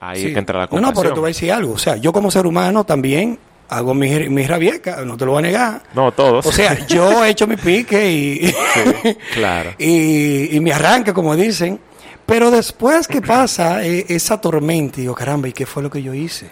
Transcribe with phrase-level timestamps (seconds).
[0.00, 0.26] Ahí Sí.
[0.28, 0.94] es que entra la no, compasión.
[0.94, 1.72] no, pero te voy a decir algo.
[1.74, 5.40] O sea, yo como ser humano también hago mis, mis rabiecas, no te lo voy
[5.40, 5.82] a negar.
[5.94, 6.46] No, todos.
[6.46, 9.70] O sea, yo he hecho mi pique y, Sí, claro.
[9.78, 11.80] y, y me arranca, como dicen.
[12.26, 16.12] Pero después que pasa eh, esa tormenta, digo, caramba, ¿y qué fue lo que yo
[16.14, 16.50] hice?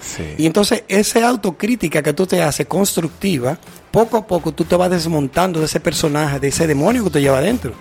[0.00, 0.22] Sí.
[0.38, 3.58] Y entonces esa autocrítica que tú te haces constructiva,
[3.90, 7.20] poco a poco tú te vas desmontando de ese personaje, de ese demonio que te
[7.20, 7.72] lleva adentro.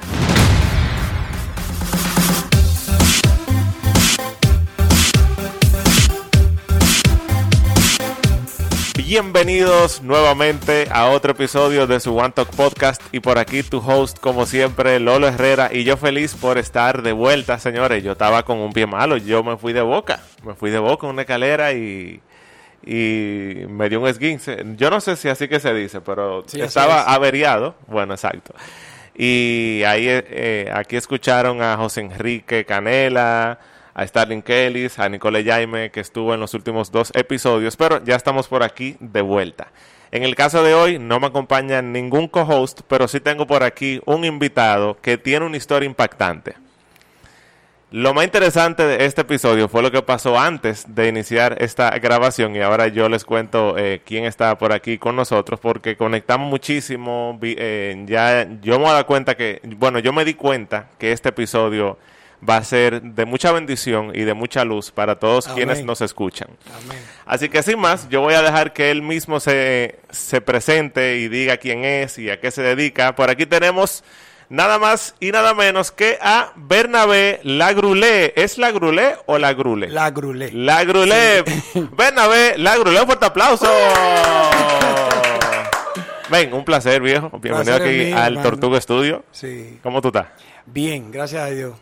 [9.08, 13.02] Bienvenidos nuevamente a otro episodio de su One Talk Podcast.
[13.14, 15.70] Y por aquí tu host como siempre Lolo Herrera.
[15.72, 19.46] Y yo feliz por estar de vuelta señores, yo estaba con un pie malo, yo
[19.46, 22.20] me fui de boca, me fui de boca en una escalera y,
[22.86, 26.60] y me dio un esguince, yo no sé si así que se dice, pero Sí,
[26.60, 27.08] estaba es.
[27.08, 28.54] averiado, bueno exacto,
[29.16, 33.58] y ahí eh, eh, aquí escucharon a José Enrique Canela,
[33.98, 38.16] a Starling Kelly, a Nicole Jaime, que estuvo en los últimos dos episodios, pero ya
[38.16, 39.72] estamos por aquí de vuelta.
[40.12, 44.00] En el caso de hoy no me acompaña ningún co-host, pero sí tengo por aquí
[44.06, 46.54] un invitado que tiene una historia impactante.
[47.90, 52.56] Lo más interesante de este episodio fue lo que pasó antes de iniciar esta grabación
[52.56, 57.40] y ahora yo les cuento eh, quién está por aquí con nosotros porque conectamos muchísimo.
[57.42, 61.12] eh, ya yo me voy a dar cuenta que, bueno, yo me di cuenta que
[61.14, 61.98] este episodio
[62.48, 65.56] va a ser de mucha bendición y de mucha luz para todos Amén.
[65.56, 66.50] quienes nos escuchan.
[66.84, 66.98] Amén.
[67.26, 71.28] Así que sin más, yo voy a dejar que él mismo se, se presente y
[71.28, 73.16] diga quién es y a qué se dedica.
[73.16, 74.04] Por aquí tenemos
[74.50, 78.34] nada más y nada menos que a Bernabé Lagrulé.
[78.36, 79.90] ¿Es Lagrulé o Lagrule?
[79.90, 80.52] La grulé.
[80.52, 81.44] Lagrulé.
[81.98, 83.02] Bernabé Lagrulé.
[83.02, 83.68] Un fuerte aplauso.
[86.30, 87.30] Ven, un placer, viejo.
[87.40, 88.50] Bienvenido Placer aquí mío, al hermano.
[88.50, 89.24] Tortuga Studio.
[89.32, 89.80] Sí.
[89.82, 90.28] ¿Cómo tú estás?
[90.66, 91.74] Bien, gracias a Dios.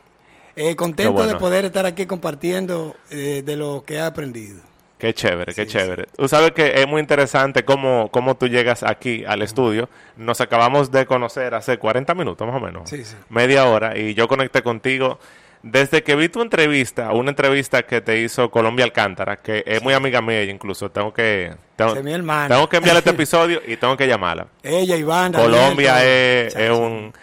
[0.56, 1.34] Eh, contento bueno.
[1.34, 4.62] de poder estar aquí compartiendo eh, de lo que he aprendido.
[4.98, 6.08] Qué chévere, qué chévere.
[6.16, 9.90] Tú sabes que es muy interesante cómo, cómo tú llegas aquí al estudio.
[10.16, 12.90] Nos acabamos de conocer hace 40 minutos más o menos.
[12.90, 13.16] Sí, sí.
[13.28, 13.98] Media hora.
[13.98, 15.20] Y yo conecté contigo
[15.62, 19.94] desde que vi tu entrevista, una entrevista que te hizo Colombia Alcántara, que es muy
[19.94, 20.90] amiga mía incluso.
[20.90, 21.54] Tengo que...
[21.76, 22.56] Tengo, mi hermana.
[22.56, 24.48] tengo que enviarle este episodio y tengo que llamarla.
[24.64, 26.64] Ella, Iván, Colombia Daniel, es, todo.
[26.64, 27.14] es un,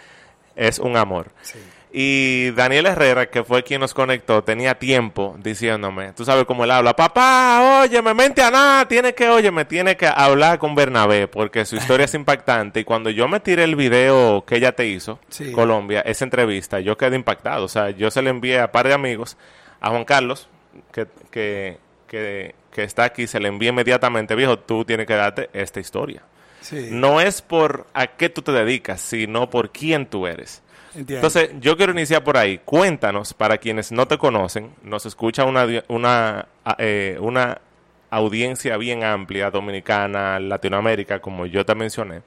[0.55, 1.31] es un amor.
[1.41, 1.57] Sí.
[1.95, 6.71] Y Daniel Herrera, que fue quien nos conectó, tenía tiempo diciéndome, tú sabes cómo él
[6.71, 11.65] habla, papá, óyeme, mente a nada, tiene que, óyeme, tiene que hablar con Bernabé, porque
[11.65, 12.79] su historia es impactante.
[12.79, 15.51] Y cuando yo me tiré el video que ella te hizo, Sí.
[15.51, 17.65] Colombia, esa entrevista, yo quedé impactado.
[17.65, 19.37] O sea, yo se le envié a par de amigos,
[19.79, 20.49] a Juan Carlos,
[20.91, 21.77] que, que,
[22.07, 26.23] que, que está aquí, se le envié inmediatamente, viejo, tú tienes que darte esta historia.
[26.61, 30.62] Sí, No es por a qué tú te dedicas, sino por quién tú eres.
[30.95, 31.27] Entiendo.
[31.27, 32.59] Entonces, yo quiero iniciar por ahí.
[32.63, 37.61] Cuéntanos, para quienes no te conocen, nos escucha una, una, eh, una
[38.09, 42.21] audiencia bien amplia, dominicana, Latinoamérica, como yo te mencioné.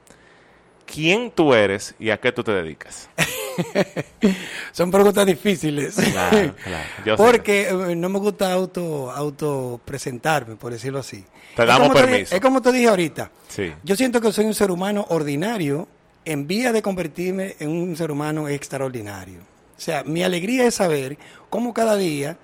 [0.85, 3.09] ¿Quién tú eres y a qué tú te dedicas?
[4.71, 5.95] Son preguntas difíciles.
[5.95, 6.89] Claro, claro.
[7.05, 7.23] Yo sé.
[7.23, 11.25] Porque eh, no me gusta auto, auto presentarme, por decirlo así.
[11.55, 12.35] Te damos permiso.
[12.35, 13.31] es como te dije ahorita.
[13.49, 13.73] Sí.
[13.83, 15.87] Yo siento que soy un ser humano ordinario
[16.27, 19.39] en vía de convertirme en un ser humano extraordinario.
[19.77, 21.17] O sea, mi alegría es saber
[21.49, 22.37] cómo cada día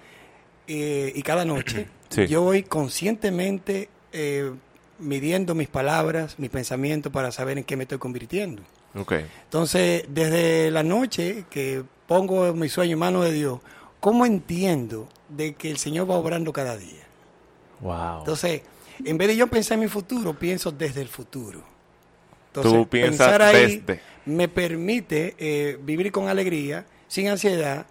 [0.68, 2.28] eh, y cada noche Sí.
[2.28, 4.52] yo voy conscientemente eh,
[5.00, 8.62] midiendo mis palabras, mis pensamientos para saber en qué me estoy convirtiendo.
[8.94, 13.60] Entonces, desde la noche que pongo mi sueño en manos de Dios,
[14.00, 17.04] ¿cómo entiendo de que el Señor va obrando cada día?
[17.82, 18.20] Wow.
[18.20, 18.62] Entonces,
[19.04, 21.73] en vez de yo pensar en mi futuro, pienso desde el futuro.
[22.62, 24.02] Tú piensas pensar ahí desde.
[24.26, 27.86] me permite eh, vivir con alegría, sin ansiedad,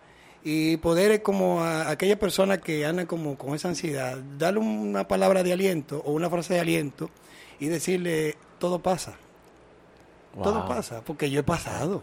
[0.44, 5.06] y poder, eh, como a aquella persona que anda como con esa ansiedad, darle una
[5.06, 7.10] palabra de aliento o una frase de aliento
[7.60, 9.14] y decirle, todo pasa,
[10.42, 12.02] todo pasa, porque yo he pasado.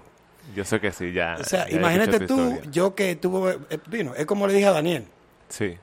[0.56, 1.38] Yo sé que sí, ya.
[1.40, 2.72] O sea, ya imagínate tú, historia.
[2.72, 5.06] yo que tuvo, eh, vino, es como le dije a Daniel,
[5.50, 5.78] Sí.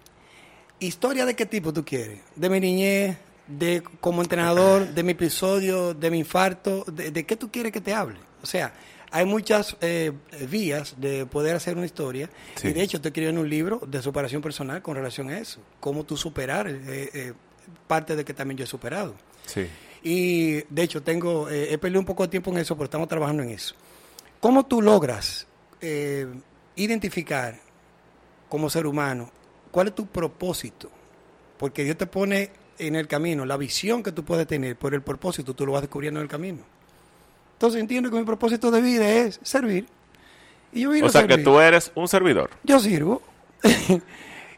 [0.78, 2.20] ¿Historia de qué tipo tú quieres?
[2.34, 3.16] ¿De mi niñez?
[3.46, 4.88] ¿De como entrenador?
[4.88, 5.94] ¿De mi episodio?
[5.94, 6.84] ¿De mi infarto?
[6.84, 8.18] ¿De, de qué tú quieres que te hable?
[8.42, 8.72] O sea,
[9.10, 10.12] hay muchas eh,
[10.48, 12.28] vías de poder hacer una historia.
[12.56, 12.68] Sí.
[12.68, 15.60] Y de hecho, estoy escribiendo un libro de superación personal con relación a eso.
[15.80, 17.32] Cómo tú superar eh, eh,
[17.86, 19.14] parte de que también yo he superado.
[19.46, 19.68] Sí.
[20.02, 23.42] Y de hecho, tengo, he perdido un poco de tiempo en eso, pero estamos trabajando
[23.42, 23.74] en eso.
[24.40, 25.46] ¿Cómo tú logras
[25.80, 26.26] eh,
[26.76, 27.58] identificar
[28.48, 29.30] como ser humano
[29.70, 30.90] cuál es tu propósito?
[31.58, 35.02] Porque Dios te pone en el camino la visión que tú puedes tener, por el
[35.02, 36.58] propósito tú lo vas descubriendo en el camino.
[37.54, 39.86] Entonces entiendo que mi propósito de vida es servir.
[40.72, 42.50] Y yo vine O a sea, que tú eres un servidor.
[42.64, 43.22] Yo sirvo.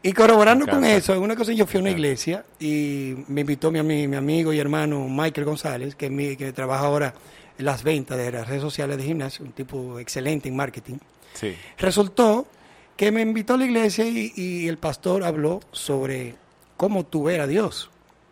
[0.01, 3.69] Y corroborando con eso, en una ocasión yo fui a una iglesia y me invitó
[3.69, 7.13] mi, mi amigo y hermano Michael González, que, es mi- que trabaja ahora
[7.57, 10.99] en las ventas de las redes sociales de gimnasio, un tipo excelente en marketing.
[11.33, 11.53] Sí.
[11.77, 12.47] Resultó
[12.95, 16.35] que me invitó a la iglesia y, y el pastor habló sobre
[16.77, 17.89] cómo tú ver a Dios.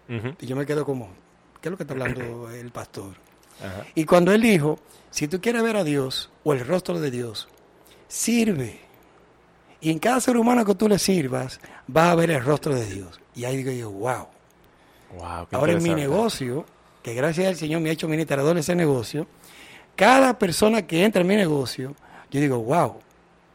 [0.08, 1.10] Y yo me quedo como,
[1.62, 3.16] ¿qué es lo que está hablando el pastor?
[3.60, 3.86] Ajá.
[3.96, 7.48] Y cuando él dijo, si tú quieres ver a Dios o el rostro de Dios,
[8.08, 8.80] sirve.
[9.82, 12.86] Y en cada ser humano que tú le sirvas, vas a ver el rostro de
[12.86, 13.20] Dios.
[13.36, 14.28] Y ahí digo yo, wow.
[15.18, 16.66] Wow, Ahora en mi negocio,
[17.02, 19.28] que gracias al Señor me ha hecho administrador de ese negocio,
[19.96, 21.96] cada persona que entra en mi negocio,
[22.30, 23.00] yo digo, wow,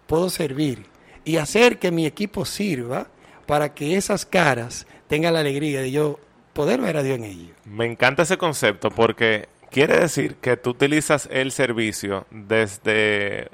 [0.07, 0.87] puedo servir
[1.25, 3.09] y hacer que mi equipo sirva
[3.47, 6.19] para que esas caras tengan la alegría de yo
[6.53, 7.57] poder ver a Dios en ellos.
[7.65, 13.49] Me encanta ese concepto porque quiere decir que tú utilizas el servicio desde,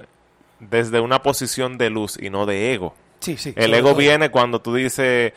[0.61, 2.95] desde una posición de luz y no de ego.
[3.21, 3.53] Sí, sí.
[3.57, 3.99] El ego todo.
[3.99, 5.33] viene cuando tú dices,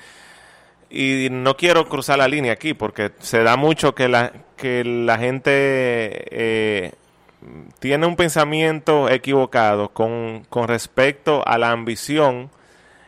[0.89, 5.17] y no quiero cruzar la línea aquí, porque se da mucho que la, que la
[5.17, 6.91] gente eh,
[7.79, 12.49] tiene un pensamiento equivocado con, con respecto a la ambición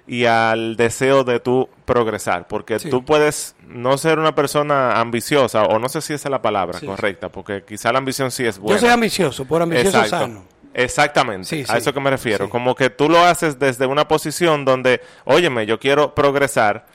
[0.06, 2.90] y al deseo de tú progresar, porque Sí.
[2.90, 6.80] tú puedes no ser una persona ambiciosa, o no sé si esa es la palabra
[6.80, 8.76] Sí, correcta, porque quizá la ambición sí es buena.
[8.76, 10.26] Yo soy ambicioso, por ambicioso Exacto.
[10.26, 10.44] sano.
[10.74, 12.50] Exactamente, Sí, a eso que me refiero.
[12.50, 16.86] Como que tú lo haces desde una posición donde, óyeme, yo quiero progresar,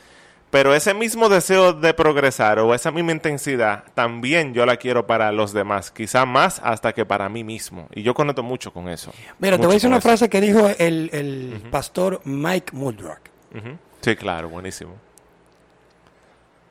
[0.51, 5.31] pero ese mismo deseo de progresar o esa misma intensidad también yo la quiero para
[5.33, 7.89] los demás, quizá más hasta que para mí mismo.
[7.95, 9.13] Y yo conecto mucho con eso.
[9.39, 10.09] Mira, te voy a decir una eso.
[10.09, 13.21] frase que dijo el, el pastor Mike Muldrock.
[13.55, 13.77] Ujú.
[14.01, 14.95] Sí, claro, buenísimo.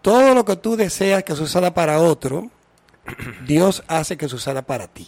[0.02, 2.50] Todo lo que tú deseas que suceda para otro,
[3.46, 5.08] Dios hace que suceda para ti.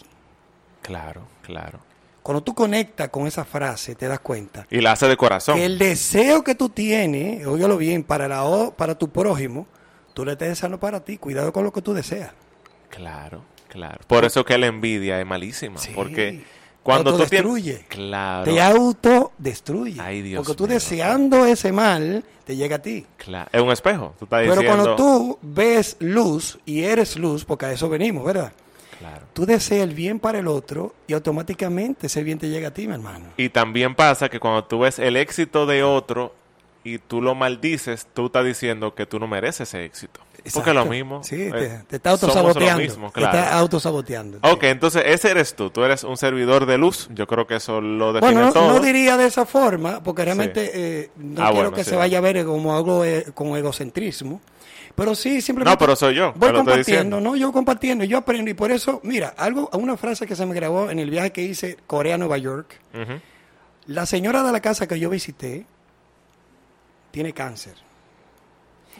[0.81, 1.79] Claro, claro.
[2.23, 5.55] Cuando tú conectas con esa frase, te das cuenta Y la hace de corazón.
[5.55, 9.67] que el deseo que tú tienes, óigalo bien, para, la, o- para tu prójimo,
[10.13, 11.17] tú le estás deseando para ti.
[11.17, 12.31] Cuidado con lo que tú deseas.
[12.89, 13.99] Claro, claro.
[14.07, 15.91] Por eso que la envidia es malísima, Sí.
[15.95, 16.43] porque
[16.83, 17.45] cuando tú tienes...
[17.45, 17.85] Autodestruye.
[17.87, 18.43] Claro.
[18.51, 20.01] Te autodestruye.
[20.01, 20.73] Ay, Dios Porque tú mío.
[20.73, 23.05] deseando ese mal, te llega a ti.
[23.17, 23.49] Claro.
[23.51, 24.13] Es un espejo.
[24.19, 24.83] Tú estás Pero diciendo...
[24.83, 28.51] cuando tú ves luz y eres luz, porque a eso venimos, ¿verdad?
[28.99, 29.25] Claro.
[29.33, 32.85] Tú deseas el bien para el otro y automáticamente ese bien te llega a ti,
[32.87, 33.25] mi hermano.
[33.37, 36.35] Y también pasa que cuando tú ves el éxito de otro
[36.83, 40.19] y tú lo maldices, tú estás diciendo que tú no mereces ese éxito.
[40.41, 40.89] Porque es lo Exacto.
[40.89, 41.23] mismo.
[41.23, 42.81] Sí, eh, te, te está autosaboteando.
[42.81, 43.57] mismo, Te está claro.
[43.57, 44.39] autosaboteando.
[44.41, 45.69] Ok, entonces ese eres tú.
[45.69, 47.09] Tú eres un servidor de luz.
[47.13, 48.67] Yo creo que eso lo define Bueno, no, todo.
[48.69, 50.71] no diría de esa forma, porque realmente Sí.
[50.73, 51.89] eh, no Ah, quiero bueno, que sí.
[51.89, 54.39] se vaya a ver como algo eh, como egocentrismo.
[54.99, 55.71] Pero sí, simplemente.
[55.73, 57.19] No, pero soy yo, Voy compartiendo.
[57.21, 57.35] ¿no?
[57.35, 58.51] Yo compartiendo, yo aprendo.
[58.51, 61.41] Y por eso, mira, algo, una frase que se me grabó en el viaje que
[61.41, 62.77] hice Corea-Nueva York.
[63.87, 65.65] La señora de la casa que yo visité
[67.11, 67.73] tiene cáncer.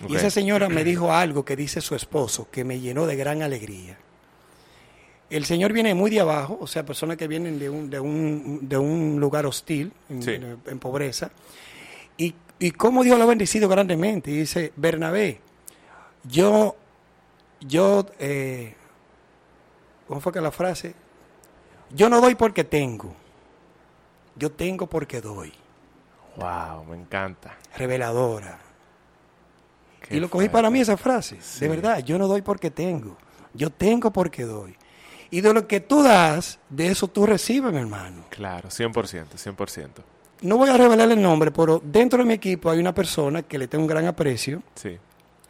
[0.07, 3.41] Y esa señora me dijo algo que dice su esposo, que me llenó de gran
[3.41, 3.97] alegría.
[5.29, 8.59] El señor viene muy de abajo, o sea, personas que vienen de un, de un,
[8.67, 10.31] de un lugar hostil, en, Sí.
[10.31, 11.29] en- en pobreza.
[12.17, 14.31] Y, y cómo Dios lo ha bendecido grandemente.
[14.31, 15.39] Y dice, Bernabé,
[16.29, 16.75] yo,
[17.59, 18.75] yo, eh,
[20.07, 20.93] ¿cómo fue que la frase?
[21.91, 23.13] Yo no doy porque tengo,
[24.35, 25.51] yo tengo porque doy.
[26.35, 27.57] Wow, me encanta.
[27.75, 28.59] Reveladora.
[30.01, 30.53] Qué y lo cogí fuerte.
[30.53, 31.41] para mí esa frase.
[31.41, 31.61] Sí.
[31.61, 33.17] De verdad, yo no doy porque tengo.
[33.53, 34.75] Yo tengo porque doy.
[35.31, 38.25] Y de lo que tú das, de eso tú recibes, mi hermano.
[38.29, 39.89] Claro, 100%, 100%.
[40.41, 43.57] No voy a revelar el nombre, pero dentro de mi equipo hay una persona que
[43.57, 44.63] le tengo un gran aprecio.
[44.75, 44.97] Sí.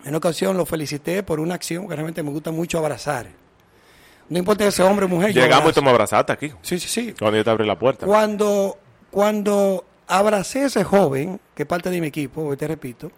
[0.03, 3.27] En una ocasión lo felicité por una acción que realmente me gusta mucho abrazar.
[4.29, 5.33] No importa que sea hombre o mujer.
[5.33, 6.53] Llegamos y tú me abrazaste aquí.
[6.61, 7.15] Sí, sí, sí.
[7.17, 8.05] Cuando yo te abrí la puerta.
[8.05, 8.77] Cuando,
[9.09, 13.11] cuando abracé a ese joven, que es parte de mi equipo, te repito,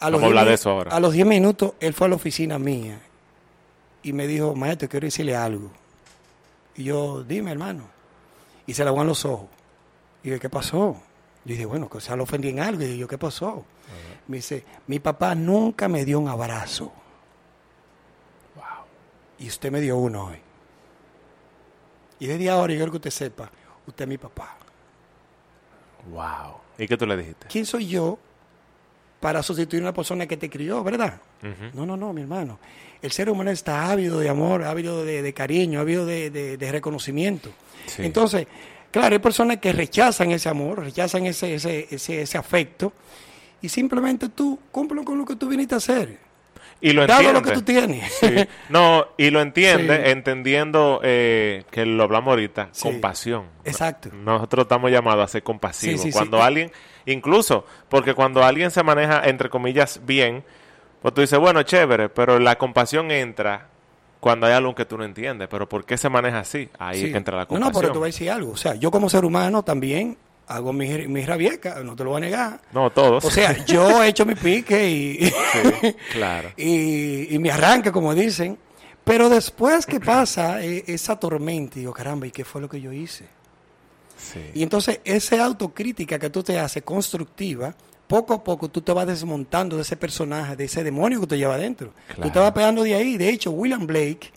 [0.00, 0.90] a Vamos a 10 hablar de eso ahora.
[0.90, 2.98] A los 10 minutos, él fue a la oficina mía
[4.02, 5.70] y me dijo, maestro, quiero decirle algo.
[6.76, 7.88] Y yo, dime, hermano.
[8.66, 9.48] Y se le aguan los ojos.
[10.22, 11.00] Y yo, ¿qué pasó?
[11.44, 12.82] Yo dije, bueno, que se lo ofendí en algo.
[12.82, 13.64] Y yo, ¿qué pasó?
[14.28, 16.92] Me dice, mi papá nunca me dio un abrazo.
[19.38, 20.38] Y usted me dio uno hoy.
[22.20, 23.50] Y desde ahora yo quiero que usted sepa,
[23.86, 24.56] usted es mi papá.
[26.10, 26.56] Wow.
[26.78, 27.46] ¿Y qué tú le dijiste?
[27.48, 28.18] ¿Quién soy yo
[29.20, 31.20] para sustituir a una persona que te crió, verdad?
[31.74, 32.58] No, no, no, mi hermano.
[33.02, 36.72] El ser humano está ávido de amor, ávido de, de cariño, ávido de, de- de
[36.72, 37.50] reconocimiento.
[37.86, 38.02] Sí.
[38.04, 38.46] Entonces,
[38.94, 42.92] claro, hay personas que rechazan ese amor, rechazan ese, ese, ese, ese afecto,
[43.60, 46.18] y simplemente tú cúmpelo con lo que tú viniste a hacer.
[46.80, 47.40] Y lo dado entiende.
[47.40, 48.12] lo que tú tienes.
[48.20, 48.26] Sí.
[48.68, 50.10] No, y lo entiende Sí.
[50.10, 52.82] entendiendo eh, que lo hablamos ahorita, Sí.
[52.82, 53.46] compasión.
[53.64, 54.10] Exacto.
[54.12, 56.04] Nosotros estamos llamados a ser compasivos.
[56.12, 56.70] Cuando alguien,
[57.06, 60.44] incluso, porque cuando alguien se maneja, entre comillas, bien,
[61.02, 63.68] pues tú dices, bueno, chévere, pero la compasión entra
[64.24, 65.48] cuando hay algo que tú no entiendes.
[65.50, 66.68] Pero ¿por qué se maneja así?
[66.78, 67.06] Ahí Sí.
[67.06, 67.72] es que entra la No, compasión.
[67.72, 68.52] no, pero te voy a decir algo.
[68.52, 70.16] O sea, yo como ser humano también
[70.46, 72.60] hago mis, mis rabiecas, no te lo voy a negar.
[72.72, 73.24] No, todos.
[73.24, 76.50] O sea, yo he hecho mi pique y, Sí, claro.
[76.56, 78.58] y, y me arranca, como dicen.
[79.04, 82.92] Pero después que pasa eh, esa tormenta, digo, caramba, ¿y qué fue lo que yo
[82.92, 83.26] hice?
[84.16, 84.40] Sí.
[84.54, 87.74] Y entonces esa autocrítica que tú te haces constructiva,
[88.06, 91.38] poco a poco tú te vas desmontando de ese personaje, de ese demonio que te
[91.38, 91.88] lleva adentro.
[92.08, 92.32] Tú Claro.
[92.32, 93.16] te vas pegando de ahí.
[93.16, 94.30] De hecho, William Blake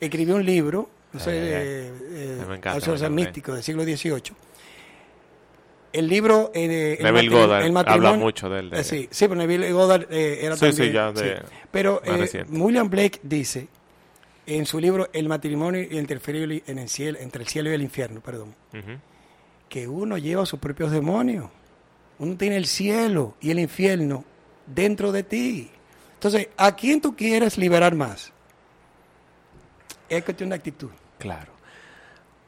[0.00, 4.32] escribió un libro, no sé, Eh, me encanta, místico del siglo XVIII.
[5.92, 6.52] El libro...
[6.54, 9.72] eh, el matri- Goddard el habla mucho de él, de- eh, sí, sí, pero Neville
[9.72, 10.92] Goddard eh, era Sí, sí, también...
[10.92, 12.44] ya de- Pero eh.
[12.48, 13.66] William Blake dice
[14.46, 18.20] en su libro El matrimonio interferible en el cielo, entre el cielo y el infierno,
[18.20, 18.54] perdón,
[19.68, 21.46] que uno lleva sus propios demonios.
[22.20, 24.24] Uno tiene el cielo y el infierno
[24.66, 25.70] dentro de ti.
[26.14, 28.30] Entonces, ¿a quién tú quieres liberar más?
[30.08, 30.90] Es cuestión de actitud.
[31.18, 31.50] Claro.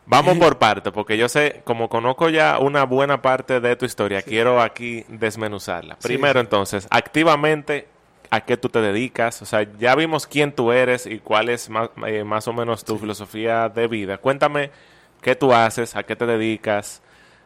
[0.04, 4.20] Vamos por parte, porque yo sé, como conozco ya una buena parte de tu historia,
[4.20, 5.94] quiero aquí desmenuzarla.
[6.00, 6.44] Sí, Primero, sí.
[6.44, 7.88] entonces, activamente,
[8.28, 9.40] ¿a qué tú te dedicas?
[9.40, 12.84] O sea, ya vimos quién tú eres y cuál es más, eh, más o menos
[12.84, 14.18] tu filosofía de vida.
[14.18, 14.70] Cuéntame
[15.22, 17.00] qué tú haces, a qué te dedicas.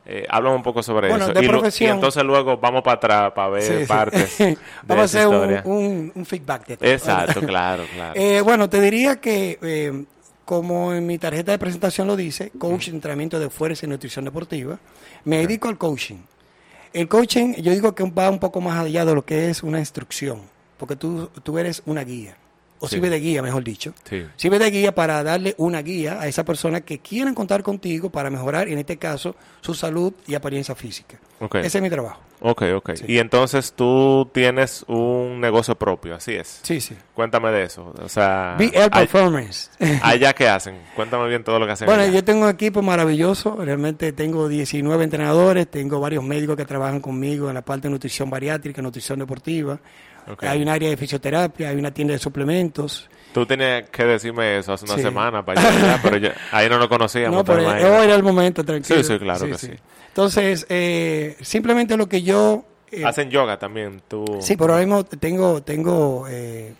[0.09, 1.35] Eh, háblame un poco sobre Bueno, eso.
[1.35, 1.45] de
[1.81, 5.27] y, entonces luego vamos para atrás para ver Sí, partes de Vamos a hacer
[5.65, 6.89] un- un feedback de todo.
[6.89, 8.13] Exacto, claro, claro.
[8.15, 10.05] Eh, bueno, te diría que, eh,
[10.45, 14.79] como en mi tarjeta de presentación lo dice, coach, entrenamiento de fuerza y nutrición deportiva,
[15.25, 16.19] me dedico al coaching.
[16.93, 19.81] El coaching, yo digo que va un poco más allá de lo que es una
[19.81, 20.41] instrucción,
[20.79, 22.37] porque tú, tú eres una guía,
[22.81, 22.97] o Sí.
[22.97, 23.95] sirve de guía, mejor dicho.
[24.09, 24.25] Sí.
[24.37, 28.31] Sirve de guía para darle una guía a esa persona que quieren contar contigo para
[28.31, 31.19] mejorar, en este caso, su salud y apariencia física.
[31.55, 32.21] Ese es mi trabajo.
[32.41, 32.91] Ok, ok.
[32.97, 33.05] Sí.
[33.09, 36.61] Y entonces tú tienes un negocio propio, así es.
[36.63, 36.95] Sí, sí.
[37.15, 37.95] Cuéntame de eso.
[38.03, 39.71] O sea, BL Performance.
[40.03, 40.79] allá qué hacen.
[40.95, 41.87] Cuéntame bien todo lo que hacen.
[41.87, 42.13] Bueno, allá.
[42.13, 47.49] yo tengo un equipo maravilloso, realmente tengo 19 entrenadores, tengo varios médicos que trabajan conmigo
[47.49, 49.81] en la parte de nutrición bariátrica, nutrición deportiva.
[50.41, 53.09] Hay un área de fisioterapia, hay una tienda de suplementos.
[53.33, 55.03] Tú tenías que decirme eso hace una Sí.
[55.03, 57.37] semana para allá, pero yo- ahí no lo conocíamos.
[57.37, 59.03] No, pero hoy era el momento, tranquilo.
[59.03, 59.71] Sí, sí, claro que sí.
[60.09, 62.65] Entonces, eh, simplemente lo que yo...
[62.91, 64.25] eh, Hacen yoga también, tú.
[64.41, 66.73] Sí, pero ahora mismo tengo, tengo, eh,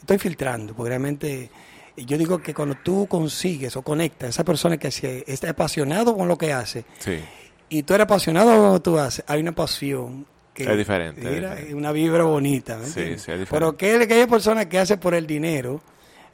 [0.00, 1.50] estoy filtrando, porque realmente
[1.96, 6.16] yo digo que cuando tú consigues o conectas a esa persona que se, está apasionado
[6.16, 7.20] con lo que hace, Sí.
[7.68, 11.20] y tú eres apasionado con lo que tú haces, hay una pasión que Es diferente,
[11.20, 11.74] es diferente.
[11.74, 12.76] una vibra bonita.
[12.76, 13.46] ¿me Sí, sí, es diferente.
[13.50, 15.80] Pero que aquella persona que hace por el dinero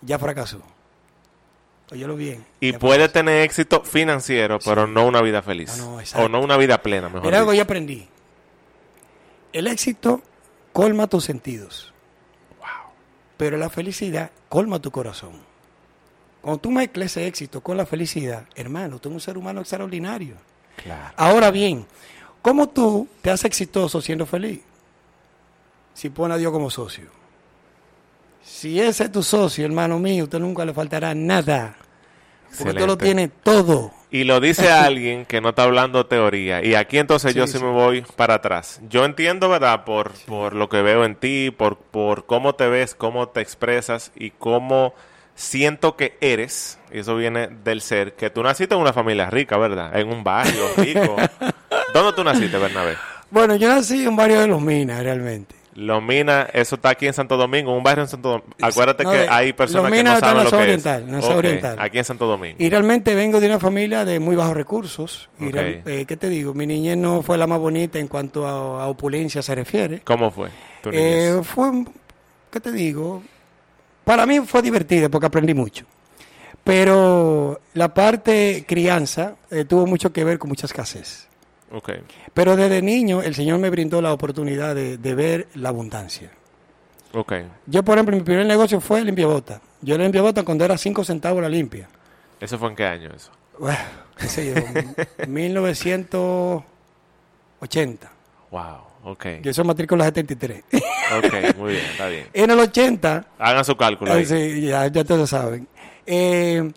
[0.01, 0.63] ya fracasó.
[1.91, 2.45] Óyelo bien.
[2.61, 3.13] Y puede fracasó.
[3.13, 5.77] tener éxito financiero, pero no una vida feliz.
[5.79, 8.09] No, o no una vida plena, mejor Mira algo yo aprendí.
[9.53, 10.23] El éxito
[10.73, 11.93] colma tus sentidos.
[13.37, 15.33] Pero la felicidad colma tu corazón.
[16.41, 20.37] Cuando tú mezclas ese éxito con la felicidad, hermano, tú eres un ser humano extraordinario.
[20.83, 21.13] Claro.
[21.17, 21.87] Ahora bien,
[22.47, 24.61] ¿cómo tú te haces exitoso siendo feliz?
[25.95, 27.07] Si pone a Dios como socio.
[28.45, 31.75] Si ese es tu socio, hermano mío, usted nunca le faltará nada.
[32.57, 33.05] Porque usted lo Excelente.
[33.05, 33.91] tiene todo.
[34.13, 36.65] Y lo dice alguien que no está hablando teoría.
[36.65, 37.65] Y aquí entonces Sí, yo sí, sí.
[37.65, 38.81] me voy para atrás.
[38.89, 39.85] Yo entiendo, ¿verdad?
[39.85, 44.13] Por, por lo que veo en ti, por, por cómo te ves, cómo te expresas
[44.15, 44.95] y cómo
[45.35, 46.79] siento que eres.
[46.93, 48.15] Y eso viene del ser.
[48.15, 49.99] Que tú naciste en una familia rica, ¿verdad?
[49.99, 51.17] En un barrio rico.
[51.97, 52.97] ¿Dónde tú naciste, Bernabé?
[53.31, 55.55] Bueno, yo nací en un barrio de Los Minas, realmente.
[55.75, 58.49] Los Minas, eso está aquí en Santo Domingo, un barrio en Santo Domingo.
[58.63, 61.25] Acuérdate No, que hay personas que no saben lo que oriental, es.
[61.25, 61.77] oriental.
[61.79, 62.57] Aquí en Santo Domingo.
[62.59, 65.29] Y realmente vengo de una familia de muy bajos recursos.
[65.39, 66.55] Y eh, ¿Qué te digo?
[66.55, 70.01] Mi niñez no fue la más bonita en cuanto a, a opulencia se refiere.
[70.01, 70.49] ¿Cómo fue
[70.83, 71.05] tu niñez?
[71.05, 71.71] Eh, fue,
[72.51, 73.23] ¿qué te digo?
[74.05, 75.85] Para mí fue divertido porque aprendí mucho.
[76.65, 81.26] Pero la parte crianza eh, tuvo mucho que ver con mucha escasez.
[81.73, 81.91] Ok.
[82.35, 86.31] Pero desde niño el Señor me brindó la oportunidad de, de ver la abundancia.
[87.13, 87.33] Ok.
[87.67, 89.61] Yo, por ejemplo, mi primer negocio fue limpiabota.
[89.83, 91.89] Yo limpiabota cuando era 5 centavos la limpia.
[92.41, 93.31] ¿Eso fue en qué año eso?
[93.59, 93.79] Bueno,
[94.19, 94.61] qué sé yo,
[95.27, 98.11] 1980.
[98.51, 99.27] Wow, ok.
[99.43, 100.63] Yo soy matrícula 73.
[101.19, 102.27] Ok, muy bien, está bien.
[102.33, 104.23] en el 80, Hagan su cálculo ahí.
[104.23, 105.67] eh, sí, ya, ya todos saben,
[106.07, 106.71] eh,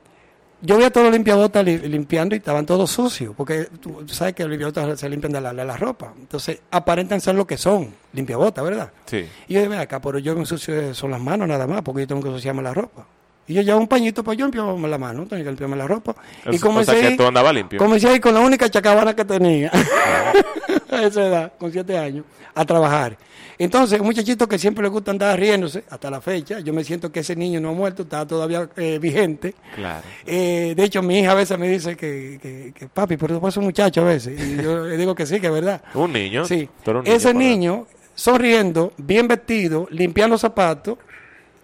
[0.62, 4.34] yo vi a todos los limpiabotas li- limpiando y estaban todos sucios, porque tú, sabes
[4.34, 6.14] que los limpiabotas se limpian de la, la ropa.
[6.20, 8.92] Entonces, aparentan ser lo que son, limpiabotas, ¿verdad?
[9.06, 9.26] Sí.
[9.48, 12.02] Y yo dije, "Ven acá, pero yo me ensucio son las manos nada más, porque
[12.02, 13.06] yo tengo que ensuciarme la ropa.
[13.48, 16.14] Y yo llevo un pañito para yo limpiarme la mano, tengo que limpiarme la ropa.
[16.46, 17.80] y O- o comencé, sea que tú andabas limpio.
[17.80, 19.72] comencé ahí con la única chacabana que tenía,
[20.92, 23.18] a esa edad, con siete años, a trabajar.
[23.62, 27.12] Entonces, un muchachito que siempre le gusta andar riéndose, hasta la fecha, yo me siento
[27.12, 29.54] que ese niño no ha muerto, está todavía eh, vigente.
[29.76, 30.02] Claro.
[30.26, 33.46] Eh, de hecho, mi hija a veces me dice que, que, que, papi, pero tú
[33.46, 34.40] eres un muchacho a veces.
[34.40, 35.82] Y yo le digo que sí, que es verdad.
[35.94, 36.46] Un niño.
[36.46, 36.70] Sí.
[37.04, 37.86] Ese niño,
[38.16, 40.98] sonriendo, bien vestido, limpiando zapatos,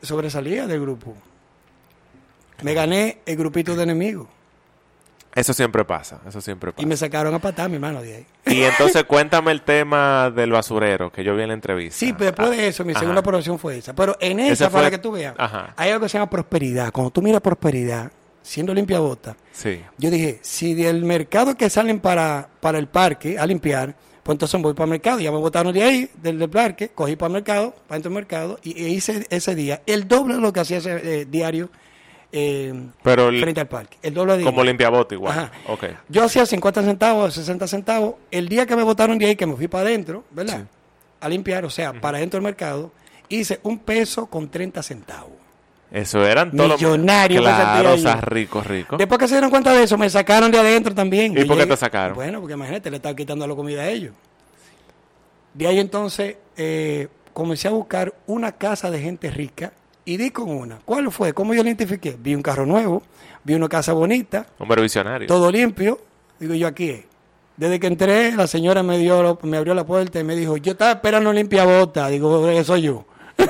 [0.01, 1.15] sobresalía del grupo.
[2.61, 4.27] Me gané el grupito de enemigos.
[5.35, 6.21] Eso siempre pasa.
[6.27, 6.81] Eso siempre pasa.
[6.81, 8.25] Y me sacaron a patar, mi hermano, de ahí.
[8.47, 11.97] Y entonces cuéntame el tema del basurero que yo vi en la entrevista.
[11.99, 13.01] Sí, pero después de eso, mi Ajá.
[13.01, 13.93] segunda profesión fue esa.
[13.93, 15.73] Pero en esa, fue- para que tú veas, Ajá.
[15.75, 16.91] hay algo que se llama prosperidad.
[16.91, 18.11] Cuando tú miras prosperidad,
[18.41, 19.81] siendo limpiabota, Sí.
[19.97, 24.61] yo dije, si del mercado que salen para, para el parque a limpiar, pues entonces
[24.61, 25.19] voy para el mercado.
[25.19, 28.15] Ya me botaron de ahí, del, del parque, cogí para el mercado, para dentro del
[28.15, 31.69] mercado, y, e hice ese día el doble de lo que hacía ese eh, diario
[32.37, 33.97] eh, Pero el- frente al parque.
[34.01, 35.31] El doble de como limpiabote igual.
[35.39, 35.51] Ajá.
[35.69, 35.85] Ok.
[36.09, 38.15] Yo hacía 50 centavos, 60 centavos.
[38.29, 40.59] El día que me botaron de ahí, que me fui para adentro, ¿verdad?
[40.59, 40.65] Sí.
[41.21, 42.91] A limpiar, o sea, para adentro del mercado,
[43.29, 45.31] hice un peso con 30 centavos.
[45.91, 48.97] Eso eran todos los- Millonario, me Claro, o sea, rico, rico.
[48.97, 51.37] Después que se dieron cuenta de eso, me sacaron de adentro también.
[51.37, 52.15] ¿Y por qué te sacaron?
[52.15, 54.13] Bueno, porque imagínate, le estaba quitando la comida a ellos.
[55.53, 59.71] De ahí entonces eh, comencé a buscar una casa de gente rica
[60.05, 60.79] y di con una.
[60.85, 61.33] ¿Cuál fue?
[61.33, 62.15] ¿Cómo yo la identifiqué?
[62.19, 63.01] Vi un carro nuevo,
[63.43, 65.27] vi una casa bonita, Hombre visionario.
[65.27, 65.99] todo limpio.
[66.39, 67.05] Digo yo, aquí es.
[67.57, 70.73] Desde que entré, la señora me, dio, me abrió la puerta y me dijo, yo
[70.73, 72.09] estaba esperando limpia bota.
[72.09, 73.05] Digo, eso soy yo.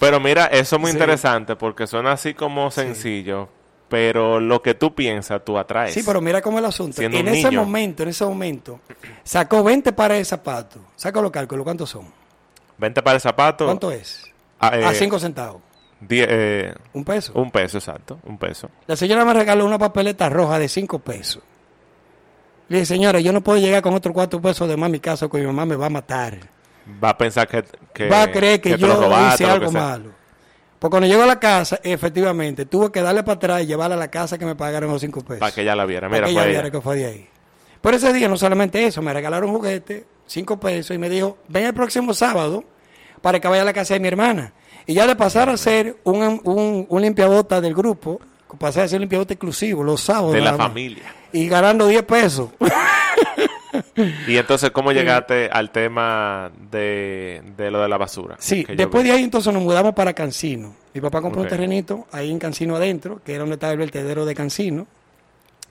[0.00, 0.96] Pero mira, eso es muy Sí.
[0.96, 3.48] interesante porque suena así como sencillo,
[3.88, 5.94] pero lo que tú piensas, tú atraes.
[5.94, 6.96] Sí, pero mira cómo es el asunto.
[6.98, 7.60] Siendo en ese niño.
[7.64, 8.80] momento, en ese momento,
[9.22, 10.82] sacó 20 pares de zapatos.
[10.96, 12.06] Saca los cálculos, ¿cuántos son?
[12.76, 13.64] Vente para el zapato.
[13.64, 14.30] ¿Cuánto es?
[14.72, 15.62] Ah, eh, A 5 centavos.
[16.00, 17.32] die- eh, Un peso.
[17.34, 18.18] un peso, exacto.
[18.24, 18.68] Un peso.
[18.86, 21.42] La señora me regaló una papeleta roja de 5 pesos.
[22.68, 25.00] Le dije, señora, yo no puedo llegar con otros 4 pesos de más a mi
[25.00, 26.38] casa porque mi mamá me va a matar.
[27.02, 27.64] Va a pensar que.
[27.92, 30.10] que va a creer que, yo robaste, hice algo que malo.
[30.78, 33.98] Porque cuando llegó a la casa, efectivamente, tuve que darle para atrás y llevarla a
[33.98, 35.40] la casa que me pagaron los 5 pesos.
[35.40, 36.08] Para que ella la viera.
[36.10, 37.28] Para Mira, que fue ella viera que fue de ahí.
[37.80, 41.38] Pero ese día no solamente eso, me regalaron un juguete, cinco pesos, y me dijo,
[41.48, 42.64] ven el próximo sábado
[43.22, 44.52] para que vaya a la casa de mi hermana.
[44.86, 48.20] Y ya de pasar a ser un, un, un limpiabota del grupo,
[48.58, 50.32] pasé a ser un limpiabota exclusivo los sábados.
[50.32, 51.04] De la familia.
[51.32, 52.50] Y ganando 10 pesos.
[54.26, 58.36] Y entonces, ¿cómo llegaste al tema de, de lo de la basura?
[58.38, 60.74] Sí, después de ahí entonces nos mudamos para Cancino.
[60.92, 64.24] Mi papá compró un terrenito ahí en Cancino adentro, que era donde estaba el vertedero
[64.24, 64.86] de Cancino.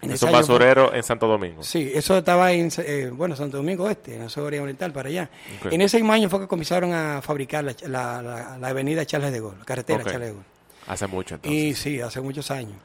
[0.04, 1.64] En Es un fue- basurero en Santo Domingo.
[1.64, 5.30] Sí, eso estaba en, eh, bueno, Santo Domingo Este, en la zona oriental, para allá.
[5.72, 9.32] En ese mismo año fue que comenzaron a fabricar la, la, la- la avenida Charles
[9.32, 10.04] de Gaulle, la carretera.
[10.04, 10.46] Charles de Gaulle.
[10.88, 11.60] Hace mucho entonces.
[11.62, 12.76] Y sí, hace muchos años.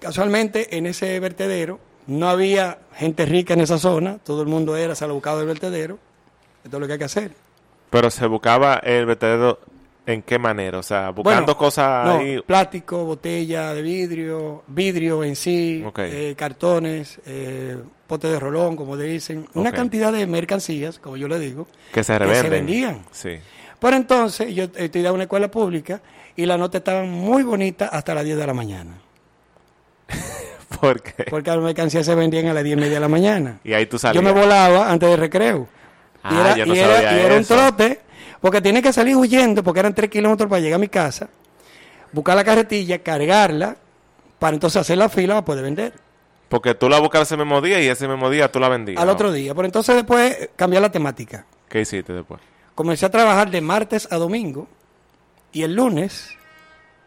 [0.00, 4.94] Casualmente, en ese vertedero no había gente rica en esa zona, todo el mundo era
[5.08, 5.98] buscado del vertedero.
[6.64, 7.32] Esto es lo que hay que hacer.
[7.90, 9.58] Pero se buscaba el vertedero
[10.06, 10.78] en qué manera?
[10.78, 12.40] O sea, buscando Bueno, cosas no, ahí.
[12.46, 19.04] plástico, botella de vidrio, vidrio en sí, eh, cartones, eh, pote de rolón, como le
[19.04, 23.04] dicen, una cantidad de mercancías, como yo le digo, Que se que se vendían.
[23.10, 23.36] Sí.
[23.80, 26.00] Pero entonces yo estudiaba en una escuela pública
[26.36, 28.92] y las notas estaban muy bonitas hasta las 10 de la mañana.
[30.80, 31.24] Porque.
[31.30, 33.60] Porque las mercancías se vendían a las 10 y media de la mañana.
[33.64, 34.22] Y ahí tú salías.
[34.22, 35.68] Yo me volaba antes del recreo.
[36.24, 38.00] y Ah, era, yo no y era- y era un trote,
[38.46, 41.28] porque tenía que salir huyendo, porque eran 3 kilómetros para llegar a mi casa,
[42.12, 43.76] buscar la carretilla, cargarla,
[44.38, 45.92] para entonces hacer la fila para poder vender.
[46.48, 49.00] Porque tú la buscabas ese mismo día y ese mismo día tú la vendías.
[49.00, 49.14] Al ¿no?
[49.14, 49.52] otro día.
[49.52, 51.44] Pero entonces después cambié la temática.
[51.68, 52.40] ¿Qué hiciste después?
[52.76, 54.68] Comencé a trabajar de martes a domingo
[55.50, 56.30] y el lunes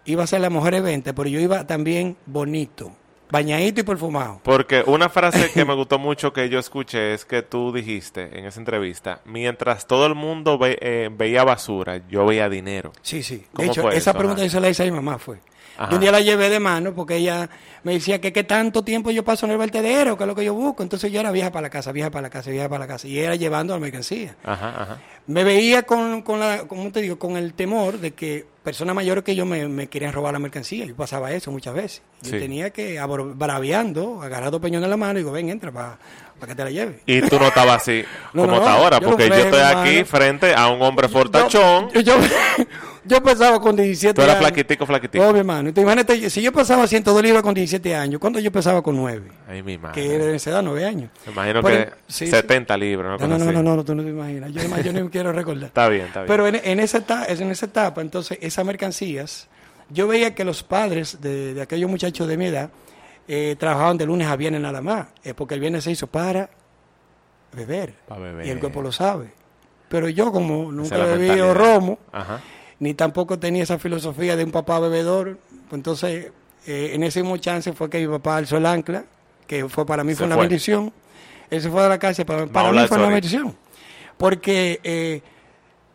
[0.03, 2.91] iba a ser la mujer evento, pero yo iba también bonito,
[3.31, 4.39] bañadito y perfumado.
[4.43, 8.45] Porque una frase que me gustó mucho que yo escuché es que tú dijiste en
[8.45, 12.91] esa entrevista, mientras todo el mundo ve- eh, veía basura, yo veía dinero.
[13.01, 13.37] Sí, sí.
[13.37, 14.17] De ¿Cómo hecho, esa eso?
[14.17, 15.37] pregunta yo se la hice a mi mamá, fue.
[15.79, 15.89] Ajá.
[15.91, 17.49] Yo un día la llevé de mano porque ella
[17.83, 20.43] me decía que qué tanto tiempo yo paso en el vertedero, que es lo que
[20.43, 20.83] yo busco.
[20.83, 23.07] Entonces yo era vieja para la casa, vieja para la casa, vieja para la casa.
[23.07, 24.35] Y era llevando la mercancía.
[24.43, 24.97] Ajá, ajá.
[25.27, 29.23] Me veía con, con la, como te digo, con el temor de que personas mayores
[29.23, 30.85] que yo me, me querían robar la mercancía.
[30.85, 32.01] Yo pasaba eso muchas veces.
[32.21, 32.39] Yo Sí.
[32.39, 32.99] tenía que,
[33.35, 35.97] braviando, agarrar dos peñones en la mano y digo, ven, entra para
[36.47, 36.99] que te la lleve.
[37.05, 39.59] Y tú no estabas así No, como no, está ahora, yo no porque yo estoy
[39.59, 40.05] aquí mano.
[40.05, 41.89] frente a un hombre fortachón.
[41.91, 42.13] Yo, yo,
[43.05, 44.45] Yo pesaba con 17 Tú eras años.
[44.47, 45.25] flaquitico, flaquitico.
[45.25, 45.69] Oh, mi hermano.
[45.69, 49.31] Entonces, imagínate, si yo pesaba 102 libras con 17 años, ¿cuánto yo pesaba con 9?
[49.47, 49.99] Ay, mi madre.
[49.99, 51.09] Que era de esa edad, 9 años.
[51.25, 52.31] Me imagino Pero- que sí, sí.
[52.31, 53.27] 70 libras, ¿no?
[53.27, 54.51] No, no, no, no, no, no, tú no te imaginas.
[54.51, 55.63] Yo, yo no me quiero recordar.
[55.67, 56.27] Está bien, está bien.
[56.27, 59.47] Pero en, en esa etapa, en esa etapa, entonces, esas mercancías,
[59.89, 62.69] yo veía que los padres de, de aquellos muchachos de mi edad
[63.31, 66.49] eh, trabajaban de lunes a viernes nada más, eh, porque el viernes se hizo para
[67.53, 67.93] beber.
[68.43, 69.31] Y el cuerpo lo sabe.
[69.87, 71.53] Pero yo, como nunca es mentalidad.
[71.55, 72.41] romo, Ajá.
[72.79, 75.37] ni tampoco tenía esa filosofía de un papá bebedor,
[75.69, 76.31] pues entonces,
[76.67, 79.05] eh, en ese mismo chance fue que mi papá alzó el ancla,
[79.47, 80.43] que fue para mí Se fue una fue.
[80.45, 80.91] bendición.
[81.49, 83.55] Él se fue de la cárcel, para, para mí fue una bendición.
[84.17, 85.21] Porque eh,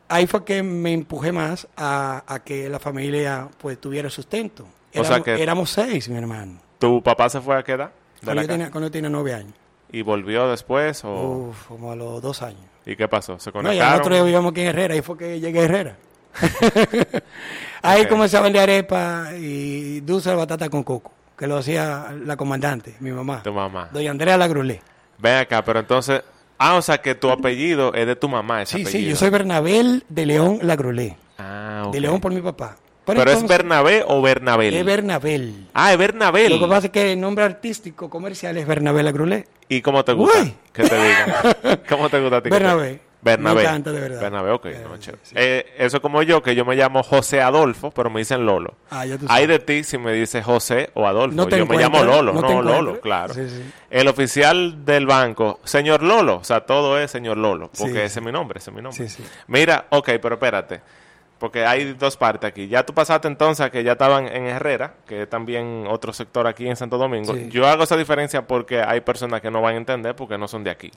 [0.09, 4.65] ahí fue que me empujé más a, a que la familia pues tuviera sustento.
[4.97, 6.59] O sea Éramos, que- éramos seis, mi hermano.
[6.79, 7.91] ¿Tu papá se fue a qué edad?
[8.25, 9.53] Cuando yo, tenía, cuando yo tenía nueve años.
[9.93, 11.05] ¿Y volvió después?
[11.05, 11.49] O...
[11.51, 12.61] Uf, como a los dos años.
[12.87, 13.39] ¿Y qué pasó?
[13.39, 13.93] ¿Se No, y conectaron?
[13.95, 15.97] al otro día vivíamos aquí en Herrera, ahí fue que llegué a Herrera.
[17.83, 18.09] ahí Ok.
[18.09, 22.97] comencé a vender arepa y dulce de batata con coco, que lo hacía la comandante,
[23.01, 23.89] mi mamá, Tu mamá.
[23.93, 24.83] doña Andrea Lagrulé.
[25.19, 26.23] Ven acá, pero entonces...
[26.57, 29.11] Ah, o sea que tu apellido es de tu mamá, ese Sí, sí, apellido.
[29.11, 31.93] yo soy Bernabel de León Lagrulé, Ah, ok.
[31.93, 32.77] de León por mi papá.
[33.07, 34.75] ¿Pero es entonces, Bernabé o Bernabel?
[34.75, 35.67] es Bernabel.
[35.75, 36.53] ah, es Bernabel.
[36.53, 39.47] Lo que pasa es que el nombre artístico comercial es Bernabel Lagrulé.
[39.69, 40.41] ¿Y cómo te gusta?
[40.43, 40.55] Uy.
[40.73, 41.81] Que te digan.
[41.89, 42.51] ¿Cómo te gusta a ti?
[42.51, 43.01] Bernabé.
[43.23, 43.63] Bernabé.
[43.63, 44.21] Me encanta, de verdad.
[44.21, 44.67] Bernabé, ok.
[44.67, 45.23] Eh, no, chévere.
[45.25, 45.35] sí.
[45.39, 48.75] Eh, eso como yo, que yo me llamo José Adolfo, pero me dicen Lolo.
[48.91, 51.35] Ah, ya tú Hay de ti si me dices José o Adolfo.
[51.35, 53.33] No te yo me llamo Lolo, no Lolo, claro.
[53.33, 53.63] Sí, sí.
[53.89, 57.99] El oficial del banco, señor Lolo, o sea, todo es señor Lolo, porque Sí.
[58.01, 59.09] ese es mi nombre, ese es mi nombre.
[59.09, 59.25] Sí, sí.
[59.47, 60.83] Mira, ok, pero espérate,
[61.39, 62.69] porque hay dos partes aquí.
[62.69, 66.47] Ya tú pasaste entonces a que ya estaban en Herrera, que es también otro sector
[66.47, 67.35] aquí en Santo Domingo.
[67.35, 67.49] Sí.
[67.51, 70.65] Yo hago esa diferencia porque hay personas que no van a entender porque no son
[70.65, 70.91] de aquí.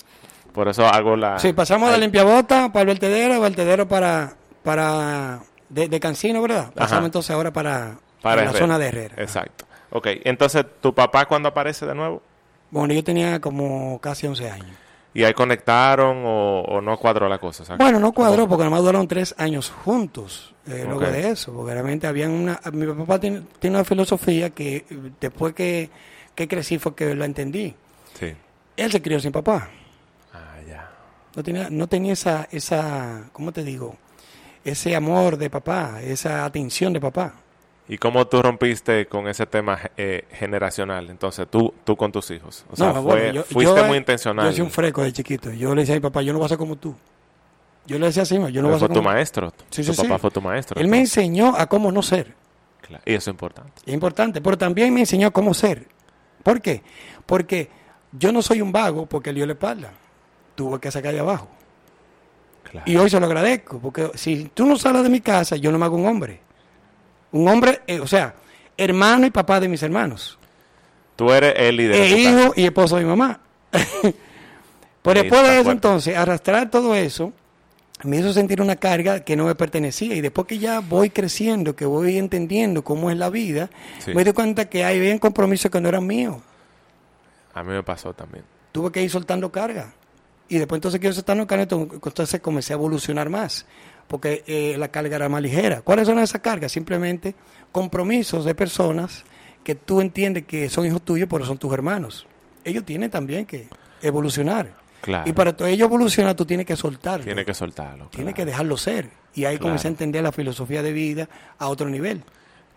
[0.54, 1.38] Por eso hago la...
[1.40, 2.02] Sí, pasamos de Ahí.
[2.02, 6.72] limpiabota para el vertedero, vertedero para, para de, de Cancino, ¿verdad?
[6.74, 7.06] Pasamos Ajá.
[7.06, 9.16] entonces ahora para, para la zona de Herrera.
[9.18, 9.66] Exacto.
[9.90, 12.22] Ok, entonces, ¿tu papá cuándo aparece de nuevo?
[12.72, 14.78] Bueno, yo tenía como casi 11 años.
[15.18, 17.76] ¿Y ahí conectaron o, o no cuadró la cosa?
[17.78, 22.06] Bueno, no cuadró porque además duraron tres años juntos eh, luego de eso, porque realmente
[22.06, 22.60] habían una...
[22.72, 24.86] Mi papá tiene, tiene una filosofía que
[25.20, 25.90] después que,
[26.36, 27.74] que crecí fue que la entendí.
[28.14, 28.32] Sí.
[28.76, 29.72] Él se crió sin papá.
[30.36, 30.88] Ah, ya.
[31.36, 33.96] No tenía, no tenía esa, esa, ¿cómo te digo?
[34.64, 37.34] Ese amor de papá, esa atención de papá.
[37.90, 41.10] ¿Y cómo tú rompiste con ese tema eh, generacional?
[41.10, 42.66] Entonces, tú, tú con tus hijos.
[42.70, 44.46] O sea, No, fue, bueno, yo- fuiste yo, muy eh, intencional.
[44.48, 45.52] Yo soy un freco de chiquito.
[45.54, 46.94] Yo le decía a mi papá, yo no voy a ser como tú.
[47.86, 49.54] Yo le decía así, yo no voy a fue ser tu como maestro.
[49.70, 50.22] Sí, tu sí, papá sí.
[50.22, 50.82] fue tu maestro.
[50.82, 52.36] Él me enseñó a cómo no ser.
[52.82, 53.72] Claro, Y eso es importante.
[53.86, 55.88] Es importante, pero también me enseñó cómo ser.
[56.44, 56.82] ¿Por qué?
[57.26, 57.70] Porque
[58.12, 59.92] yo no soy un vago porque le dio la espalda.
[60.56, 61.48] Tuve que sacar de abajo.
[62.70, 62.84] Claro.
[62.92, 65.78] Y hoy se lo agradezco, porque si tú no sales de mi casa, yo no
[65.78, 66.42] me hago un hombre.
[67.32, 68.36] Un hombre, eh, o sea,
[68.78, 70.38] hermano y papá de mis hermanos.
[71.16, 71.96] Tú eres el líder.
[71.96, 73.40] de E hijo y esposo de mi mamá.
[75.02, 77.32] Pero Ahí después de eso, entonces, arrastrar todo eso,
[78.04, 80.14] me hizo sentir una carga que no me pertenecía.
[80.16, 84.14] Y después que ya voy creciendo, que voy entendiendo cómo es la vida, Sí.
[84.14, 86.38] me doy cuenta que hay bien compromisos que no eran míos.
[87.54, 88.44] A mí me pasó también.
[88.72, 89.94] Tuve que ir soltando carga.
[90.50, 93.66] Y después entonces que yo soltando carga, entonces comencé a evolucionar más.
[94.08, 95.82] Porque eh, la carga era más ligera.
[95.82, 96.72] ¿Cuáles son esas cargas?
[96.72, 97.36] Simplemente
[97.72, 99.24] compromisos de personas
[99.64, 102.26] que tú entiendes que son hijos tuyos, pero son tus hermanos.
[102.64, 103.68] Ellos tienen también que
[104.02, 104.72] evolucionar.
[105.02, 105.30] Claro.
[105.30, 107.26] Y para todo ello evolucionar, tú tienes que soltarlo.
[107.26, 108.08] Tienes que soltarlo.
[108.08, 108.36] Tienes claro.
[108.36, 109.10] que dejarlo ser.
[109.34, 109.70] Y ahí Claro.
[109.70, 112.24] comencé a entender la filosofía de vida a otro nivel.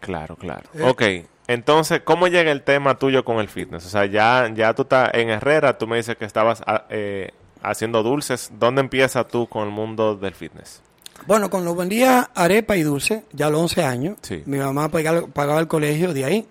[0.00, 0.68] Claro, claro.
[0.74, 0.82] Eh.
[0.82, 1.02] Ok,
[1.46, 3.86] entonces, ¿cómo llega el tema tuyo con el fitness?
[3.86, 7.30] O sea, ya, ya tú estás en Herrera, tú me dices que estabas ah, eh,
[7.62, 8.52] haciendo dulces.
[8.58, 10.82] ¿Dónde empiezas tú con el mundo del fitness?
[11.26, 14.42] Bueno, cuando vendía arepa y dulce, ya a los 11 años, Sí.
[14.46, 16.46] mi mamá pagaba, pagaba el colegio de ahí.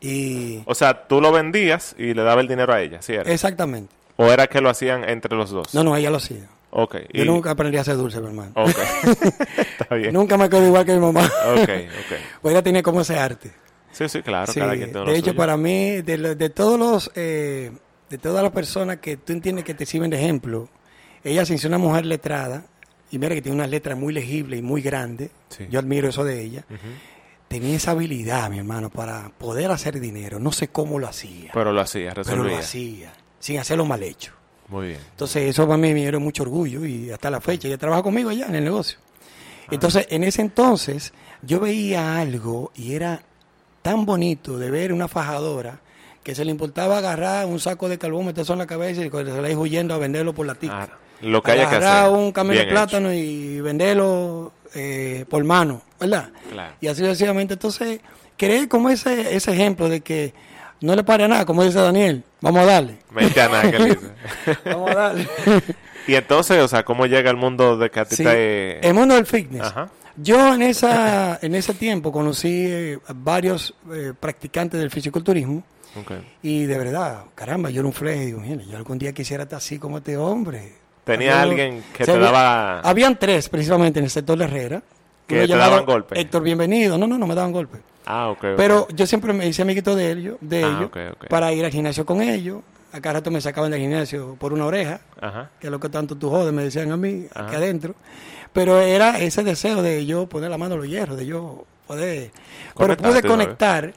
[0.00, 3.30] Y O sea, tú lo vendías y le dabas el dinero a ella, ¿sí era?
[3.30, 3.92] exactamente.
[4.16, 5.74] ¿O era que lo hacían entre los dos?
[5.74, 6.46] No, no, ella lo hacía.
[6.70, 6.96] Ok.
[7.12, 8.52] Yo y- nunca aprendí a hacer dulce, mi hermano.
[8.54, 8.68] Ok.
[9.80, 10.12] Está bien.
[10.12, 11.24] Nunca me quedo igual que mi mamá.
[11.24, 11.68] Ok, ok.
[12.42, 13.50] Pues ella tenía como ese arte.
[13.92, 14.52] Sí, sí, claro.
[14.52, 15.36] Sí, cada quien tiene lo de hecho, suyo.
[15.36, 17.72] para mí, de, lo- de todos los, eh,
[18.10, 20.68] de todas las personas que tú entiendes que te sirven de ejemplo,
[21.22, 22.64] ella sin ser una mujer letrada,
[23.10, 25.66] y mira que tiene una letra muy legible y muy grande, Sí.
[25.70, 26.64] yo admiro eso de ella,
[27.48, 30.38] tenía esa habilidad, mi hermano, para poder hacer dinero.
[30.40, 32.52] No sé cómo lo hacía, Pero lo hacía, pero resolvía.
[32.52, 34.32] lo hacía, sin hacerlo mal hecho.
[34.68, 35.00] Muy bien.
[35.10, 38.30] Entonces, eso para mí me dio mucho orgullo y hasta la fecha, ella trabaja conmigo
[38.30, 38.98] allá en el negocio.
[39.70, 41.12] Entonces, en ese entonces,
[41.42, 43.22] yo veía algo y era
[43.82, 45.80] tan bonito de ver una fajadora
[46.22, 49.24] que se le importaba agarrar un saco de carbón, meterse en la cabeza y se
[49.42, 50.82] la iba huyendo a venderlo por la tica.
[50.90, 52.10] Ah, lo que haya que hacer.
[52.10, 56.30] un camión Bien de plátano y venderlo eh, por mano, ¿verdad?
[56.50, 56.74] Claro.
[56.80, 57.54] Y así sucesivamente.
[57.54, 58.00] Entonces,
[58.36, 60.34] creé como ese, ese ejemplo de que
[60.80, 62.98] no le pare a nada, como dice Daniel, vamos a darle.
[63.10, 63.98] Mente a nada que.
[64.70, 65.28] Vamos a darle.
[66.06, 68.86] y entonces, o sea, ¿cómo llega el mundo de que Sí, te...
[68.86, 69.62] El mundo del fitness.
[69.62, 69.88] Ajá.
[70.16, 75.64] Yo en esa en ese tiempo conocí eh, varios eh, practicantes del fisiculturismo
[75.98, 76.12] Ok.
[76.42, 79.42] y de verdad, caramba, yo era un fleje y digo, mira, yo algún día quisiera
[79.44, 80.74] estar así como este hombre.
[81.04, 82.80] Tenía alguien que te daba...
[82.80, 84.82] Habían tres precisamente en el sector de Herrera.
[85.26, 86.20] Que te llamado daban golpe.
[86.20, 86.98] Héctor Bienvenido.
[86.98, 87.78] No, no, no me daban golpe.
[88.06, 88.44] Ah, ok.
[88.56, 91.28] Pero yo siempre me hice amiguito de ellos, de Ah, ellos ok, ok.
[91.28, 92.62] para ir al gimnasio con ellos.
[92.92, 95.50] A cada rato me sacaban del gimnasio por una oreja, Ajá.
[95.58, 97.46] que es lo que tanto tú jodes, me decían a mí, Ajá.
[97.46, 97.94] aquí adentro.
[98.52, 102.30] Pero era ese deseo de yo poner la mano a los hierros, de yo poder...
[102.76, 103.24] Pero pude ¿sabes?
[103.30, 103.92] conectar,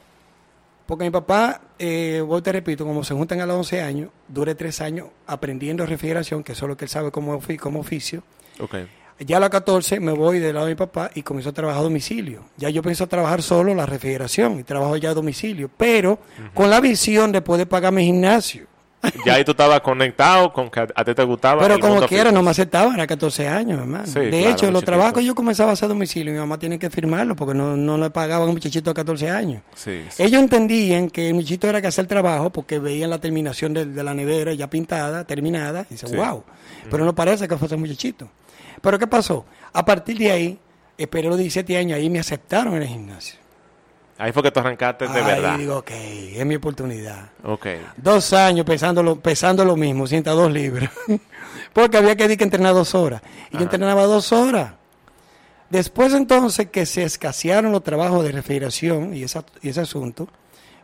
[0.88, 4.56] porque mi papá, eh, vos te repito, como se juntan a los 11 años, duré
[4.56, 8.24] tres años aprendiendo refrigeración, que eso es lo que él sabe como, ofi- como oficio.
[8.60, 8.76] Ok.
[9.20, 11.80] Ya a los 14 me voy del lado de mi papá y comienzo a trabajar
[11.82, 12.44] a domicilio.
[12.56, 16.20] Ya yo pienso trabajar solo la refrigeración y trabajo ya a domicilio, pero
[16.54, 18.68] con la visión de poder pagar mi gimnasio.
[19.26, 22.32] Ya ahí tú estabas conectado con que a, a ti te gustaba Pero como quiera,
[22.32, 24.08] no me aceptaban, era 14 años, hermano.
[24.08, 26.80] Sí, de claro, hecho, los trabajos yo comenzaba a hacer a domicilio, mi mamá tiene
[26.80, 29.62] que firmarlo porque no, no le pagaban a un muchachito de 14 años.
[29.76, 30.24] Sí, sí.
[30.24, 34.04] Ellos entendían que el muchachito era que hacer trabajo porque veían la terminación de, de
[34.04, 36.44] la nevera ya pintada, terminada, y dicen, wow,
[36.90, 38.28] pero no parece que fuese un muchachito.
[38.82, 39.46] Pero ¿qué pasó?
[39.74, 40.60] A partir de ahí,
[40.98, 43.47] esperé los 17 años, ahí me aceptaron en el gimnasio.
[44.20, 45.58] Ahí fue que tú arrancaste de ahí verdad.
[45.60, 47.30] digo, ok, es mi oportunidad.
[47.44, 47.68] Ok.
[47.98, 50.90] Dos años pesando lo, pesando lo mismo, 102 libras.
[51.74, 53.22] Porque había que que entrenar dos horas.
[53.52, 54.74] Y yo entrenaba dos horas.
[55.70, 60.28] Después entonces que se escasearon los trabajos de refrigeración y, esa, y ese asunto,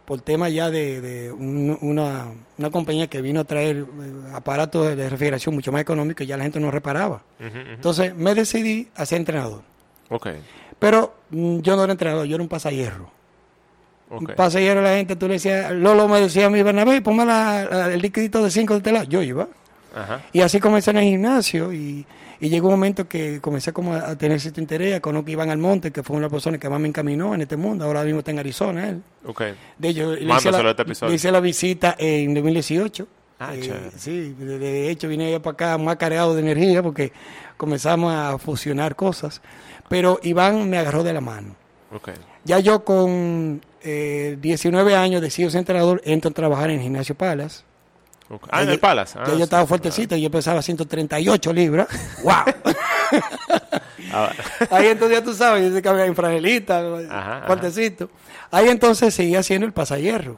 [0.06, 2.26] por tema ya de, de un- una,
[2.58, 3.86] una compañía que vino a traer eh,
[4.34, 7.24] aparatos de, refrigeración mucho más económicos y ya la gente no reparaba.
[7.40, 9.62] Entonces me decidí a ser entrenador.
[10.10, 10.28] Ok.
[10.80, 12.50] Pero mm, yo no era entrenador, yo era un
[14.14, 14.24] pasajero.
[14.26, 14.30] Ok.
[14.30, 17.66] Un pasajero la gente, tú le decías, Lolo me decía a mi Bernabé, ponme la-
[17.66, 19.04] la- el liquidito de 5 de tela.
[19.04, 19.48] Yo iba.
[19.96, 20.22] Ajá.
[20.34, 22.06] Y así comencé en el gimnasio y,
[22.40, 25.50] y llegó un momento que comencé como a, a tener cierto interés, conozco a Iván
[25.52, 28.32] Almonte, que fue una persona que más me encaminó en este mundo, ahora mismo está
[28.32, 29.04] en Arizona él.
[29.26, 29.42] Ok.
[29.78, 33.08] De hecho, le hice, la, este le hice la visita en 2018.
[33.40, 37.12] Ah, Eh, sí, de, hecho vine allá para acá más cargado de energía porque
[37.58, 39.42] comenzamos a fusionar cosas.
[39.90, 41.56] Pero Iván me agarró de la mano.
[42.46, 47.16] Ya yo con eh, 19 años decido ser entrenador, entro a trabajar en el gimnasio
[47.16, 47.64] Palas.
[48.30, 48.48] ok.
[48.52, 49.16] Ah, en el Palace.
[49.16, 49.44] yo- Ah, ya yo sí.
[49.44, 51.88] estaba fuertecito, yo pesaba 138 libras.
[52.24, 52.34] ¡Wow!
[54.16, 54.32] Ah,
[54.70, 57.48] Ahí entonces ya tú sabes, yo sé que había infragelita, Ajá, ajá.
[57.48, 58.10] fuertecito.
[58.52, 60.38] Ahí entonces seguía haciendo el pasahierro.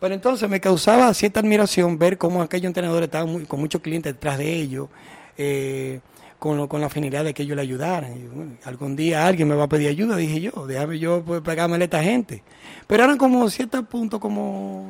[0.00, 4.14] Pero entonces me causaba cierta admiración ver cómo aquellos entrenadores estaban muy- con muchos clientes
[4.14, 4.88] detrás de ellos,
[5.36, 6.00] eh,
[6.42, 8.16] con, lo- con la afinidad de que ellos le ayudaran.
[8.16, 11.40] Y, bueno, algún día alguien me va a pedir ayuda, dije yo, déjame yo pues,
[11.40, 12.42] pegarme a esta gente.
[12.88, 14.88] Pero eran como ciertos puntos como,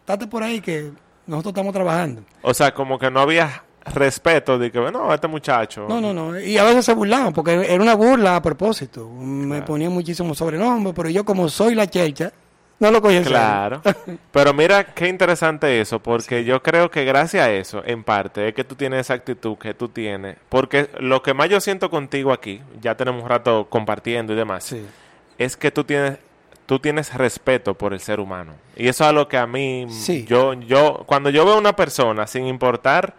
[0.00, 0.92] estate por ahí que
[1.26, 2.22] nosotros estamos trabajando.
[2.42, 5.86] O sea, como que no había respeto de que, bueno, este muchacho.
[5.88, 6.38] No, no, no.
[6.38, 9.08] Y a veces se burlaban, porque era una burla a propósito.
[9.10, 9.64] Me Claro.
[9.64, 12.32] ponían muchísimos sobrenombres, pero yo como soy la chelcha,
[12.82, 13.38] no lo cogí en serio.
[13.38, 13.82] Claro.
[14.32, 18.54] Pero mira qué interesante eso, porque yo creo que gracias a eso, en parte, es
[18.54, 20.36] que tú tienes esa actitud que tú tienes.
[20.48, 24.64] Porque lo que más yo siento contigo aquí, ya tenemos un rato compartiendo y demás,
[24.64, 24.84] Sí.
[25.38, 26.18] es que tú tienes
[26.66, 28.52] tú tienes respeto por el ser humano.
[28.76, 30.24] Y eso es algo que a mí Sí.
[30.26, 33.14] yo yo cuando yo veo a una persona sin importar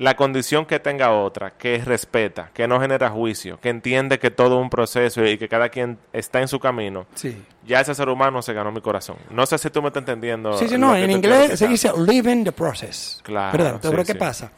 [0.00, 4.56] la condición que tenga otra, que respeta, que no genera juicio, que entiende que todo
[4.58, 7.36] es un proceso y que cada quien está en su camino, Sí.
[7.66, 9.16] ya ese ser humano se ganó mi corazón.
[9.30, 10.56] No sé si tú me estás entendiendo.
[10.56, 13.20] Sí, sí, no, en inglés se dice living the process.
[13.22, 13.74] Claro, ¿Verdad?
[13.74, 14.50] Entonces, sí, pero ¿qué pasa?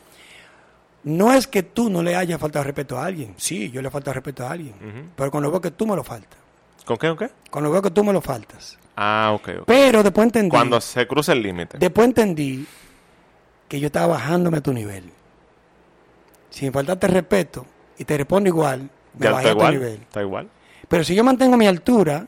[1.02, 3.34] No es que tú no le hayas faltado respeto a alguien.
[3.36, 4.74] Sí, yo le falta respeto a alguien.
[4.76, 5.08] Ujú.
[5.16, 6.38] Pero cuando veo que tú me lo faltas.
[6.84, 7.30] ¿Con qué, con qué?
[7.50, 8.78] Cuando veo que tú me lo faltas.
[8.96, 9.48] Ah, ok.
[9.62, 9.64] ok.
[9.66, 10.50] Pero después entendí.
[10.50, 11.78] Cuando se cruza el límite.
[11.78, 12.64] Después entendí
[13.66, 15.10] que yo estaba bajándome a tu nivel.
[16.52, 17.66] Si me faltaste respeto
[17.98, 18.88] y te respondo igual,
[19.18, 19.72] me bajé a tu igual.
[19.74, 19.94] nivel.
[20.02, 20.48] Está igual.
[20.88, 22.26] Pero si yo mantengo mi altura,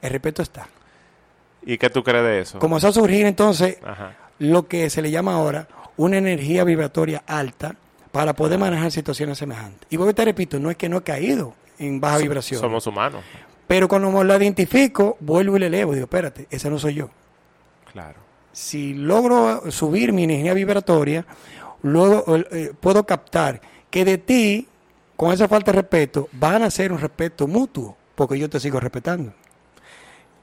[0.00, 0.66] el respeto está.
[1.64, 2.58] ¿Y qué tú crees de eso?
[2.58, 4.16] Comenzó a surgir entonces Ajá.
[4.40, 7.76] lo que se le llama ahora una energía vibratoria alta
[8.10, 9.86] para poder manejar situaciones semejantes.
[9.90, 12.60] Y vuelvo te repito, no es que no he caído en baja vibración.
[12.60, 13.22] Somos humanos.
[13.68, 15.92] Pero cuando me lo identifico, vuelvo y le elevo.
[15.92, 17.10] Digo, espérate, ese no soy yo.
[17.92, 18.18] Claro.
[18.52, 21.24] si logro subir mi energía vibratoria,
[21.82, 24.68] luego eh, puedo captar que de ti,
[25.16, 28.80] con esa falta de respeto, van a ser un respeto mutuo, porque yo te sigo
[28.80, 29.32] respetando.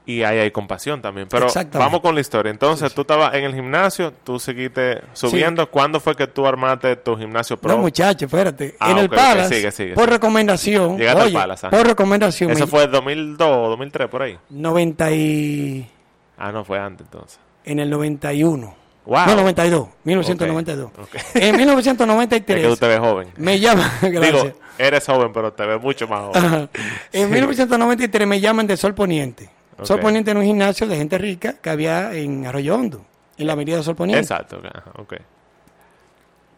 [0.06, 1.28] y ahí hay compasión también.
[1.28, 2.50] Pero vamos con la historia.
[2.50, 5.70] Entonces, tú estabas en el gimnasio, tú seguiste subiendo.
[5.70, 7.72] ¿Cuándo fue que tú armaste tu gimnasio pro?
[7.76, 8.74] No, muchacho, espérate.
[8.80, 11.76] Ah, en el ok, ok, Palace, sigue, sigue, por recomendación, Llegaste al oye, Palace, ajá.
[11.76, 14.38] por recomendación, Eso me- fue 2002 2003, por ahí.
[14.48, 15.90] 90 y...
[16.38, 17.38] Ah, no, fue antes entonces.
[17.64, 18.74] en el 91.
[19.06, 19.26] Wow.
[19.26, 20.90] No, 92, 1992.
[20.92, 21.14] Ok, ok.
[21.34, 23.28] En Es 1993 que tú te joven.
[23.36, 24.42] me llama, gracias.
[24.44, 26.44] Digo, eres joven, pero te ves mucho más joven.
[26.44, 26.68] Ajá.
[27.12, 29.50] En 1993 me llaman de Sol Poniente.
[29.82, 29.98] Sol.
[30.00, 33.04] Poniente era un gimnasio de gente rica que había en Arroyo Hondo,
[33.38, 34.20] en la avenida Sol Poniente.
[34.20, 34.60] Exacto.
[34.62, 35.14] ajá, ok.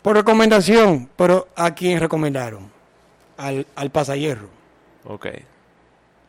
[0.02, 2.68] Por recomendación, pero ¿a quién recomendaron?
[3.36, 4.48] Al, al pasahierro.
[5.04, 5.26] Ok.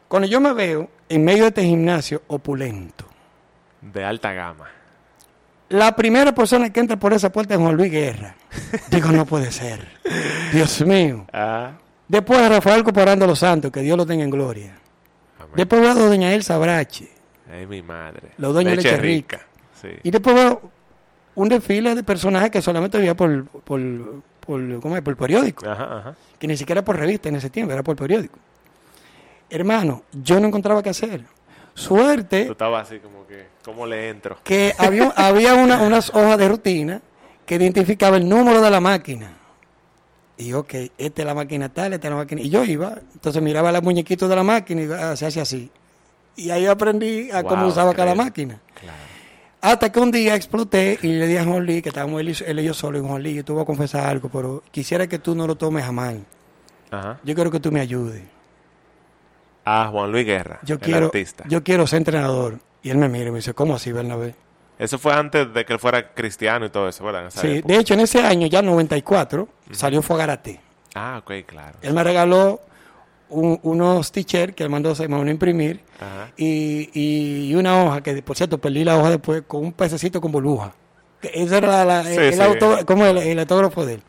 [0.07, 3.05] Cuando yo me veo en medio de este gimnasio opulento,
[3.81, 4.67] De alta gama.
[5.73, 8.35] La primera persona que entra por esa puerta es Juan Luis Guerra.
[8.91, 9.87] Digo, no puede ser.
[10.51, 11.25] Dios mío.
[11.33, 11.71] Ah,
[12.07, 14.75] Después Rafael Coparando los Santos, que Dios lo tenga en gloria.
[15.39, 15.51] amén.
[15.55, 17.09] Después veo a Doña Elsa Brache.
[17.51, 18.33] Ay, mi madre.
[18.37, 19.41] Los dueños de Leche Rica.
[19.81, 19.87] Sí.
[20.03, 20.61] Y después veo
[21.33, 23.81] un desfile de personajes que solamente veía por, por,
[24.45, 25.01] por, ¿cómo es?
[25.01, 25.67] por periódico.
[25.67, 26.15] Ajá, ajá.
[26.37, 28.37] Que ni siquiera por revista en ese tiempo, era por periódico.
[29.49, 31.23] Hermano, yo no encontraba qué hacer.
[31.75, 34.37] Suerte Tú estabas así como que, ¿cómo le entro?
[34.43, 37.01] que había, había una- unas hojas de rutina
[37.45, 39.31] que identificaba el número de la máquina.
[40.37, 42.41] Y yo, ok, esta es la máquina tal, esta es la máquina.
[42.41, 45.69] Y yo iba, entonces miraba los muñequitos de la máquina y ah, se hace así.
[46.35, 48.59] Y ahí aprendí a cómo usaba cada máquina.
[48.79, 48.97] Claro.
[49.61, 52.35] Hasta que un día exploté y le dije a Juan Lee, que estábamos él y,
[52.45, 55.07] él y yo solo, y Juan Lee, yo te voy a confesar algo, pero quisiera
[55.07, 56.23] que tú no lo tomes a mal.
[56.91, 57.19] Ajá.
[57.23, 58.23] Yo quiero que tú me ayudes.
[59.65, 61.43] Ah, Juan Luis Guerra, Yo el quiero, artista.
[61.47, 62.59] yo quiero ser entrenador.
[62.81, 64.35] Y él me mira y me dice, ¿cómo así, Bernabé?
[64.77, 67.73] Eso fue antes de que él fuera cristiano y todo eso, Sí, época.
[67.73, 70.59] de hecho, en ese año, ya 94, salió Fogarate.
[70.95, 71.77] Ah, ok, claro.
[71.81, 72.59] Él me regaló
[73.29, 76.31] un- unos t-shirts que él mandó, se mandó a imprimir Ajá.
[76.35, 76.89] y,
[77.49, 80.73] y una hoja, que por cierto perdí la hoja después, con un pececito con burbuja.
[81.21, 82.41] Ese era la- la- Sí, el, sí.
[82.41, 84.03] auto- como el, el autógrafo de él.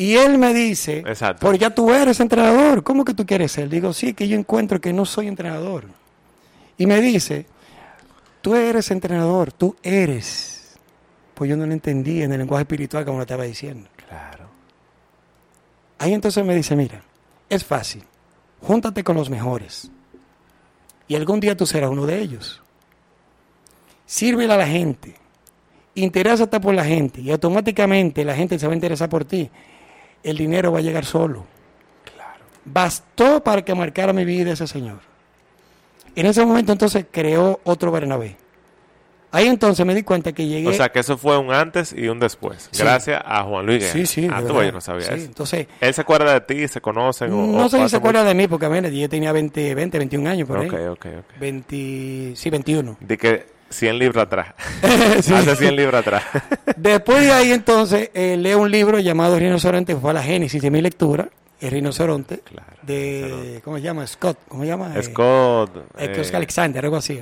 [0.00, 1.40] Y él me dice, Exacto.
[1.46, 3.68] pero ya tú eres entrenador, ¿cómo que tú quieres ser?
[3.68, 5.84] Digo, sí, que yo encuentro que no soy entrenador.
[6.78, 7.44] Y me dice,
[8.40, 10.78] tú eres entrenador, tú eres.
[11.34, 13.90] Pues yo no lo entendí en el lenguaje espiritual como lo estaba diciendo.
[14.08, 14.48] Claro.
[15.98, 17.02] Ahí entonces me dice, mira,
[17.50, 18.02] es fácil,
[18.62, 19.90] júntate con los mejores.
[21.08, 22.62] Y algún día tú serás uno de ellos.
[24.06, 25.14] Sírvele a la gente,
[25.94, 29.50] interésate por la gente y automáticamente la gente se va a interesar por ti.
[30.22, 31.44] El dinero va a llegar solo.
[32.14, 32.44] Claro.
[32.64, 34.98] Bastó para que marcara mi vida ese señor.
[36.16, 38.36] En ese momento entonces creó otro Bernabé.
[39.32, 40.66] Ahí entonces me di cuenta que llegué...
[40.66, 42.68] O sea, que eso fue un antes y un después.
[42.72, 42.82] Sí.
[42.82, 43.92] Gracias a Juan Luis Guerra.
[43.92, 44.66] sí, sí, Ah, de tú, verdad.
[44.66, 45.24] yo no sabía Sí, eso.
[45.26, 46.66] Entonces, ¿Él se acuerda de ti?
[46.66, 47.32] ¿Se conocen?
[47.32, 48.28] o- no o sé si se acuerda mucho?
[48.28, 50.66] de mí, porque a mí, yo tenía 20, 20 21 años por ahí.
[50.66, 51.38] Ok, ok, ok.
[51.38, 52.96] 20, sí, 21.
[52.98, 54.54] Di que 100 libros atrás.
[55.22, 55.32] Sí.
[55.34, 56.22] Hace 100 libros atrás.
[56.76, 60.60] Después de ahí entonces eh, leo un libro llamado Rinoceronte, que fue a la génesis
[60.62, 61.28] de mi lectura,
[61.60, 64.06] El Rinoceronte, Claro, de, ¿cómo se llama?
[64.06, 64.92] Scott, ¿cómo se llama?
[64.96, 65.76] Eh, Scott.
[65.98, 67.20] eh, eh, Alexander, algo así.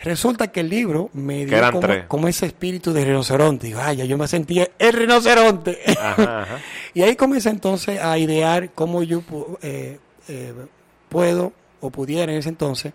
[0.00, 1.58] Resulta que el libro me dio
[2.06, 3.66] como, ese espíritu de rinoceronte.
[3.66, 5.78] Digo, ay, yo me sentía el rinoceronte.
[5.98, 6.58] Ajá, ajá.
[6.94, 9.22] y ahí comencé entonces a idear cómo yo
[9.60, 10.52] eh, eh,
[11.08, 12.92] puedo o pudiera en ese entonces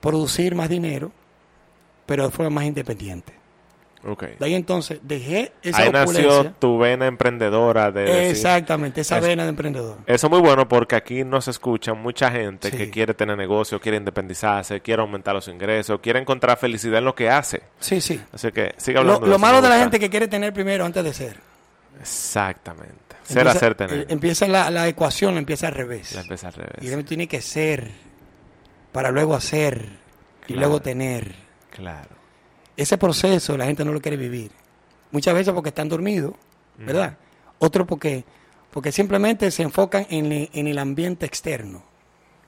[0.00, 1.12] producir más dinero,
[2.06, 3.34] pero de forma más independiente.
[4.08, 4.22] Ok.
[4.38, 9.24] De ahí entonces dejé esa Ahí nació tu vena emprendedora de decir- Exactamente, esa Es-
[9.24, 9.96] vena de emprendedor.
[10.06, 12.76] Eso es muy bueno porque aquí nos escucha mucha gente Sí.
[12.76, 17.16] que quiere tener negocio, quiere independizarse, quiere aumentar los ingresos, quiere encontrar felicidad en lo
[17.16, 17.62] que hace.
[17.80, 18.20] Sí, sí.
[18.32, 19.26] Así que sigue Lo, hablando.
[19.26, 21.36] lo malo de la gente que quiere tener primero antes de ser.
[22.00, 22.94] Exactamente.
[23.24, 23.98] Ser, Empieza- hacer, tener.
[23.98, 26.12] eh, Empieza la, la ecuación, la empieza al revés.
[26.12, 26.94] La empieza al Y revés.
[26.94, 27.90] uno tiene que ser
[28.92, 29.84] para luego hacer
[30.46, 31.34] y luego tener.
[31.76, 32.08] Claro.
[32.76, 34.50] Ese proceso la gente no lo quiere vivir.
[35.12, 36.34] Muchas veces porque están dormidos,
[36.78, 37.16] ¿verdad?
[37.58, 38.24] Otro porque,
[38.70, 41.82] porque simplemente se enfocan en, el- en el ambiente externo,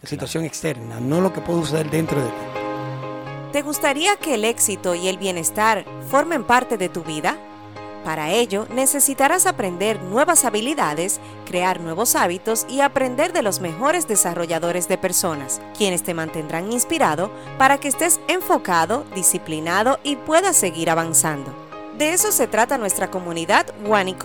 [0.03, 3.53] la situación externa, no lo que puede suceder dentro de ti.
[3.53, 7.39] ¿Te gustaría que el éxito y el bienestar formen parte de tu vida?
[8.09, 14.89] Para ello, necesitarás aprender nuevas habilidades, crear nuevos hábitos y aprender de los mejores desarrolladores
[14.89, 21.53] de personas, quienes te mantendrán inspirado para que estés enfocado, disciplinado y puedas seguir avanzando.
[21.99, 24.17] De eso se trata nuestra comunidad One y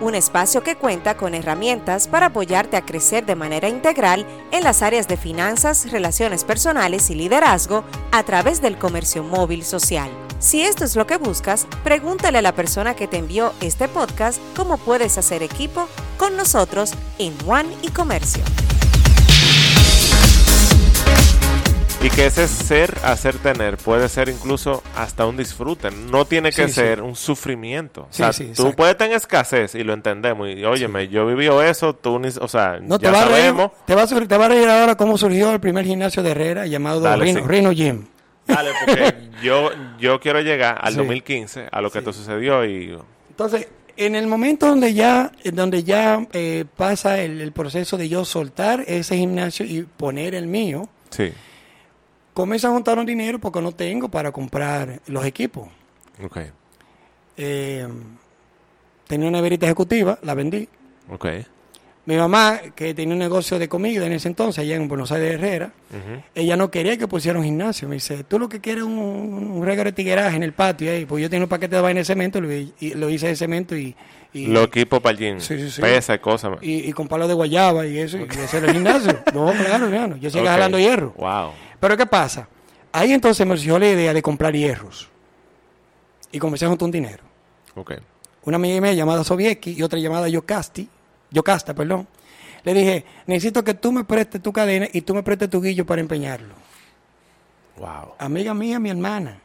[0.00, 4.82] un espacio que cuenta con herramientas para apoyarte a crecer de manera integral en las
[4.82, 10.10] áreas de finanzas, relaciones personales y liderazgo a través del comercio móvil social.
[10.44, 14.38] Si esto es lo que buscas, pregúntale a la persona que te envió este podcast
[14.54, 15.88] cómo puedes hacer equipo
[16.18, 18.44] con nosotros en One y Comercio.
[22.02, 25.90] Y que ese ser, hacer, tener puede ser incluso hasta un disfrute.
[25.90, 27.02] No tiene que Sí, ser sí.
[27.04, 28.06] un sufrimiento.
[28.10, 30.46] Sí, o sea, sí, tú puedes tener escasez y lo entendemos.
[30.50, 33.38] Y óyeme, yo viví eso, tú ni, o sea, No, ya te va, a reír,
[33.46, 33.70] sabemos.
[33.86, 36.66] te, va a, te va a reír ahora cómo surgió el primer gimnasio de Herrera
[36.66, 37.46] llamado Dale, Rino, sí.
[37.48, 38.04] Rino Gym.
[38.46, 40.98] Dale, porque yo, yo quiero llegar al Sí.
[40.98, 42.98] 2015, a lo que te sucedió y...
[43.30, 48.24] Entonces, en el momento donde ya, donde ya eh, pasa el, el proceso de yo
[48.24, 51.32] soltar ese gimnasio y poner el mío, Sí,
[52.34, 55.68] comienzo a juntar un dinero porque no tengo para comprar los equipos.
[56.22, 56.38] ok,
[57.36, 57.88] Eh,
[59.06, 60.68] tenía una verita ejecutiva, la vendí.
[61.08, 61.26] ok.
[62.06, 65.34] Mi mamá, que tenía un negocio de comida en ese entonces, allá en Buenos Aires
[65.34, 65.72] Herrera,
[66.34, 67.88] ella no quería que pusiera un gimnasio.
[67.88, 70.90] Me dice, tú lo que quieres es un, un regalo de tigueraje en el patio.
[70.90, 71.06] ahí.
[71.06, 73.74] Pues yo tenía un paquete de vaina de cemento, lo, y lo hice de cemento
[73.74, 73.96] y,
[74.34, 75.80] y, Lo equipo para el gym, Sí, sí, sí.
[75.80, 76.58] pesa y cosas.
[76.60, 79.18] y, y con palos de guayaba y eso, y ese era el gimnasio.
[79.32, 80.50] No, claro, hermano, yo sigo Ok.
[80.50, 81.14] jalando hierro.
[81.16, 81.52] Wow.
[81.80, 82.46] Pero ¿qué pasa?
[82.92, 85.08] Ahí entonces me surgió la idea de comprar hierros.
[86.32, 87.22] Y comencé a juntar un dinero.
[87.76, 87.94] Ok.
[88.44, 90.86] Una amiga mía llamada Sovieki y otra llamada Yocasti,
[91.30, 92.06] Yocasta, perdón.
[92.64, 95.84] Le dije, necesito que tú me prestes tu cadena y tú me prestes tu guillo
[95.84, 96.54] para empeñarlo.
[97.76, 98.14] Wow.
[98.18, 99.40] Amiga mía, mi hermana.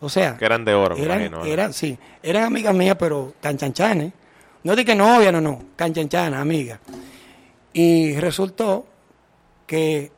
[0.00, 1.38] O sea, Que eran de oro, me eran, imagino.
[1.38, 1.44] ¿no?
[1.46, 4.12] eran, sí, eran amigas mías, pero canchanchanes.
[4.62, 6.78] No que novia, no, no, canchanchanas, amigas.
[7.72, 8.86] Y resultó
[9.66, 10.10] que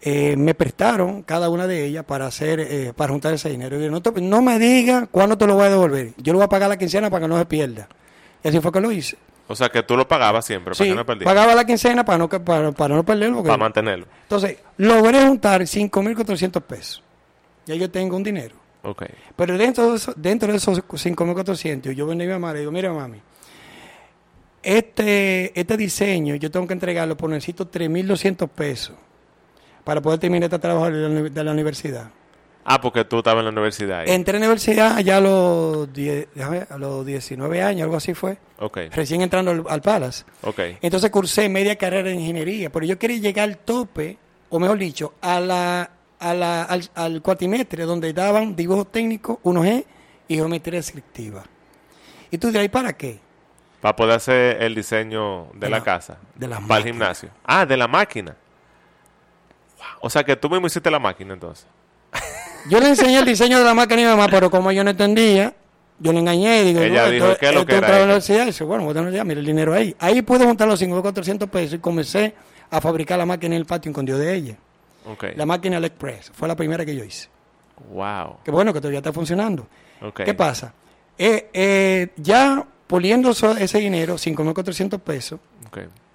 [0.00, 3.78] eh, me prestaron cada una de ellas para hacer, eh, para juntar ese dinero.
[3.78, 6.12] Y yo, no, te- no me diga cuándo te lo voy a devolver.
[6.18, 7.88] Yo lo voy a pagar la quincena para que no se pierda.
[8.44, 9.16] Y así fue que lo hice.
[9.52, 11.30] O sea, que tú lo pagabas siempre, para que no perdiera.
[11.30, 13.36] pagaba la quincena para no, para, para no perderlo.
[13.36, 14.06] porque- Para mantenerlo.
[14.22, 17.02] Entonces, logré juntar 5.400 pesos.
[17.66, 18.56] Ya yo tengo un dinero.
[18.82, 19.04] Ok.
[19.36, 22.60] Pero dentro de, eso- dentro de esos 5.400, yo vendí a mi mamá y le
[22.60, 23.20] digo, mira mami,
[24.62, 28.96] este, este diseño yo tengo que entregarlo por necesito 3.200 pesos
[29.84, 32.10] para poder terminar este trabajo de la, uni- de la universidad.
[32.64, 34.00] Ah, porque tú estabas en la universidad.
[34.00, 34.10] ahí.
[34.10, 38.14] Entré en la universidad ya a los, 10 déjame a los 19 años, algo así
[38.14, 40.24] fue, Ok, recién entrando al, al Palace.
[40.42, 40.60] ok.
[40.80, 44.16] Entonces cursé media carrera de ingeniería, pero yo quería llegar al tope,
[44.48, 45.90] o mejor dicho, a la,
[46.20, 49.84] a la, al, al cuatrimestre donde daban dibujo técnico 1G
[50.28, 51.42] y geometría descriptiva.
[52.30, 53.18] ¿Y tú de ahí para qué?
[53.80, 56.16] Para poder hacer el diseño de, De la, la- casa.
[56.36, 57.30] de las Para el gimnasio.
[57.44, 58.36] Ah, de la máquina.
[59.78, 59.86] Wow.
[60.02, 61.66] O sea, que tú mismo hiciste la máquina entonces.
[62.68, 64.90] Yo le enseñé el diseño de la máquina a mi mamá, pero como yo no
[64.90, 65.52] entendía,
[65.98, 66.62] yo le engañé.
[66.64, 68.42] Digo, Ella no, dijo, esto- ¿qué es lo que era universidad.
[68.44, 69.94] Y dice, bueno, bueno, ya, mira el dinero ahí.
[69.98, 72.34] Ahí pude juntar los 5.400 pesos y comencé
[72.70, 74.56] a fabricar la máquina en el patio escondido de ella.
[75.36, 77.28] La máquina Express fue la primera que yo hice.
[77.92, 78.36] Wow.
[78.44, 79.66] Que bueno, que todavía está funcionando.
[80.00, 80.22] Ok.
[80.24, 80.72] ¿Qué pasa?
[81.18, 85.40] Eh, eh, ya puliendo eso- ese dinero, 5.400 pesos,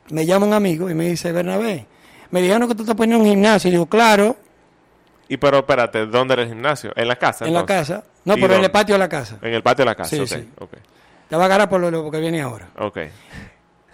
[0.10, 1.86] me llama un amigo y me dice, Bernabé,
[2.32, 3.68] me dijeron que tú te ponías un gimnasio.
[3.68, 4.38] Y digo, claro,
[5.30, 6.91] Y pero espérate, ¿dónde era el gimnasio?
[6.95, 7.45] ¿En la casa?
[7.45, 8.03] en la casa.
[8.23, 9.38] No, ¿Y pero en el patio de la casa.
[9.41, 10.09] En el patio de la casa.
[10.09, 10.49] Sí, sí.
[10.59, 10.71] Ok.
[11.30, 12.69] Te va a agarrar por lo, que viene ahora.
[12.78, 12.99] Ok.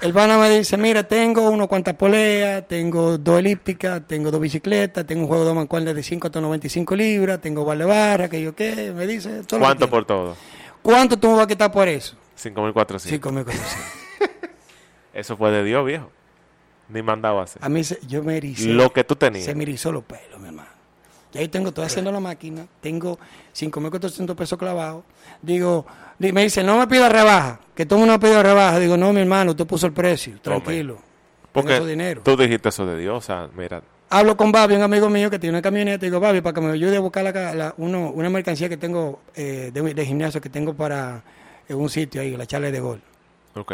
[0.01, 5.05] El pana me dice, mira, tengo unos cuantas poleas, tengo dos elípticas, tengo dos bicicletas,
[5.05, 8.53] tengo un juego de mancuernas de 5 hasta 95 libras, tengo vale barra, que yo
[8.53, 9.43] qué, me dice.
[9.43, 10.35] Todo ¿Cuánto por todo?
[10.81, 12.17] ¿Cuánto tú me vas a quitar por eso?
[12.37, 13.19] 5.400.
[13.21, 13.53] 5.400.
[15.13, 16.11] Eso fue de Dios, viejo.
[16.89, 17.63] Ni mandado a hacer.
[17.63, 18.67] A mí se- yo me ericé.
[18.67, 19.45] Lo que tú tenías.
[19.45, 20.72] Se me erizó los pelos, mi hermano.
[21.33, 23.17] Y ahí tengo, estoy haciendo la máquina, tengo
[23.55, 25.03] 5.400 pesos clavados.
[25.41, 25.85] Digo,
[26.19, 28.79] di- me dice, no me pida rebaja, que todo el mundo me pide rebaja.
[28.79, 30.99] Digo, no, mi hermano, usted puso el precio, tranquilo.
[31.51, 32.21] Porque su dinero.
[32.23, 33.17] tú dijiste eso de Dios.
[33.17, 33.81] O sea, mira.
[34.09, 36.05] Hablo con Babi, un amigo mío que tiene una camioneta.
[36.05, 39.21] Digo, Babi, para que me ayude a buscar la, la- uno- una mercancía que tengo
[39.35, 41.23] eh, de, de gimnasio que tengo para
[41.67, 43.01] en un sitio ahí, la charla de gol.
[43.55, 43.73] Ok.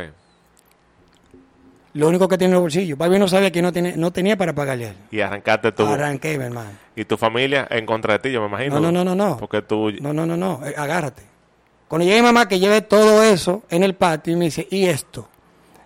[1.99, 2.95] Lo único que tiene en el bolsillo.
[2.95, 4.95] Babi no sabía que no, tiene, no tenía para pagarle él.
[5.11, 5.85] Y arrancaste tú.
[5.85, 6.69] Arranqué, mi hermano.
[6.95, 8.79] Y tu familia en contra de ti, yo me imagino.
[8.79, 9.37] No, no, no, no, no.
[9.37, 9.91] Porque tú.
[9.99, 11.23] No, no, no, no, eh, agárrate.
[11.89, 14.85] Cuando llegue mi mamá que lleve todo eso en el patio y me dice, ¿y
[14.85, 15.27] esto?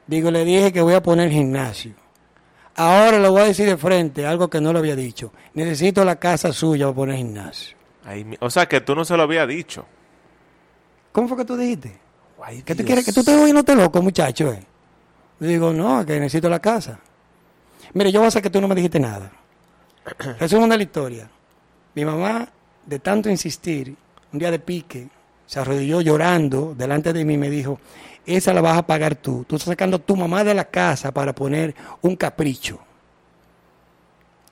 [0.06, 1.94] Digo, le dije que voy a poner gimnasio.
[2.76, 5.34] Ahora le voy a decir de frente algo que no lo había dicho.
[5.56, 7.76] Necesito la casa suya para poner gimnasio.
[8.06, 9.84] Ay, o sea, que tú no se lo habías dicho.
[11.12, 11.98] ¿Cómo fue que tú dijiste?
[12.40, 13.04] Ay, ¿Qué tú quieres?
[13.04, 14.52] ¿Que tú estés oyéndote loco, muchacho?
[14.52, 14.64] Eh?
[15.44, 16.98] Le digo, no, que necesito la casa.
[17.94, 19.30] Mire, yo voy a hacer que tú no me dijiste nada.
[20.40, 21.30] Resumen de la historia.
[21.96, 22.48] Mi mamá,
[22.86, 23.94] de tanto insistir,
[24.32, 25.10] un día de pique,
[25.46, 27.78] se arrodilló llorando delante de mí y me dijo,
[28.26, 29.44] esa la vas a pagar tú.
[29.44, 32.80] Tú estás sacando a tu mamá de la casa para poner un capricho.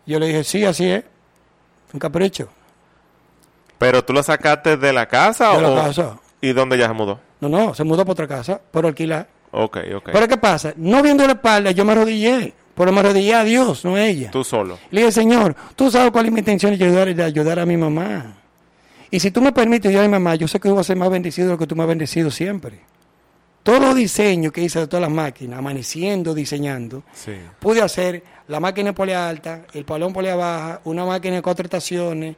[0.06, 1.06] Yo le dije, sí, así es.
[1.94, 2.50] Un capricho.
[3.78, 5.74] Pero tú lo sacaste de la casa De o.
[5.74, 6.20] la casa.
[6.42, 7.18] ¿Y dónde ya se mudó?
[7.40, 9.30] No, no, se mudó para otra casa, por alquilar.
[9.52, 10.10] Ok, ok.
[10.14, 10.74] Pero ¿qué pasa?
[10.78, 12.54] No viendo la espalda, yo me arrodillé.
[12.74, 14.32] Pero me arrodillé a Dios, no a ella.
[14.32, 14.80] Tú solo.
[14.92, 17.76] Le dije, Señor, tú sabes cuál es mi intención de ayudar, de ayudar a mi
[17.76, 18.38] mamá.
[19.12, 20.96] Y si tú me permites ayudar a mi mamá, yo sé que voy a ser
[20.96, 22.80] más bendecido de lo que tú me has bendecido siempre.
[23.64, 27.34] Todos los diseños que hice de todas las máquinas, amaneciendo, diseñando, Sí.
[27.60, 32.38] pude hacer la máquina polea alta, el palón polea baja, una máquina de cuatro estaciones,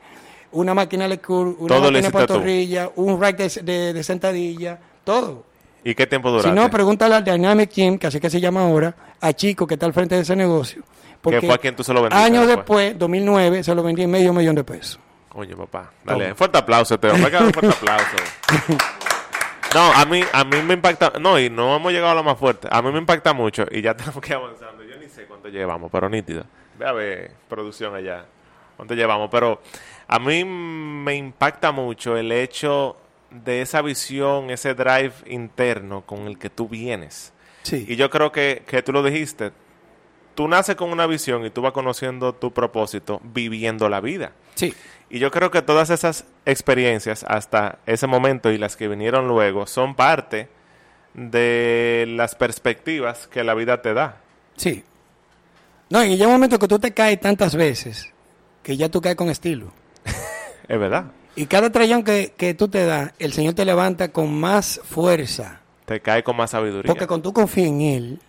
[0.51, 2.17] una máquina de curve, una Todo máquina de tú.
[2.17, 5.45] pantorrilla, un rack de, de- de sentadilla, todo.
[5.83, 6.49] ¿Y qué tiempo duraste?
[6.49, 9.73] Si no, pregúntale al Dynamic Team, que así que se llama ahora, a Chico que
[9.73, 10.83] está al frente de ese negocio.
[11.21, 12.87] Porque fue a quien tú se lo vendiste Años después.
[12.87, 14.99] después, 2009, se lo vendí en medio millón de pesos.
[15.35, 18.17] Oye, papá, dale, fuerte aplauso que un fuerte aplauso.
[19.73, 22.37] No, a mí, a mí me impacta, no, y no hemos llegado a lo más
[22.37, 25.25] fuerte, a mí me impacta mucho, y ya tenemos que ir avanzando, yo ni sé
[25.25, 26.43] cuánto llevamos, pero nítido.
[26.77, 28.25] Ve a ver, producción allá,
[28.77, 29.61] cuánto llevamos, pero
[30.07, 32.97] a mí me impacta mucho el hecho
[33.43, 37.33] de esa visión, ese drive interno con el que tú vienes.
[37.63, 37.85] Sí.
[37.87, 39.51] Y yo creo que, que tú lo dijiste,
[40.35, 44.33] tú naces con una visión y tú vas conociendo tu propósito viviendo la vida.
[44.55, 44.73] Sí.
[45.09, 49.67] Y yo creo que todas esas experiencias hasta ese momento y las que vinieron luego
[49.67, 50.49] son parte
[51.13, 54.17] de las perspectivas que la vida te da.
[54.55, 54.83] Sí.
[55.89, 58.11] No, y llega un momento que tú te caes tantas veces
[58.63, 59.71] que ya tú caes con estilo.
[60.67, 61.05] Es verdad.
[61.35, 65.61] Y cada trayón que, que tú te das, el Señor te levanta con más fuerza.
[65.85, 66.87] Te cae con más sabiduría.
[66.87, 68.19] Porque cuando tú confías en Él,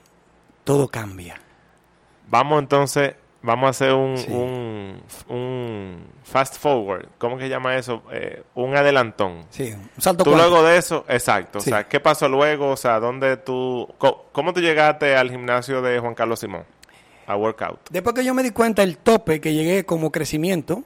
[0.64, 1.40] todo cambia.
[2.28, 4.30] Vamos entonces, vamos a hacer un, Sí.
[4.30, 7.06] un, un fast forward.
[7.18, 8.02] ¿Cómo que se llama eso?
[8.10, 9.44] Eh, un adelantón.
[9.50, 11.60] Sí, un salto Tú luego de eso, exacto.
[11.60, 11.70] Sí.
[11.70, 12.70] O sea, ¿qué pasó luego?
[12.70, 16.64] O sea, ¿dónde tú, co- cómo tú llegaste al gimnasio de Juan Carlos Simón?
[17.26, 17.78] A workout.
[17.90, 20.82] Después que yo me di cuenta del tope que llegué como crecimiento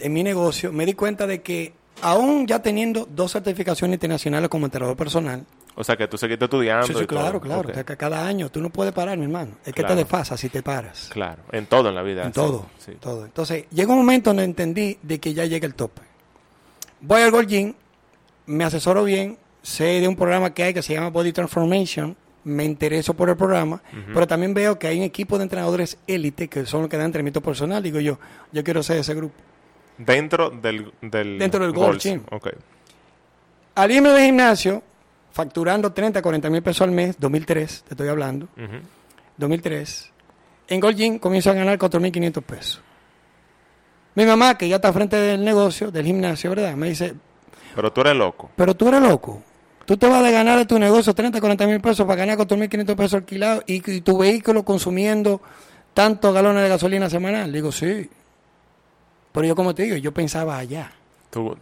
[0.00, 1.72] en mi negocio, me di cuenta de que
[2.02, 5.44] aún ya teniendo dos certificaciones internacionales como entrenador personal,
[5.74, 6.86] O sea, que tú seguiste estudiando.
[6.86, 7.06] sí, sí, todo.
[7.06, 9.52] claro, claro, o sea, que cada año tú no puedes parar, mi hermano.
[9.64, 11.08] Es que te desfasas si te paras.
[11.12, 12.22] Claro, en todo en la vida.
[12.22, 12.92] En sí, todo, sí.
[13.00, 13.24] todo.
[13.26, 16.02] Entonces, llegó un momento donde entendí de que ya llega el tope.
[17.00, 17.74] Voy al Gold Gym,
[18.46, 22.64] me asesoro bien, sé de un programa que hay que se llama Body Transformation, me
[22.64, 23.82] intereso por el programa,
[24.14, 27.06] pero también veo que hay un equipo de entrenadores élite que son los que dan
[27.06, 27.82] entrenamiento personal.
[27.82, 28.18] Digo yo,
[28.52, 29.34] yo quiero ser de ese grupo.
[29.98, 32.22] Dentro del, del Dentro del Gold Gym.
[32.30, 32.48] Ok.
[33.76, 34.82] Al irme de gimnasio,
[35.32, 38.76] facturando 30, 40 mil pesos al mes, 2003, te estoy hablando, Ujú.
[39.36, 40.12] 2003,
[40.68, 42.80] en Gold Gym comienzo a ganar 4.500 pesos.
[44.14, 46.74] Mi mamá, que ya está frente del negocio, del gimnasio, ¿verdad?
[46.74, 47.14] Me dice,
[47.74, 48.50] Pero tú eres loco.
[48.56, 49.42] pero tú eres loco.
[49.84, 52.96] Tú te vas a ganar de tu negocio 30, 40 mil pesos para ganar 4.500
[52.96, 55.40] pesos alquilados y, y tu vehículo consumiendo
[55.94, 57.52] tantos galones de gasolina semanal.
[57.52, 58.10] Digo, sí.
[59.36, 60.90] Pero yo, como te digo, yo pensaba allá.
[61.28, 61.54] Tú,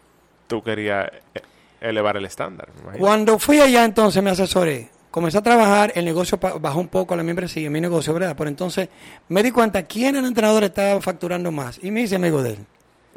[0.47, 1.41] tú querías eh,
[1.81, 2.69] elevar el estándar.
[2.97, 4.91] Cuando fui allá, entonces me asesoré.
[5.11, 8.37] Comencé a trabajar, el negocio bajó un poco la membresía, mi negocio, ¿verdad?
[8.39, 8.91] Pero entonces
[9.29, 11.81] me di cuenta quién el entrenador estaba facturando más.
[11.83, 12.59] Y me hice amigo de él.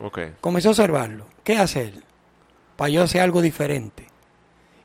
[0.02, 0.20] Ok.
[0.42, 1.28] Comencé a observarlo.
[1.44, 2.04] ¿Qué hace él?
[2.78, 4.08] Para yo hacer algo diferente.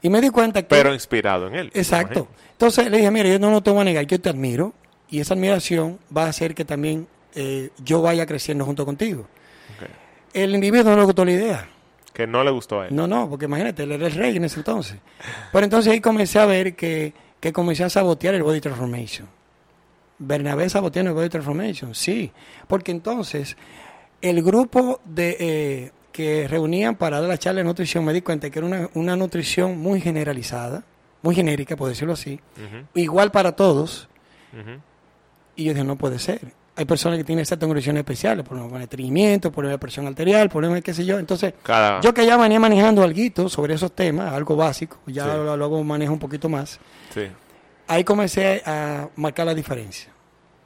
[0.02, 0.68] Y me di cuenta que...
[0.68, 1.70] Pero inspirado en él.
[1.72, 2.28] Exacto.
[2.50, 4.74] Entonces le dije, mira, yo no, no te voy a negar, yo te admiro.
[5.08, 9.26] Y esa admiración va a hacer que también eh, yo vaya creciendo junto contigo.
[10.32, 11.68] El individuo no le gustó la idea.
[12.12, 12.94] Que no le gustó a él.
[12.94, 14.98] No, no, porque imagínate, él era el rey en ese entonces.
[15.50, 19.28] Pero entonces ahí comencé a ver que, que comencé a sabotear el Body Transformation.
[20.18, 22.30] Bernabé saboteando el Body Transformation, sí.
[22.68, 23.56] Porque entonces
[24.20, 28.50] el grupo de eh, que reunían para dar la charla de nutrición me di cuenta
[28.50, 30.84] que era una, una nutrición muy generalizada,
[31.22, 32.40] muy genérica, por decirlo así,
[32.94, 34.08] igual para todos.
[35.56, 36.52] Y yo dije, no puede ser.
[36.74, 40.76] Hay personas que tienen ciertas condiciones especiales, problemas con estreñimiento, problemas de presión arterial, problemas
[40.76, 41.18] de qué sé yo.
[41.18, 45.30] Entonces, Cada- yo que ya venía manejando algo sobre esos temas, algo básico, ya Sí.
[45.36, 46.80] lo- luego manejo un poquito más,
[47.12, 47.26] Sí.
[47.88, 50.10] ahí comencé a marcar la diferencia.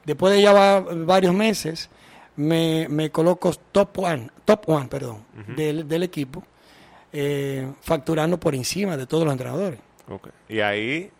[0.05, 1.89] Después de ya va- varios meses,
[2.37, 5.25] me, me coloco top one, top one, perdón,
[5.57, 6.41] del, del equipo,
[7.11, 9.79] eh, facturando por encima de todos los entrenadores.
[10.09, 10.29] ok.
[10.47, 11.11] Y ahí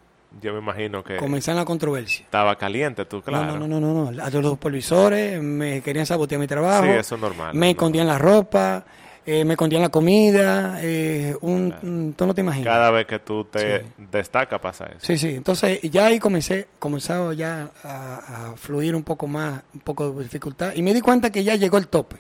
[0.42, 2.24] yo me imagino que Comencé en la controversia.
[2.26, 3.58] estaba caliente tú, claro.
[3.58, 4.24] No, no, no, no, no.
[4.24, 6.84] A los supervisores me querían sabotear mi trabajo.
[6.86, 7.54] Sí, eso es normal.
[7.56, 8.86] Me es escondían la ropa,
[9.26, 12.66] eh, me escondían la comida, eh, un, tú no te imaginas.
[12.66, 13.86] Cada vez que tú te Sí.
[14.12, 15.00] destacas pasa eso.
[15.02, 15.30] Sí, sí.
[15.36, 20.24] Entonces ya ahí comencé, comenzaba ya a, a fluir un poco más, un poco de
[20.24, 20.74] dificultad.
[20.76, 22.18] Y me di cuenta que ya llegó el tope.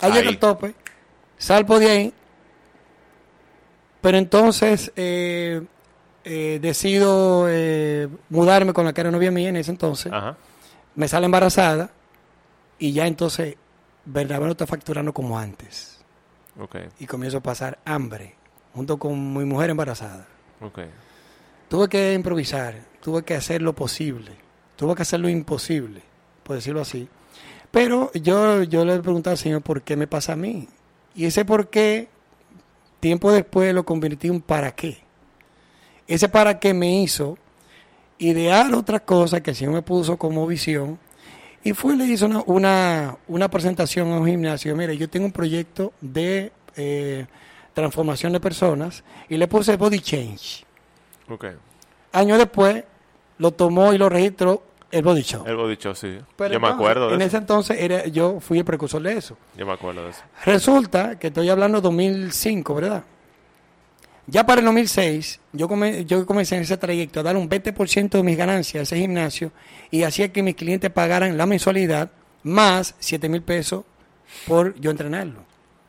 [0.00, 0.18] Ahí, Ahí.
[0.18, 0.74] llega el tope,
[1.38, 2.14] salgo de ahí,
[4.00, 5.62] pero entonces eh,
[6.24, 10.12] eh, decido eh, mudarme con la cara novia mía en ese entonces.
[10.12, 10.36] Ajá.
[10.94, 11.90] Me sale embarazada
[12.78, 13.56] y ya entonces
[14.04, 16.00] Bernabé no está facturando como antes.
[16.58, 18.34] Ok, Y comienzo a pasar hambre
[18.74, 20.26] junto con mi mujer embarazada.
[21.68, 24.32] Tuve que improvisar, tuve que hacer lo posible.
[24.76, 26.02] tuvo que hacer lo imposible,
[26.42, 27.08] por decirlo así.
[27.70, 30.68] Pero yo, yo le preguntaba al Señor, ¿por qué me pasa a mí?
[31.14, 32.08] Y ese por qué,
[32.98, 34.98] tiempo después lo convertí en para qué.
[36.10, 37.38] Ese para qué me hizo
[38.18, 40.98] idear otra cosa que el Señor me puso como visión.
[41.62, 44.74] Y fue, le hizo una, una, una presentación a un gimnasio.
[44.76, 47.26] Mire, yo tengo un proyecto de eh,
[47.74, 50.64] transformación de personas y le puse Body Change.
[51.28, 51.46] Ok.
[52.12, 52.82] Años después
[53.38, 55.44] lo tomó y lo registró el Body Show.
[55.46, 56.18] El body show, sí.
[56.36, 57.28] Pero yo me acuerdo de En eso.
[57.28, 59.36] ese entonces era, yo fui el precursor de eso.
[59.56, 60.22] Yo me acuerdo de eso.
[60.44, 63.04] Resulta que estoy hablando de 2005, ¿verdad?
[64.30, 68.10] Ya para el 2006, yo, come- yo comencé en ese trayecto a dar un 20%
[68.10, 69.50] de mis ganancias a ese gimnasio
[69.90, 72.10] y hacía que mis clientes pagaran la mensualidad
[72.44, 73.84] más 7 mil pesos
[74.46, 75.40] por yo entrenarlo.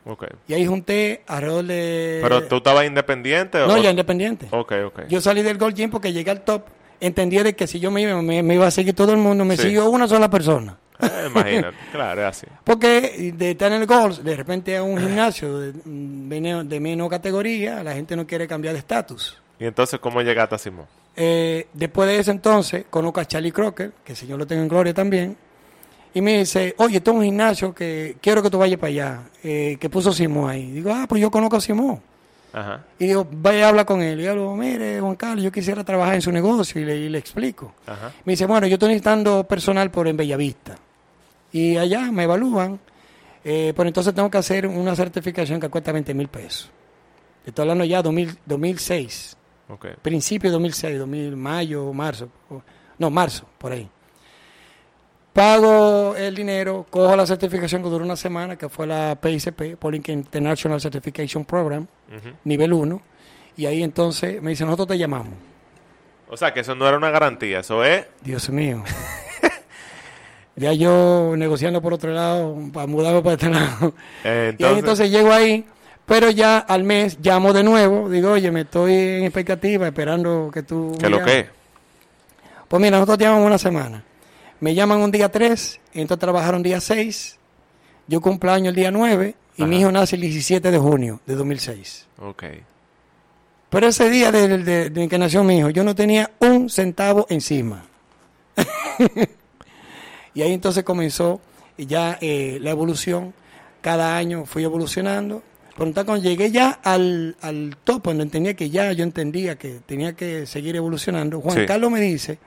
[0.04, 0.24] Ok.
[0.48, 2.18] Y ahí junté alrededor de...
[2.22, 3.68] Pero tú estabas independiente o...
[3.68, 4.48] No, ya independiente.
[4.50, 5.00] Ok, ok.
[5.08, 6.64] Yo salí del Gold Gym porque llegué al top,
[7.00, 9.44] entendí de que si yo me iba, me, me iba a seguir todo el mundo,
[9.44, 9.62] me Sí.
[9.64, 10.78] siguió una sola persona.
[11.00, 11.76] Eh, imagínate.
[11.92, 12.46] claro, es así.
[12.64, 17.08] Porque de estar en el Gold, de repente a un gimnasio de, menos- de menos
[17.08, 19.36] categoría, la gente no quiere cambiar de estatus.
[19.58, 20.86] Y entonces, ¿cómo llegaste a Simón?
[21.16, 24.68] Eh, después de ese entonces, conozco a Charlie Crocker, que el Señor lo tenga en
[24.68, 25.36] gloria también,
[26.14, 29.20] y me dice, oye, esto es un gimnasio que quiero que tú vayas para allá,
[29.42, 30.70] eh, que puso Simón ahí.
[30.70, 32.00] Digo, ah, pues yo conozco a Simón.
[32.52, 32.84] Ajá.
[32.98, 34.20] Y digo, vaya a hablar con él.
[34.20, 37.08] Y yo digo, mire, Juan Carlos, yo quisiera trabajar en su negocio y le, y
[37.08, 37.74] le explico.
[37.86, 38.12] Ajá.
[38.24, 40.76] Me dice, bueno, yo estoy necesitando personal por en Bellavista.
[41.52, 42.78] Y allá me evalúan,
[43.44, 46.70] eh, pero entonces tengo que hacer una certificación que cuesta 20 mil pesos.
[47.44, 49.36] Estoy hablando ya 2000, 2006,
[49.68, 49.86] Ok.
[50.00, 52.28] principio de 2006, 2000, mayo, marzo,
[52.98, 53.88] no, marzo, por ahí.
[55.32, 60.08] Pago el dinero, cojo la certificación que duró una semana, que fue la PICP, Polink
[60.10, 61.86] International Certification Program,
[62.44, 63.02] nivel 1,
[63.56, 65.32] y ahí entonces me dice, nosotros te llamamos.
[66.28, 67.60] O sea, que eso no era una garantía.
[67.60, 68.06] Eso es...
[68.22, 68.82] Dios mío.
[70.56, 73.94] ya yo negociando por otro lado, para mudarme para este lado.
[74.24, 74.78] eh, Y ahí entonces...
[74.78, 75.64] entonces llego ahí,
[76.06, 80.62] pero ya al mes llamo de nuevo, digo, oye, me estoy en expectativa, esperando que
[80.62, 80.94] tú...
[80.98, 81.32] ¿Qué lo llames".
[81.34, 81.46] que es?
[82.68, 84.02] Pues mira, nosotros te llamamos una semana.
[84.62, 87.36] Me llaman un día 3, entonces trabajaron día 6,
[88.06, 89.68] yo cumplo año el día 9 y Ajá.
[89.68, 92.06] mi hijo nace el 17 de junio de 2006.
[92.20, 92.44] Ok.
[93.70, 97.26] Pero ese día de, de- de que nació mi hijo, yo no tenía un centavo
[97.28, 97.84] encima.
[100.34, 101.40] y ahí entonces comenzó
[101.76, 103.34] ya eh, la evolución.
[103.80, 105.42] Cada año fui evolucionando.
[105.76, 110.12] Pero cuando llegué ya al, al top, donde entendía que ya yo entendía que tenía
[110.12, 111.66] que seguir evolucionando, Juan Sí.
[111.66, 112.38] Carlos me dice,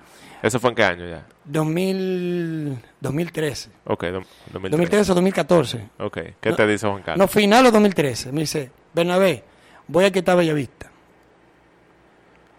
[0.45, 1.25] ¿Eso fue en qué año ya?
[1.45, 4.11] 2000, 2013, Ok, do-
[4.53, 4.69] 2013.
[4.69, 6.17] 2013 o 2014, Ok.
[6.39, 7.17] ¿Qué No- te dice Juan Carlos?
[7.17, 8.31] no, final o 2013.
[8.31, 9.43] Me dice, Bernabé,
[9.87, 10.91] voy a quitar Bellavista.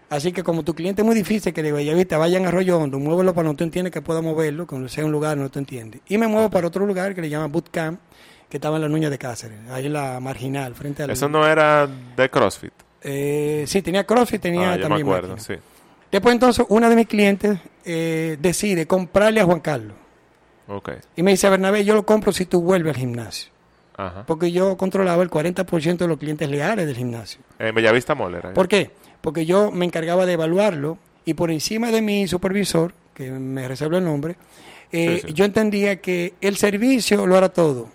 [0.09, 2.97] Así que como tu cliente es muy difícil que de Bellavista vayan a Arroyo Hondo,
[2.97, 6.01] muévelo para donde tú entiendes que pueda moverlo, cuando sea un lugar donde tú entiendes.
[6.07, 7.99] Y me muevo para otro lugar que le llaman Bootcamp,
[8.49, 11.09] que estaba en la Nuña de Cáceres, ahí en la marginal, frente al...
[11.09, 12.71] Eso no era de CrossFit.
[13.01, 15.55] Eh, sí, tenía CrossFit, tenía ah, yo me también acuerdo, máquina.
[15.57, 15.61] sí.
[16.11, 19.95] Después entonces una de mis clientes eh, decide comprarle a Juan Carlos.
[21.15, 23.51] Y me dice, Bernabé, yo lo compro si tú vuelves al gimnasio.
[23.95, 24.25] Ajá.
[24.25, 27.39] Porque yo controlaba el 40% de los clientes leales del gimnasio.
[27.57, 28.53] En Bellavista Mall era.
[28.53, 28.91] ¿Por qué?
[29.21, 33.97] Porque yo me encargaba de evaluarlo y por encima de mi supervisor, que me reservo
[33.97, 34.35] el nombre,
[34.91, 35.33] eh, Sí, sí.
[35.33, 37.89] yo entendía que el servicio lo era todo.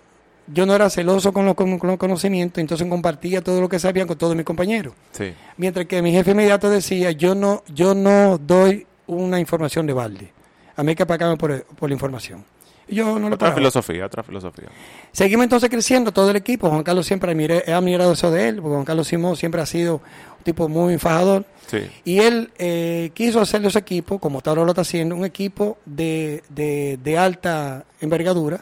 [0.47, 3.79] Yo no era celoso con los, con, con los conocimientos, entonces compartía todo lo que
[3.79, 4.93] sabía con todos mis compañeros.
[5.11, 5.33] Sí.
[5.57, 10.33] Mientras que mi jefe inmediato decía, yo no, yo no doy una información de balde.
[10.75, 12.43] A mí hay que pagarme por, por la información.
[12.87, 14.67] Y yo no lo Otra filosofía, otra filosofía.
[15.11, 16.69] Seguimos entonces creciendo todo el equipo.
[16.69, 19.65] Juan Carlos siempre admiré- he admirado eso de él, porque Juan Carlos Simón siempre ha
[19.65, 19.95] sido
[20.37, 21.45] un tipo muy fajador.
[21.67, 21.79] Sí.
[22.03, 25.23] Y él eh, quiso hacer de ese equipo, como hasta ahora lo está haciendo, un
[25.23, 28.59] equipo de, de, de alta envergadura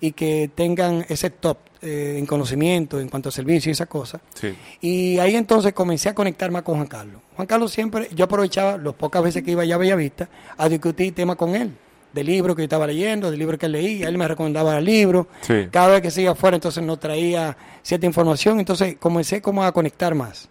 [0.00, 4.20] y que tengan ese top eh, en conocimiento en cuanto a servicio y esas cosas.
[4.34, 4.54] Sí.
[4.82, 7.22] Y ahí entonces comencé a conectar más con Juan Carlos.
[7.34, 11.14] Juan Carlos siempre, yo aprovechaba las pocas veces que iba allá a Bellavista a discutir
[11.14, 11.72] temas con él,
[12.12, 15.26] de libros que yo estaba leyendo, de libros que él leía, él me recomendaba libros.
[15.40, 15.68] Sí.
[15.70, 19.72] Cada vez que se iba afuera, entonces nos traía cierta información, entonces comencé como a
[19.72, 20.48] conectar más.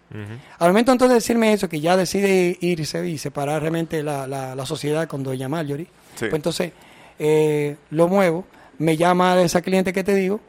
[0.58, 4.54] Al momento entonces de decirme eso, que ya decide irse y separar realmente la, la,
[4.54, 6.26] la sociedad con Doña Marjorie, Sí.
[6.26, 6.72] pues entonces
[7.18, 8.44] eh, lo muevo,
[8.78, 10.40] me llama de esa cliente que te digo,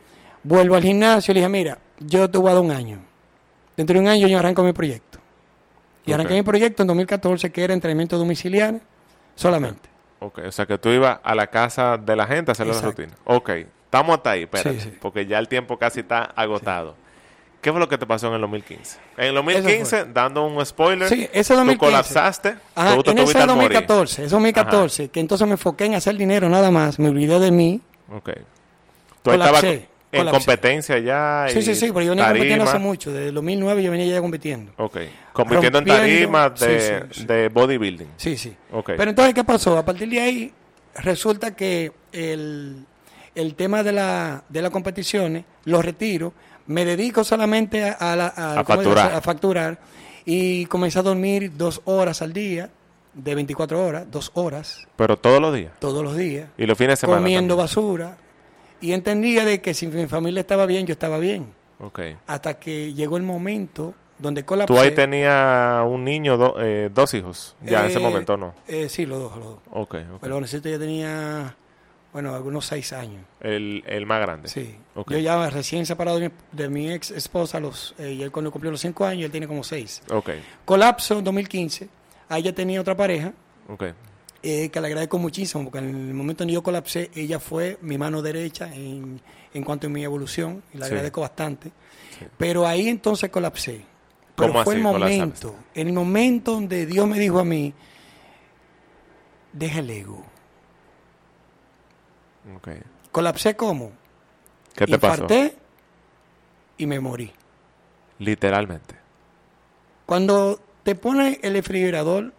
[0.44, 3.00] vuelvo al gimnasio y le dije, mira, yo te voy a dar un año.
[3.78, 5.20] Dentro de un año yo arranco mi proyecto.
[6.06, 6.16] Y Ok.
[6.16, 8.82] arranqué mi proyecto en 2014, que era entrenamiento domiciliario
[9.36, 9.90] solamente.
[10.26, 12.80] Ok, o sea que tú ibas a la casa de la gente a hacer la
[12.80, 13.12] rutina.
[13.26, 13.50] Ok,
[13.86, 14.98] estamos hasta ahí, espérate, Sí, sí.
[15.02, 16.96] porque ya el tiempo casi está agotado.
[17.62, 19.00] ¿Qué fue lo que te pasó en el 2015?
[19.18, 21.78] En el 2015, dando un spoiler, Sí, ese tú 2015.
[21.78, 23.72] colapsaste, Ajá, tú te en ese al morir.
[23.72, 27.52] 2014, ese 2014, que entonces me enfoqué en hacer dinero nada más, me olvidé de
[27.52, 27.82] mí.
[28.14, 28.30] Ok.
[29.24, 31.46] Tú Colapsé, en competencia ya.
[31.50, 34.22] Sí, sí, sí, pero yo venía compitiendo hace mucho, desde el 2009 yo venía ya
[34.22, 34.72] compitiendo.
[34.78, 34.98] Ok.
[35.34, 37.26] Compitiendo en tarimas de, sí, sí, sí.
[37.26, 38.08] de bodybuilding.
[38.18, 38.56] Sí, sí.
[38.72, 38.92] Ok.
[38.98, 39.78] Pero entonces, ¿qué pasó?
[39.78, 40.54] A partir de ahí,
[40.96, 42.86] resulta que el,
[43.36, 46.34] el tema de, la, de las competiciones, lo retiro,
[46.68, 49.14] me dedico solamente a, la- a- A ¿cómo se facturar.
[49.14, 49.78] a facturar
[50.26, 52.70] y comencé a dormir dos horas al día,
[53.14, 55.72] de 24 horas, dos horas, Pero todos los días.
[55.80, 57.20] todos los días, Y los fines de semana.
[57.20, 57.64] comiendo también.
[57.64, 58.18] basura.
[58.84, 61.48] Y entendía de que si mi familia estaba bien, yo estaba bien.
[61.80, 62.00] Ok.
[62.28, 64.74] Hasta que llegó el momento donde colapsé.
[64.74, 67.56] Tú ahí tenías un niño, do- eh, dos hijos.
[67.62, 68.54] Ya en ese Eh, momento no.
[68.68, 69.58] eh, sí, los dos, los dos.
[69.72, 70.20] Ok, ok.
[70.22, 71.56] Pero necesito ya tenía,
[72.12, 73.24] bueno, algunos seis años.
[73.40, 74.50] El, el más grande.
[74.50, 74.76] Sí.
[75.08, 78.52] Yo ya recién separado de mi, de mi ex esposa, los, eh, y él cuando
[78.52, 80.02] cumplió los cinco años, él tiene como seis.
[80.12, 80.30] Ok,
[80.66, 81.88] Colapso en 2015.
[82.30, 83.32] Ahí ya tenía otra pareja,
[83.70, 83.84] ok.
[84.44, 87.78] Eh, que le agradezco muchísimo, porque en el momento en que yo colapsé, ella fue
[87.82, 89.20] mi mano derecha en,
[89.54, 90.92] en cuanto a mi evolución, y le Sí.
[90.92, 91.72] agradezco bastante.
[92.38, 93.84] Pero ahí entonces colapsé.
[94.36, 97.74] Pero ¿Cómo fue el así momento, en el momento donde Dios me dijo a mí,
[99.54, 100.24] deja el ego.
[102.56, 102.68] ok.
[103.12, 103.92] Colapsé como,
[104.76, 105.24] ¿Qué te pasó?
[105.24, 105.56] infarté
[106.78, 107.32] y me morí.
[108.20, 108.96] Literalmente.
[110.06, 112.34] Cuando te pones el refrigerador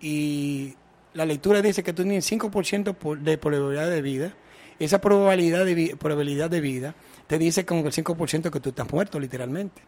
[0.00, 0.74] y
[1.14, 4.32] la lectura dice que tú tienes 5% por- de probabilidad de vida,
[4.78, 6.94] esa probabilidad de, probabilidad de vida
[7.26, 9.80] te dice que el 5% que tú estás muerto, literalmente.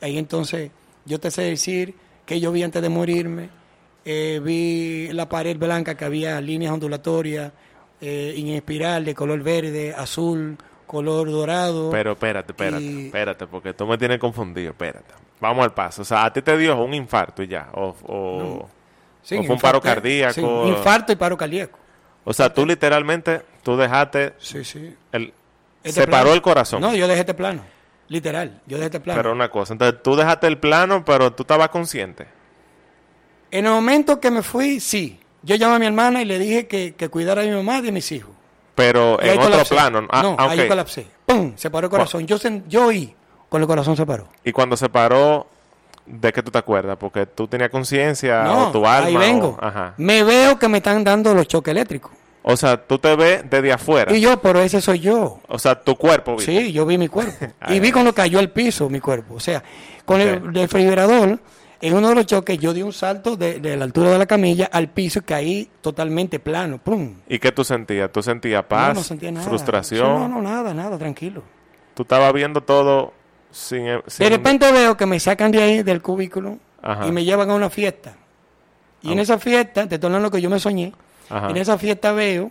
[0.00, 0.70] Ahí entonces
[1.04, 1.94] yo te sé decir
[2.26, 3.50] que yo vi antes de morirme,
[4.04, 7.52] eh, vi la pared blanca que había líneas ondulatorias
[8.00, 11.90] eh, en espiral de color verde, azul, color dorado.
[11.90, 15.12] Pero espérate, espérate, Y- espérate, porque tú me tienes confundido, espérate.
[15.40, 16.02] Vamos al paso.
[16.02, 17.68] O sea, a ti te dio un infarto y ya.
[17.74, 18.68] O, o,
[19.22, 20.32] Sí, o fue un paro infarto- cardíaco.
[20.34, 20.40] sí,
[20.70, 21.78] infarto y paro cardíaco.
[22.24, 24.94] O sea, tú literalmente, tú dejaste, Sí, sí.
[25.12, 25.32] el,
[25.82, 26.80] Este se paró el corazón.
[26.80, 27.62] No, yo dejé este plano.
[28.08, 29.18] Literal, yo dejé este plano.
[29.18, 32.26] Pero una cosa, entonces tú dejaste el plano, pero tú estabas consciente.
[33.50, 35.18] En el momento que me fui, sí.
[35.42, 37.82] Yo llamé a mi hermana y le dije que, que cuidara a mi mamá y
[37.82, 38.32] de mis hijos.
[38.74, 39.74] Pero Y en otro colapsé.
[39.74, 40.06] plano.
[40.10, 41.06] Ah, no, ah, ahí colapsé.
[41.26, 41.52] ¡Pum!
[41.56, 42.26] Se paró el corazón.
[42.26, 43.14] Yo, sen- yo oí
[43.48, 44.28] con el corazón se paró.
[44.44, 45.46] Y cuando se paró,
[46.06, 46.96] ¿de qué tú te acuerdas?
[46.98, 49.08] Porque tú tenías conciencia no, o tu alma.
[49.08, 49.58] ahí o- vengo.
[49.60, 49.94] ajá.
[49.96, 52.12] Me veo que me están dando los choques eléctricos.
[52.42, 54.16] O sea, tú te ves desde afuera.
[54.16, 55.40] Y yo, pero ese soy yo.
[55.46, 56.36] O sea, tu cuerpo.
[56.36, 56.58] ¿viste?
[56.58, 57.32] Sí, yo vi mi cuerpo.
[57.68, 59.34] Y vi cuando cayó al piso mi cuerpo.
[59.34, 59.62] O sea,
[60.06, 61.38] con el refrigerador,
[61.82, 64.24] en uno de los choques, yo di un salto de, de la altura de la
[64.26, 66.78] camilla al piso y caí totalmente plano.
[66.78, 67.16] ¡Pum!
[67.28, 68.10] ¿Y qué tú sentías?
[68.10, 68.88] ¿Tú sentías paz?
[68.88, 69.46] No, no sentía nada.
[69.46, 70.08] ¿Frustración?
[70.08, 71.42] No, no, nada, nada, tranquilo.
[71.94, 73.12] Tú estabas viendo todo
[73.50, 73.86] sin...
[74.06, 77.06] sin- De repente veo que me sacan de ahí del cubículo Ajá.
[77.06, 78.14] y me llevan a una fiesta.
[79.02, 79.22] Y en Ah.
[79.22, 80.92] esa fiesta, te hablando lo que yo me soñé,
[81.28, 81.50] Ajá.
[81.50, 82.50] en esa fiesta veo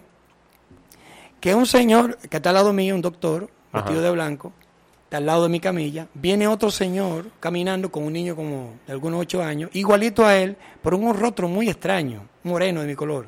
[1.40, 3.84] que un señor que está al lado mío, un doctor, Ajá.
[3.84, 4.52] vestido de blanco,
[5.06, 8.94] está al lado de mi camilla, viene otro señor caminando con un niño como de
[8.94, 13.28] algunos ocho años, igualito a él, pero un rostro muy extraño, moreno de mi color,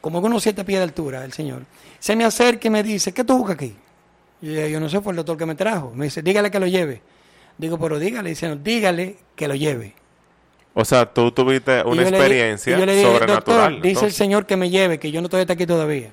[0.00, 1.62] como unos siete pies de altura, el señor.
[1.98, 3.74] Se me acerca y me dice, ¿qué tú buscas aquí?
[4.42, 5.92] Y yo, yo no sé, fue el doctor que me trajo.
[5.94, 7.02] Me dice, dígale que lo lleve.
[7.58, 9.94] Digo, pero dígale, dice, no, dígale que lo lleve.
[10.74, 13.72] O sea, tú tuviste una experiencia le dije, sobrenatural.
[13.74, 14.12] "Doctor, dice el.
[14.12, 16.10] Señor que me lleve, que yo no estoy hasta aquí todavía.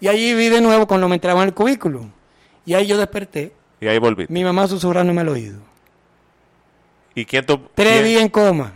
[0.00, 2.06] Y allí vi de nuevo cuando me entraba en el cubículo.
[2.66, 4.32] Y ahí yo desperté, Y ahí volviste.
[4.32, 5.60] mi mamá susurrándome al oído.
[7.14, 7.60] ¿Y quién tú...?
[7.74, 8.72] Tres quién- días en coma.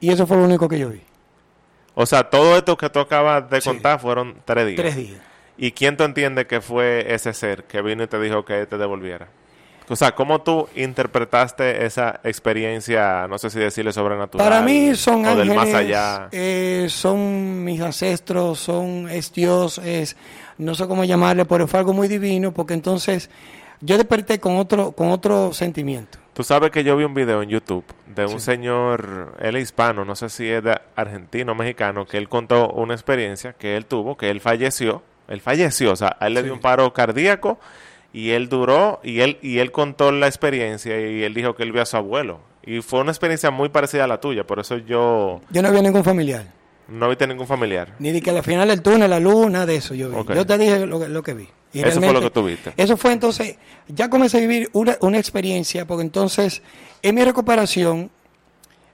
[0.00, 1.02] Y eso fue lo único que yo vi.
[1.94, 3.68] O sea, todo esto que tú acabas de Sí.
[3.68, 4.76] contar fueron tres días.
[4.80, 5.20] Tres días.
[5.62, 8.78] ¿Y quién tú entiendes que fue ese ser que vino y te dijo que te
[8.78, 9.28] devolviera?
[9.90, 14.48] O sea, ¿cómo tú interpretaste esa experiencia, no sé si decirle sobrenatural?
[14.48, 16.28] Para mí son o ángeles, del más allá.
[16.32, 20.16] eh, son mis ancestros, son es Dios, es
[20.56, 23.28] no sé cómo llamarle, pero fue algo muy divino, porque entonces
[23.82, 26.18] yo desperté con otro, con otro sentimiento.
[26.32, 30.06] Tú sabes que yo vi un video en YouTube de un señor, él es hispano,
[30.06, 33.84] no sé si es de argentino o mexicano, que él contó una experiencia que él
[33.84, 37.58] tuvo, que él falleció, él falleció, o sea, a él le dio un paro cardíaco
[38.12, 41.72] y él duró y él y él contó la experiencia y él dijo que él
[41.72, 44.76] vio a su abuelo y fue una experiencia muy parecida a la tuya, por eso
[44.76, 46.44] yo Yo no vi ningún familiar.
[46.88, 47.94] no viste ningún familiar.
[48.00, 50.34] Ni de que al final del túnel, la luz, nada de eso yo vi.
[50.34, 51.48] Yo te dije lo, que- lo que vi.
[51.72, 52.72] Y Eso fue lo que tú viste.
[52.76, 53.56] Eso fue entonces,
[53.86, 56.62] ya comencé a vivir una, una experiencia, porque entonces
[57.00, 58.10] en mi recuperación,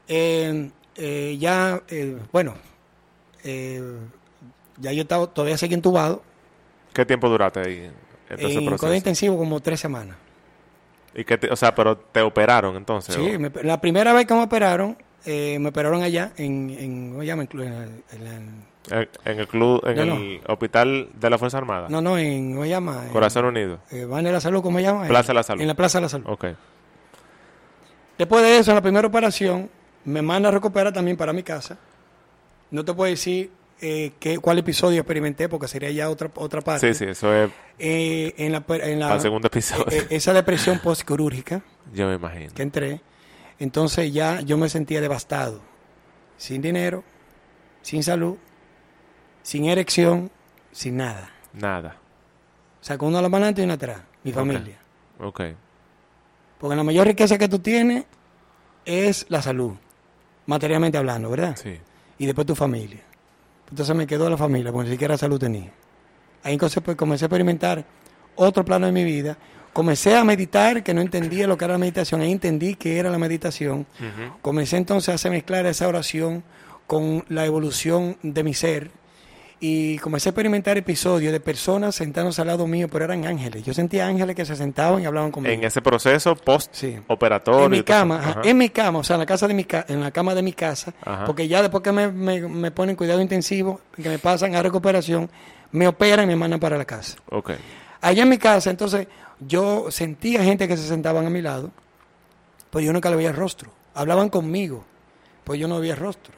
[0.08, 2.54] eh, eh, ya, eh, bueno,
[4.78, 6.22] ya yo estaba, todavía seguí entubado,
[6.96, 7.76] ¿Qué tiempo duraste ahí
[8.30, 8.94] en ese en proceso?
[8.94, 10.16] intensivo como tres semanas.
[11.14, 13.14] ¿Y que o sea, pero te operaron entonces?
[13.14, 13.32] Sí,
[13.62, 17.42] la primera vez que me operaron, eh, me operaron allá en, en, ¿cómo se llama?
[17.50, 20.14] En, en- en- En, en el club, en No, no.
[20.16, 21.88] el hospital de la Fuerza Armada.
[21.88, 23.04] no, no, en, ¿cómo llama?
[23.12, 23.80] Corazón Unido.
[23.90, 25.06] eh, Van de la Salud, ¿cómo se llama?
[25.08, 25.60] Plaza de la Salud.
[25.62, 26.26] En la Plaza de la Salud.
[26.28, 26.44] Ok.
[28.18, 29.68] Después de eso, en la primera operación,
[30.04, 31.76] me manda a recuperar también para mi casa.
[32.70, 33.50] No te puedo decir
[33.80, 36.92] eh, qué, cuál episodio experimenté, porque sería ya otra, otra parte.
[36.94, 39.86] Sí, sí, eso es Eh, en la, en la- el segundo episodio.
[39.90, 41.62] eh, esa depresión postquirúrgica
[41.92, 42.52] Yo me imagino.
[42.54, 43.00] que entré,
[43.58, 45.60] entonces ya yo me sentía devastado.
[46.38, 47.02] Sin dinero,
[47.82, 48.36] sin salud,
[49.42, 50.30] sin erección,
[50.72, 51.30] sin nada.
[51.52, 51.96] Nada.
[52.80, 54.78] O sea, con una la mano y una atrás, mi familia.
[55.18, 55.40] Ok.
[56.58, 58.04] Porque la mayor riqueza que tú tienes
[58.84, 59.72] es la salud,
[60.46, 61.56] materialmente hablando, ¿verdad?
[61.56, 61.78] Sí.
[62.18, 63.00] Y después tu familia.
[63.70, 65.72] Entonces me quedó la familia, porque ni siquiera salud tenía.
[66.42, 67.84] Ahí entonces pues comencé a experimentar
[68.36, 69.36] otro plano de mi vida.
[69.72, 72.20] Comencé a meditar, que no entendía lo que era la meditación.
[72.20, 73.86] Ahí entendí que era la meditación.
[74.40, 76.44] Comencé entonces a mezclar esa oración
[76.86, 78.90] con la evolución de mi ser.
[79.58, 83.64] Y comencé a experimentar episodios de personas sentándose al lado mío, pero eran ángeles.
[83.64, 85.54] Yo sentía ángeles que se sentaban y hablaban conmigo.
[85.54, 86.42] En ese proceso Sí.
[86.44, 87.64] post-operatorio.
[87.64, 89.86] En mi cama, ajá, en mi cama, o sea, en la casa de mi ca-
[89.88, 91.24] en la cama de mi casa, Ajá.
[91.24, 95.30] porque ya después que me, me, me ponen cuidado intensivo, que me pasan a recuperación,
[95.72, 97.16] me operan y me mandan para la casa.
[97.30, 97.52] Ok.
[98.02, 99.06] Allá en mi casa, entonces,
[99.40, 101.70] yo sentía gente que se sentaban a mi lado,
[102.68, 103.70] pues yo nunca le veía el rostro.
[103.94, 104.84] Hablaban conmigo,
[105.44, 106.34] pues yo no veía el rostro.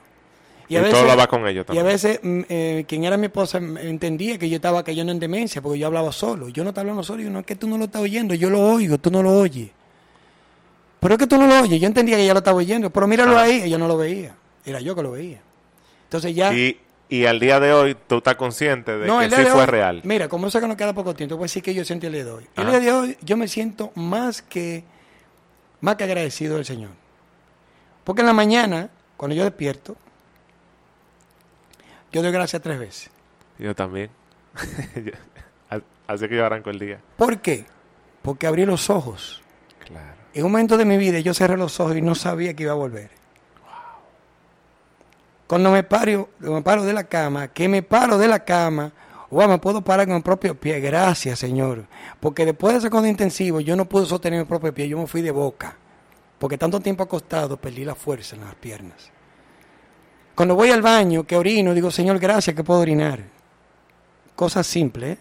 [0.68, 1.86] Y, todo lo va con ellos y a también.
[1.86, 5.62] veces mm, eh, quien era mi esposa mm, entendía que yo estaba cayendo en demencia
[5.62, 6.48] porque yo hablaba solo.
[6.50, 8.34] Yo no estaba hablando solo, y yo no es que tú no lo estás oyendo,
[8.34, 9.70] yo lo oigo, tú no lo oyes.
[11.00, 13.06] Pero es que tú no lo oyes, yo entendía que ella lo estaba oyendo, pero
[13.06, 13.42] míralo Ah.
[13.42, 15.40] ahí, ella no lo veía, era yo que lo veía.
[16.04, 16.52] Entonces ya...
[16.52, 19.60] Y, y al día de hoy tú estás consciente de No, que sí de fue
[19.60, 20.00] hoy- real.
[20.04, 22.24] Mira, como eso que nos queda poco tiempo, a decir que yo sentí el día
[22.24, 22.46] de hoy.
[22.56, 24.84] El día de hoy yo me siento más que,
[25.80, 26.90] más que agradecido del Señor.
[28.04, 29.96] Porque en la mañana, cuando yo despierto,
[32.12, 33.10] yo doy gracias tres veces.
[33.58, 34.10] Yo también.
[36.06, 37.00] Así que yo arranco el día.
[37.16, 37.66] ¿Por qué?
[38.22, 39.42] Porque abrí los ojos.
[39.84, 40.16] Claro.
[40.32, 42.72] En un momento de mi vida yo cerré los ojos y no sabía que iba
[42.72, 43.10] a volver.
[45.46, 48.92] Cuando me paro, me paro de la cama, que me paro de la cama,
[49.30, 50.80] wow, me puedo parar con mi propio pie.
[50.80, 51.86] Gracias, Señor.
[52.20, 55.06] Porque después de ese segundo intensivo yo no pude sostener mi propio pie, yo me
[55.06, 55.76] fui de boca.
[56.38, 59.10] Porque tanto tiempo acostado perdí la fuerza en las piernas.
[60.38, 63.24] Cuando voy al baño, que orino, digo, Señor, gracias que puedo orinar.
[64.36, 65.20] Cosas simples, ¿eh?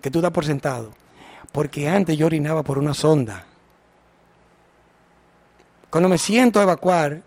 [0.00, 0.94] que tú das por sentado.
[1.52, 3.44] Porque antes yo orinaba por una sonda.
[5.90, 7.20] Cuando me siento a evacuar,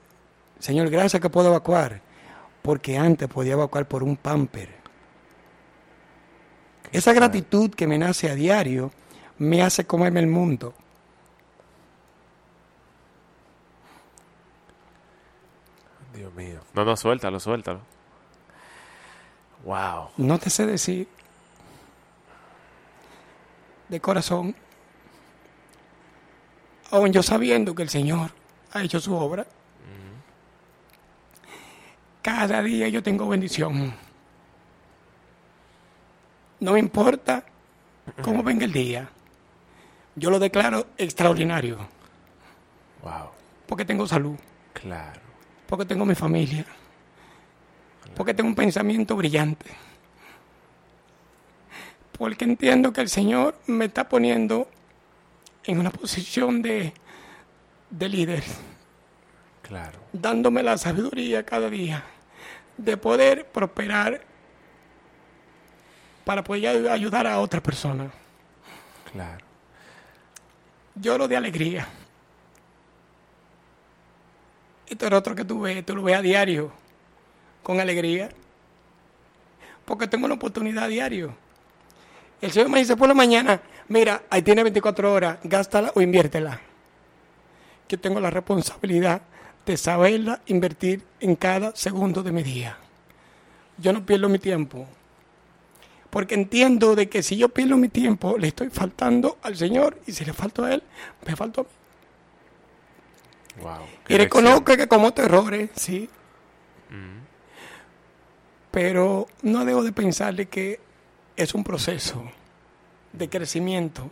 [0.57, 2.01] Señor, gracias que puedo evacuar,
[2.63, 4.69] porque antes podía evacuar por un pamper.
[6.91, 8.91] Esa gratitud que me nace a diario
[9.37, 10.73] me hace comerme el mundo.
[16.19, 16.59] Dios mío.
[16.73, 17.79] No, no, suéltalo, suéltalo.
[19.63, 20.09] Wow.
[20.17, 21.07] No te sé decir
[23.87, 24.53] de corazón,
[26.91, 28.31] aun yo sabiendo que el Señor
[28.73, 29.47] ha hecho su obra,
[32.21, 33.93] cada día yo tengo bendición.
[36.59, 37.45] No me importa
[38.21, 39.07] cómo venga el día,
[40.15, 41.77] yo lo declaro extraordinario,
[43.03, 43.29] Wow.
[43.67, 44.35] porque tengo salud,
[44.73, 45.28] Claro.
[45.69, 46.65] Porque tengo mi familia,
[48.15, 49.67] porque tengo un pensamiento brillante,
[52.17, 54.67] porque entiendo que el Señor me está poniendo
[55.63, 56.93] en una posición de,
[57.89, 58.43] de líder,
[59.61, 59.99] Claro.
[60.11, 62.03] dándome la sabiduría cada día
[62.77, 64.21] de poder prosperar
[66.25, 68.09] para poder ay- ayudar a otra persona.
[69.11, 69.45] Claro.
[70.95, 71.87] Lloro de alegría.
[74.89, 76.71] Esto es otro que tú ves, tú lo ves a diario,
[77.61, 78.29] con alegría,
[79.85, 81.35] porque tengo una oportunidad a diario.
[82.41, 86.59] El Señor me dice por la mañana, mira, ahí tiene 24 horas, gástala o inviértela.
[87.87, 89.21] Yo tengo la responsabilidad
[89.65, 92.77] de saberla invertir en cada segundo de mi día.
[93.77, 94.87] Yo no pierdo mi tiempo,
[96.09, 100.13] porque entiendo de que si yo pierdo mi tiempo, le estoy faltando al Señor, y
[100.13, 100.81] si le falto a Él,
[101.27, 101.69] me falto a mí.
[103.61, 103.85] Wow.
[104.07, 106.09] Y reconozco que cometo errores, sí.
[108.71, 110.79] Pero no debo de pensarle que
[111.35, 112.23] es un proceso
[113.13, 114.11] de crecimiento.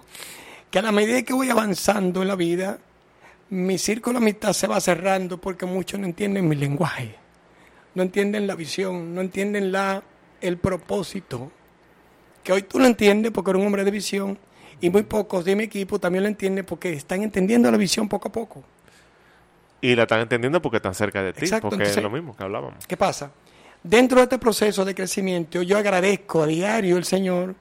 [0.71, 2.79] Que a la medida que voy avanzando en la vida,
[3.49, 7.15] mi círculo de amistad se va cerrando porque muchos no entienden mi lenguaje.
[7.95, 10.03] No entienden la visión, no entienden la,
[10.41, 11.51] el propósito.
[12.43, 14.37] Que hoy tú lo entiendes porque eres un hombre de visión
[14.79, 18.27] Y muy pocos de mi equipo también lo entienden porque están entendiendo la visión poco
[18.27, 18.63] a poco.
[19.81, 22.35] Y la están entendiendo porque están cerca de ti, Exacto, porque entonces- es lo mismo
[22.35, 22.85] que hablábamos.
[22.87, 23.31] ¿Qué pasa?
[23.83, 27.55] Dentro de este proceso de crecimiento, yo agradezco a diario el Señor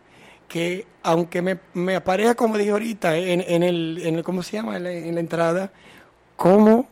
[0.48, 4.56] que, aunque me, me aparezca, como dije ahorita, en, en el, en el- ¿cómo se
[4.56, 4.76] llama?
[4.76, 5.72] En la, en la entrada,
[6.36, 6.88] cómo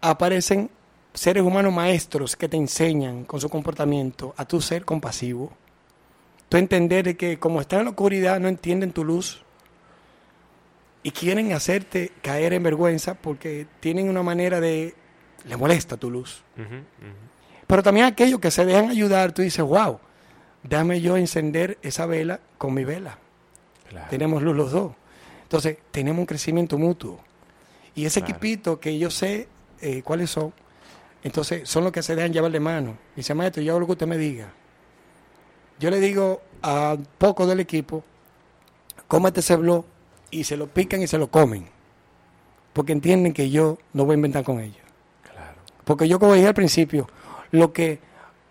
[0.00, 0.70] aparecen
[1.12, 5.50] seres humanos maestros que te enseñan con su comportamiento a tu ser compasivo.
[6.48, 9.42] Tú entender de que como están en la oscuridad no entienden tu luz
[11.06, 14.92] y quieren hacerte caer en vergüenza porque tienen una manera de...
[15.44, 16.42] le molesta tu luz.
[17.68, 20.00] Pero también aquellos que se dejan ayudar, tú dices, wow,
[20.64, 23.18] dame yo encender esa vela con mi vela.
[23.88, 24.08] Claro.
[24.10, 24.94] Tenemos luz los dos.
[25.44, 27.20] Entonces, tenemos un crecimiento mutuo.
[27.94, 28.32] Y ese Claro.
[28.34, 29.46] equipito que yo sé
[29.80, 30.52] eh, cuáles son,
[31.22, 32.98] entonces son los que se dejan llevar de mano.
[33.14, 34.52] Dice, maestro, yo hago lo que usted me diga.
[35.78, 38.02] Yo le digo a pocos del equipo,
[39.06, 39.84] cómete ese blog
[40.30, 41.68] y se lo pican y se lo comen.
[42.72, 44.82] Porque entienden que yo no voy a inventar con ellos.
[45.22, 45.58] Claro.
[45.84, 47.08] Porque yo como dije al principio,
[47.50, 48.00] lo que,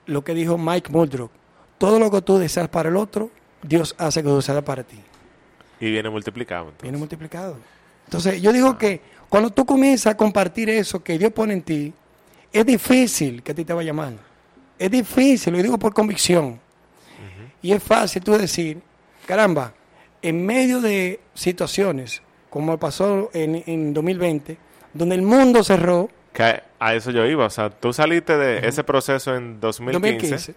[0.06, 1.30] lo que dijo Mike Muldrow,
[1.78, 3.30] todo lo que tú deseas para el otro,
[3.62, 5.00] Dios hace que suceda para ti.
[5.80, 6.66] Y viene multiplicado.
[6.66, 6.84] entonces.
[6.84, 7.58] Viene multiplicado.
[8.06, 11.94] Entonces, yo digo que cuando tú comienzas a compartir eso que Dios pone en ti,
[12.52, 14.18] es difícil que a ti te vaya mal.
[14.78, 16.60] Es difícil, lo digo por convicción.
[17.62, 18.80] Y es fácil tú decir,
[19.26, 19.74] caramba,
[20.28, 24.58] en medio de situaciones como pasó en, en 2020,
[24.94, 27.46] donde el mundo cerró, Que a eso yo iba.
[27.46, 30.30] O sea, tú saliste de ese proceso en 2015.
[30.54, 30.56] 2015,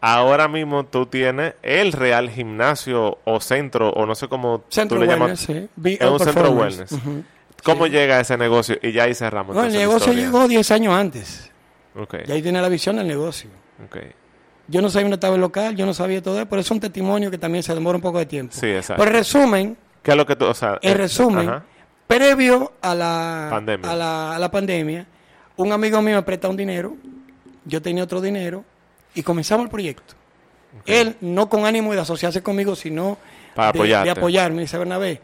[0.00, 5.04] Ahora mismo tú tienes el real gimnasio o centro, o no sé cómo Centro tú
[5.04, 5.68] le Wellness, llamas.
[5.84, 5.96] sí.
[6.00, 6.92] Es un centro wellness.
[6.92, 7.24] Ujú.
[7.64, 7.92] ¿Cómo Sí.
[7.92, 8.76] llega ese negocio?
[8.82, 9.56] Y ya ahí cerramos.
[9.56, 10.24] No, el negocio historia.
[10.26, 11.50] llegó 10 años antes.
[11.98, 13.48] Ok, Y ahí tiene la visión del negocio.
[13.84, 13.96] ok.
[14.68, 16.80] Yo no sabía dónde estaba el local, yo no sabía todo eso, pero es un
[16.80, 18.54] testimonio que también se demora un poco de tiempo.
[18.54, 19.02] Sí, exacto.
[19.02, 20.78] Pero en resumen, ¿Qué es lo que tú, o sea...
[20.82, 21.64] en eh, resumen, ajá.
[22.06, 23.90] previo a la, Pandemia.
[23.90, 25.06] A, la, a la pandemia,
[25.56, 26.96] un amigo mío me presta un dinero,
[27.64, 28.64] yo tenía otro dinero,
[29.14, 30.14] y comenzamos el proyecto.
[30.84, 33.16] Él, no con ánimo de asociarse conmigo, sino
[33.54, 34.60] Para de, de apoyarme.
[34.60, 35.20] Dice, Bernabé,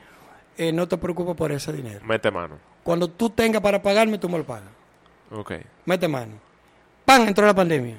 [0.57, 2.01] eh, no te preocupes por ese dinero.
[2.05, 2.57] Mete mano.
[2.83, 4.71] Cuando tú tengas para pagarme, tú me lo pagas.
[5.31, 5.53] Ok.
[5.85, 6.33] Mete mano.
[7.05, 7.29] ¡Pam!
[7.29, 7.99] Entró la pandemia.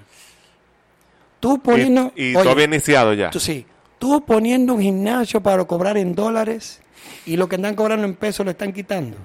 [1.44, 2.14] Tú poniendo...
[2.16, 3.30] y y oye, iniciado ya.
[3.30, 3.66] tú sí.
[4.00, 6.82] Tú poniendo un gimnasio para cobrar en dólares
[7.26, 9.18] y lo que están cobrando en pesos lo están quitando.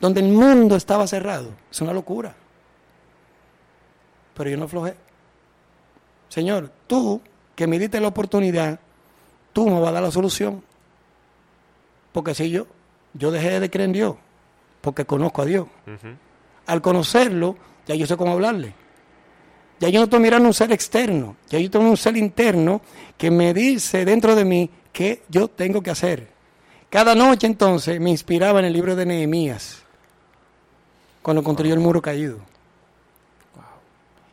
[0.00, 1.50] Donde el mundo estaba cerrado.
[1.70, 2.34] Es una locura.
[4.32, 4.94] Pero yo no aflojé.
[6.30, 7.20] Señor, tú
[7.54, 8.80] que me diste la oportunidad,
[9.52, 10.64] tú me vas a dar la solución.
[12.12, 12.66] Porque si yo,
[13.12, 14.16] yo dejé de creer en Dios,
[14.80, 15.66] porque conozco a Dios.
[16.64, 18.72] Al conocerlo, ya yo sé cómo hablarle.
[19.82, 22.82] Ya yo no estoy mirando un ser externo, ya yo tengo un ser interno
[23.18, 26.28] que me dice dentro de mí qué yo tengo que hacer.
[26.88, 29.82] Cada noche entonces me inspiraba en el libro de Nehemías,
[31.20, 32.38] cuando construyó el muro caído.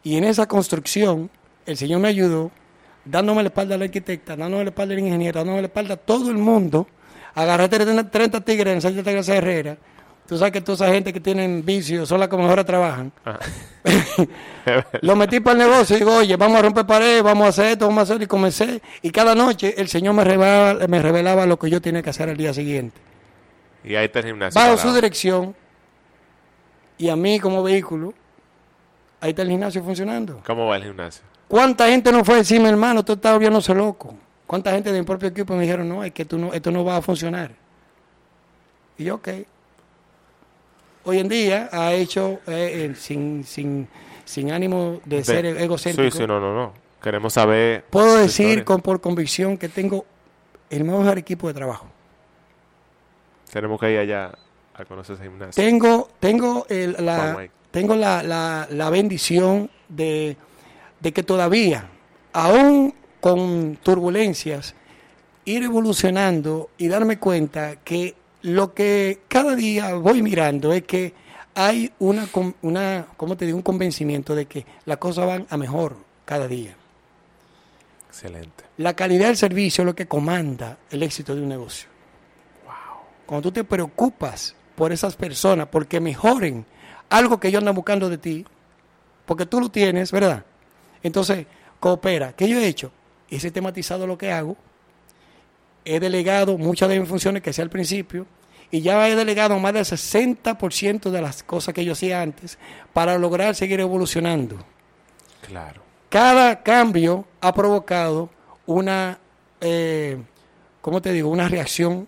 [0.04, 1.32] Y en esa construcción,
[1.66, 2.52] el Señor me ayudó,
[3.04, 6.30] dándome la espalda al arquitecta, dándome la espalda al ingeniero, dándome la espalda a todo
[6.30, 6.88] el mundo.
[7.34, 9.78] Agarré 30 30 tigres en de Gracia Herrera.
[10.30, 13.12] Tú sabes que toda esa gente que tienen vicios son las que mejor trabajan.
[15.02, 17.66] Lo metí para el negocio y digo, oye, vamos a romper paredes, vamos a hacer
[17.72, 18.80] esto, vamos a hacer, y comencé.
[19.02, 22.30] Y cada noche el Señor me revelaba, me revelaba lo que yo tenía que hacer
[22.30, 23.02] al día siguiente.
[23.84, 24.62] y ahí está el gimnasio.
[24.62, 25.56] Bajo su dirección
[27.00, 28.14] y a mí como vehículo,
[29.22, 30.44] ahí está el gimnasio funcionando.
[30.46, 31.24] ¿Cómo va el gimnasio?
[31.48, 34.14] ¿Cuánta gente no fue a decirme, hermano, tú estás volviéndose loco?
[34.46, 36.86] ¿Cuánta gente de mi propio equipo me dijeron, no, es que tú no, esto no
[36.86, 37.50] va a funcionar?
[38.96, 39.30] Y yo, ok.
[41.10, 43.88] Hoy en día ha hecho, eh, sin, sin,
[44.26, 46.74] sin ánimo de, ser De- egocéntrico, Sí, sí, no, no, no.
[47.02, 47.84] Queremos saber.
[47.90, 48.66] puedo decir historia.
[48.66, 50.06] con, por convicción que tengo
[50.70, 51.88] el mejor equipo de trabajo.
[53.52, 54.32] Tenemos que ir allá
[54.76, 55.64] a conocer ese gimnasio.
[55.64, 60.38] Tengo, tengo, el- la, tengo la, la- la bendición de,
[61.00, 61.90] de que todavía,
[62.34, 64.76] aún con turbulencias,
[65.46, 71.14] ir evolucionando y darme cuenta que lo que cada día voy mirando es que
[71.56, 72.28] hay una,
[72.62, 73.58] una ¿cómo te digo?
[73.58, 76.76] un convencimiento de que las cosas van a mejor cada día.
[78.08, 78.64] Excelente.
[78.78, 81.90] La calidad del servicio es lo que comanda el éxito de un negocio.
[83.26, 86.66] Cuando tú te preocupas por esas personas, porque mejoren
[87.10, 88.46] algo que ellos andan buscando de ti,
[89.26, 90.44] porque tú lo tienes, ¿verdad?
[91.04, 91.46] Entonces,
[91.80, 92.34] coopera.
[92.34, 92.92] ¿Qué yo he hecho?
[93.30, 94.58] He sistematizado lo que hago,
[95.96, 98.26] he delegado muchas de mis funciones que hacía al principio,
[98.72, 102.58] y ya he delegado más del 60% de las cosas que yo hacía antes
[102.94, 104.58] para lograr seguir evolucionando
[105.48, 105.82] Claro.
[106.10, 108.30] cada cambio ha provocado
[108.68, 109.18] una,
[109.62, 110.18] eh,
[110.82, 111.30] ¿cómo te digo?
[111.30, 112.08] Una reacción,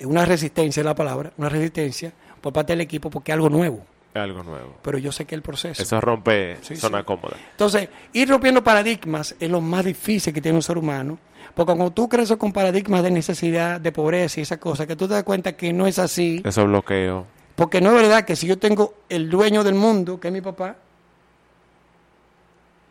[0.00, 3.84] una resistencia es la palabra, una resistencia por parte del equipo porque es algo nuevo.
[4.14, 4.76] Algo nuevo.
[4.82, 5.80] Pero yo sé que el proceso.
[5.82, 7.04] Eso rompe Sí, zona sí.
[7.04, 7.36] cómoda.
[7.52, 11.18] Entonces, ir rompiendo paradigmas es lo más difícil que tiene un ser humano.
[11.56, 15.08] Porque cuando tú creces con paradigmas de necesidad, de pobreza y esas cosas, que tú
[15.08, 16.42] te das cuenta que no es así.
[16.44, 17.26] Eso bloqueo.
[17.54, 20.42] Porque no es verdad que si yo tengo el dueño del mundo, que es mi
[20.42, 20.76] papá,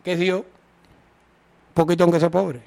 [0.04, 0.42] que es Dios,
[1.76, 2.64] porque tengo que ser pobre.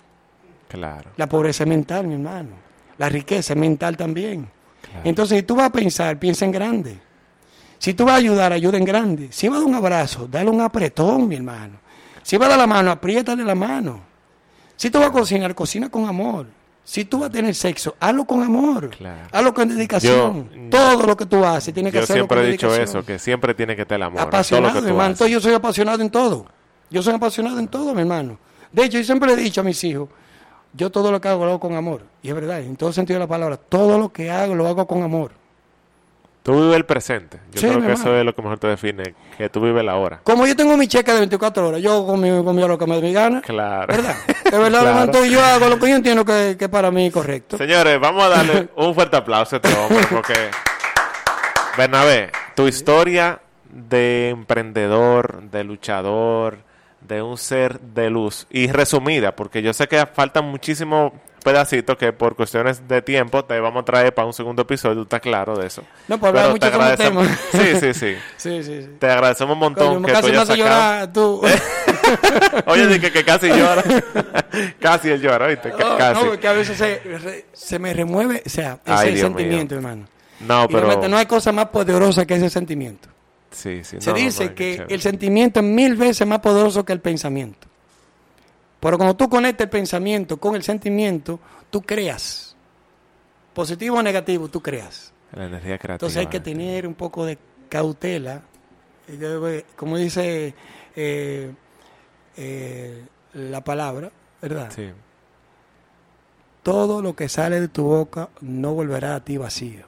[0.69, 1.11] Claro.
[1.17, 2.51] La pobreza es mental, mi hermano.
[2.97, 4.49] La riqueza es mental también.
[4.81, 5.01] Claro.
[5.03, 6.97] Entonces, si tú vas a pensar, piensa en grande.
[7.81, 9.33] Si tú vas a ayudar, ayuda en grande.
[9.33, 11.81] Si vas a dar un abrazo, dale un apretón, mi hermano.
[12.23, 14.08] Si vas a dar la mano, apriétale la mano.
[14.79, 16.47] Si tú vas a cocinar, cocina con amor.
[16.85, 18.89] Si tú vas a tener sexo, hazlo con amor.
[18.91, 19.29] Claro.
[19.31, 20.49] Hazlo con dedicación.
[20.55, 22.99] Yo- Todo lo que tú haces, tienes que Yo hacerlo siempre con he dicho dedicación.
[23.01, 24.21] eso, que siempre tiene que tener amor.
[24.21, 25.11] en todo lo Apasionado, que hermano.
[25.11, 26.47] Entonces yo soy apasionado en todo.
[26.91, 28.39] Yo soy apasionado en todo, mi hermano.
[28.73, 30.09] De hecho, yo siempre he dicho a mis hijos,
[30.73, 32.05] yo todo lo que hago lo hago con amor.
[32.23, 34.87] Y es verdad, en todo sentido de la palabra, todo lo que hago lo hago
[34.87, 35.33] con amor.
[36.49, 37.41] Tú vives el presente.
[37.53, 39.97] Yo Sí, creo que eso es lo que mejor te define, que tú vives la
[39.97, 40.21] hora.
[40.25, 42.87] Como yo tengo mi cheque de 24 horas, yo con mi, con mi lo que
[42.87, 43.43] me dé mi gana.
[43.43, 43.87] Claro.
[43.95, 44.17] ¿Verdad?
[44.51, 45.25] De verdad, Claro.
[45.27, 47.59] yo hago lo que yo entiendo que, que para mí es correcto.
[47.59, 50.33] Señores, vamos a darle un fuerte aplauso a este hombre porque
[51.77, 53.41] Bernabé, tu historia
[53.71, 56.59] de emprendedor, de luchador,
[57.09, 62.13] de un ser de luz y resumida, porque yo sé que faltan muchísimos pedacitos que
[62.13, 65.57] por cuestiones de tiempo te vamos a traer para un segundo episodio, tú estás claro
[65.57, 65.83] de eso.
[66.09, 67.27] No, pues hablar mucho agradecemos-.
[67.53, 68.15] Sí, sí, sí.
[68.37, 68.89] Sí, sí, sí.
[68.99, 70.69] Te agradecemos un montón Coño, que tú casi me hayas sacado.
[70.69, 71.43] llorar tú.
[72.67, 73.83] Oye, dije que casi llora.
[74.81, 75.71] casi él llora, ¿viste?
[75.71, 76.21] No, casi.
[76.23, 80.07] no, porque a veces se, re- se me remueve, o sea, ese Ay, sentimiento, hermano.
[80.41, 81.09] No, Y pero...
[81.09, 83.09] no hay cosa más poderosa que ese sentimiento.
[83.51, 83.97] Sí, sí.
[84.01, 87.67] Se no, dice no, que el sentimiento es mil veces más poderoso que el pensamiento.
[88.81, 91.41] Pero cuando tú conectas el pensamiento con el sentimiento,
[91.71, 92.55] tú creas.
[93.55, 95.13] Positivo o negativo, tú creas.
[95.33, 95.95] La energía creativa.
[95.95, 97.39] Entonces hay que tener un poco de
[97.69, 98.43] cautela.
[99.09, 100.55] Y debe- Como dice
[100.95, 101.53] eh,
[102.37, 104.71] eh, la palabra, ¿verdad?
[104.75, 104.91] Sí.
[106.63, 109.87] Todo lo que sale de tu boca no volverá a ti vacío.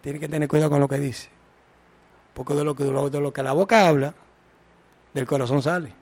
[0.00, 1.28] Tienes que tener cuidado con lo que dice.
[2.34, 4.14] Porque de lo que, de lo que la boca habla,
[5.12, 5.92] del corazón sale.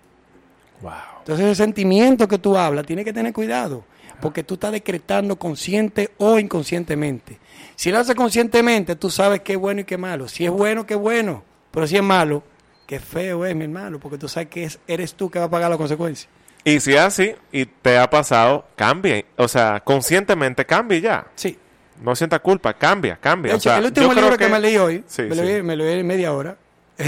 [0.82, 0.92] Wow.
[1.20, 3.84] Entonces ese sentimiento que tú hablas, tienes que tener cuidado.
[4.20, 7.38] Porque tú estás decretando consciente o inconscientemente.
[7.76, 10.26] Si lo haces conscientemente, tú sabes qué es bueno y qué es malo.
[10.28, 11.44] Si es bueno, qué bueno.
[11.70, 12.42] Pero si es malo,
[12.86, 14.00] qué feo es, mi hermano.
[14.00, 16.28] Porque tú sabes que es- eres tú que va a pagar las consecuencias.
[16.64, 19.26] Y si es así y te ha pasado, cambie.
[19.36, 21.26] O sea, conscientemente cambie ya.
[21.36, 21.56] Sí.
[22.00, 23.52] No sienta culpa, cambia, cambia.
[23.52, 24.48] O hecho, sea, el último libro que...
[24.48, 25.36] me leí hoy, Sí, me, sí.
[25.36, 26.56] Lo leí, me lo leí en media hora,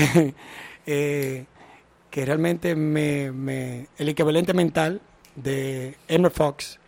[0.87, 1.45] eh,
[2.11, 5.01] que realmente me, me- el equivalente mental
[5.37, 6.79] de Emmer Fox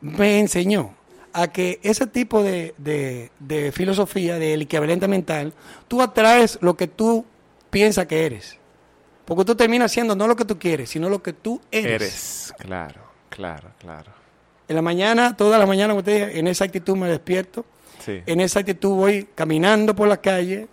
[0.00, 0.94] me enseñó
[1.32, 5.52] a que ese tipo de, de- de filosofía del equivalente mental,
[5.88, 7.24] tú atraes lo que tú
[7.70, 8.58] piensas que eres.
[9.24, 11.92] Porque tú terminas siendo no lo que tú quieres, sino lo que tú eres.
[11.92, 14.12] Eres, claro, claro, claro.
[14.70, 17.64] En la mañana, toda la mañana, como te dije, en esa actitud me despierto.
[17.98, 18.22] Sí.
[18.24, 20.68] En esa actitud voy caminando por la calle.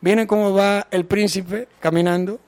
[0.00, 2.38] Miren cómo va el príncipe caminando.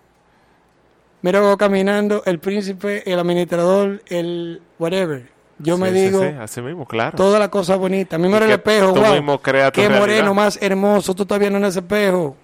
[1.21, 5.29] Mira cómo va caminando el príncipe, el administrador, el whatever.
[5.59, 7.17] Yo me Sí, digo sí, así mismo, claro.
[7.17, 8.15] toda la cosa bonita.
[8.15, 9.15] A mí me el espejo, tú wow.
[9.15, 10.01] mismo creas tu Qué realidad.
[10.01, 11.13] moreno más hermoso.
[11.13, 12.37] Tú todavía no en ese espejo.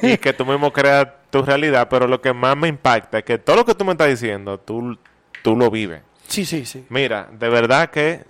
[0.00, 3.36] y que tú mismo creas tu realidad, pero lo que más me impacta es que
[3.36, 4.96] todo lo que tú me estás diciendo, tú,
[5.42, 6.00] tú lo vives.
[6.28, 6.84] Sí, sí, sí.
[6.90, 8.22] Mira, de verdad que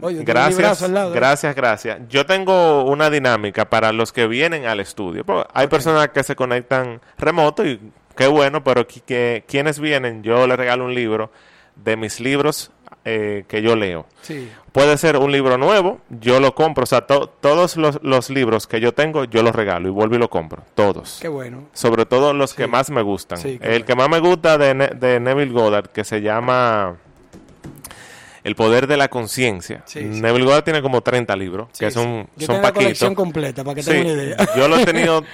[0.00, 1.16] Oye, gracias, al lado, ¿eh?
[1.16, 1.98] gracias, gracias.
[2.08, 5.24] Yo tengo una dinámica para los que vienen al estudio.
[5.24, 7.80] Porque hay personas que se conectan remoto y
[8.16, 11.30] qué bueno, pero qui- que, quienes vienen, yo les regalo un libro
[11.76, 12.70] de mis libros
[13.04, 14.06] eh, que yo leo.
[14.22, 14.50] Sí.
[14.72, 16.84] Puede ser un libro nuevo, yo lo compro.
[16.84, 20.14] O sea, to- todos los, los libros que yo tengo, yo los regalo y vuelvo
[20.14, 20.62] y lo compro.
[20.74, 21.18] Todos.
[21.20, 21.68] Qué bueno.
[21.72, 23.38] Sobre todo los que más me gustan.
[23.38, 23.84] Sí, el bueno.
[23.86, 26.96] que más me gusta de, Ne- de Neville Goddard, que se llama
[28.44, 29.82] El poder de la conciencia.
[29.86, 30.20] Sí, sí.
[30.20, 33.24] Neville Goddard tiene como 30 libros, Sí, que son, Yo son tengo la colección paquitos.
[33.24, 34.36] completa, para que Sí, tengan una idea.
[34.56, 35.24] yo lo he tenido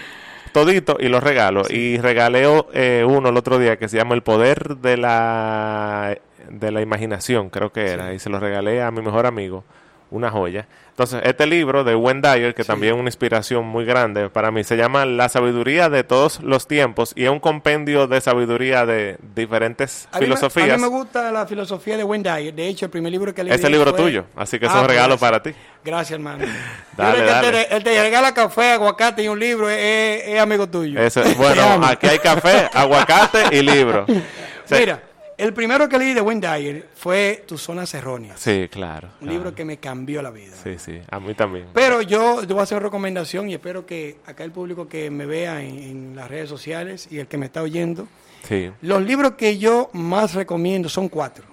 [0.52, 1.62] todito y los regalo.
[1.70, 6.18] Y regalé eh, uno el otro día que se llama El poder de la,
[6.50, 8.12] de la imaginación, creo que era.
[8.14, 9.64] Y se lo regalé a mi mejor amigo,
[10.10, 10.66] una joya.
[10.96, 14.78] Entonces, este libro de Dyer, que también es una inspiración muy grande para mí, se
[14.78, 20.08] llama La sabiduría de todos los tiempos y es un compendio de sabiduría de diferentes
[20.10, 20.70] A mí me- filosofías.
[20.70, 22.54] a mí me gusta la filosofía de Dyer.
[22.54, 23.52] De hecho, el primer libro que leí.
[23.52, 25.50] Ese de él libro fue- tuyo, así que es Ah, un regalo pues, para ti.
[25.84, 26.46] Gracias, hermano.
[26.96, 27.62] Dale, que dale.
[27.72, 29.68] Él, te, te regala café, aguacate y un libro.
[29.68, 30.98] Es, es- es amigo tuyo.
[31.36, 34.06] Bueno, aquí hay café, aguacate y libro.
[34.70, 35.02] Mira,
[35.38, 38.40] El primero que leí de Wayne Dyer fue Tus zonas erróneas.
[38.40, 39.08] Sí, claro.
[39.14, 39.32] Un claro.
[39.32, 40.56] libro que me cambió la vida.
[40.62, 41.66] Sí, sí, a mí también.
[41.74, 45.10] Pero yo, yo voy a hacer una recomendación y espero que acá el público que
[45.10, 48.08] me vea en, en las redes sociales y el que me está oyendo,
[48.44, 48.70] Sí.
[48.80, 51.44] los libros que yo más recomiendo son cuatro.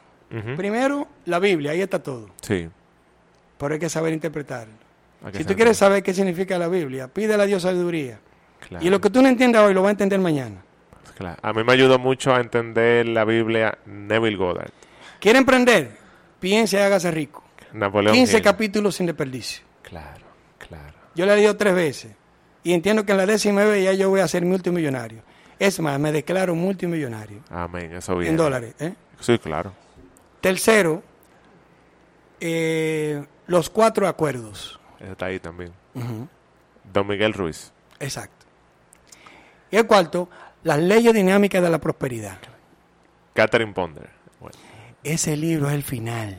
[0.58, 2.68] Primero, la Biblia, ahí está todo, Sí.
[3.60, 4.74] pero hay que saber interpretarlo.
[5.32, 8.20] Que Si tú quieres saber qué significa la Biblia, pídele a Dios sabiduría.
[8.68, 10.64] Claro, Y lo que tú no entiendas hoy lo vas a entender mañana.
[11.16, 11.38] Claro.
[11.42, 14.72] A mí me ayudó mucho a entender la Biblia Neville Goddard.
[15.20, 15.98] ¿Quiere emprender?
[16.40, 17.44] Piense y hágase rico.
[17.74, 18.44] Napoleón 15 Hill.
[18.44, 19.64] capítulos sin desperdicio.
[19.82, 20.26] Claro,
[20.58, 20.94] claro.
[21.16, 22.12] Yo le he leído tres veces.
[22.64, 25.22] Y entiendo que en la décima vez ya yo voy a ser multimillonario.
[25.60, 27.42] Es más, me declaro multimillonario.
[27.50, 28.32] Amén, eso bien.
[28.32, 28.76] En dólares.
[28.80, 28.94] ¿eh?
[29.20, 29.74] Sí, claro.
[30.42, 31.02] Tercero,
[32.40, 34.80] eh, los cuatro acuerdos.
[35.00, 35.72] Está ahí también.
[36.92, 37.72] Don Miguel Ruiz.
[38.00, 38.46] Exacto.
[39.72, 40.30] Y el cuarto,
[40.64, 42.38] las leyes dinámicas de la prosperidad.
[43.34, 44.10] Catherine Ponder.
[44.40, 44.58] Bueno.
[45.04, 46.38] Ese libro es el final.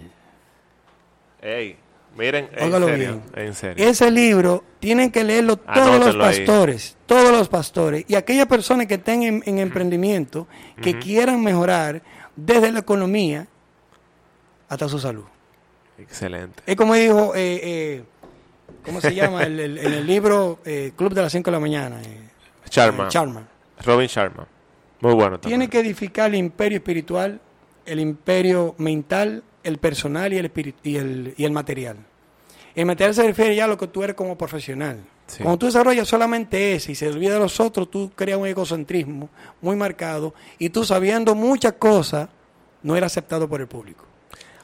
[1.43, 1.77] Ey,
[2.17, 3.23] miren, en serio, bien.
[3.35, 3.87] en serio.
[3.87, 6.39] Ese libro tienen que leerlo todos los ahí.
[6.47, 10.47] pastores, todos los pastores y aquellas personas que estén en, en emprendimiento,
[10.81, 12.03] que quieran mejorar
[12.37, 13.47] desde la economía
[14.69, 15.25] hasta su salud.
[15.99, 16.63] Excelente.
[16.67, 18.05] Es como dijo, eh, eh,
[18.85, 19.43] ¿cómo se llama?
[19.43, 22.01] El- el- en el libro eh, Club de las 5 de la mañana.
[22.71, 23.05] Sharma.
[23.05, 23.47] eh, Charma.
[23.85, 24.47] Robin Sharma.
[25.01, 25.61] Muy bueno también.
[25.61, 27.41] Tiene que edificar el imperio espiritual,
[27.87, 30.51] el imperio mental, el personal y el,
[30.83, 31.99] y el, y el material.
[32.75, 35.05] El material se refiere ya a lo que tú eres como profesional.
[35.27, 35.43] Sí.
[35.43, 39.29] Cuando tú desarrollas solamente ese y se olvida de los otros, tú creas un egocentrismo
[39.61, 42.29] muy marcado y tú sabiendo muchas cosas,
[42.83, 44.05] no eres aceptado por el público.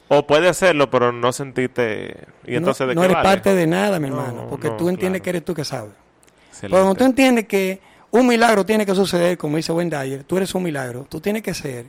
[0.09, 2.17] O puede hacerlo, pero no sentiste...
[2.45, 3.29] ¿Y entonces no, de no qué eres vale?
[3.29, 5.25] parte de nada, mi No, hermano, porque no, tú entiendes claro.
[5.25, 5.93] que eres tú que sabes.
[6.61, 7.81] Pero cuando tú entiendes que
[8.13, 11.43] un milagro tiene que suceder, como dice Wayne Dyer, tú eres un milagro, tú tienes
[11.43, 11.87] que ser,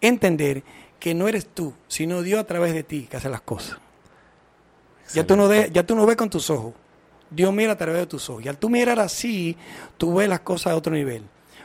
[0.00, 0.62] entender
[1.00, 3.78] que no eres tú, sino Dios a través de ti que hace las cosas.
[5.14, 6.74] Ya tú, no de- ya tú no ves con tus ojos,
[7.30, 8.44] Dios mira a través de tus ojos.
[8.44, 9.56] Y al tú mirar así,
[9.98, 11.22] tú ves las cosas a otro nivel.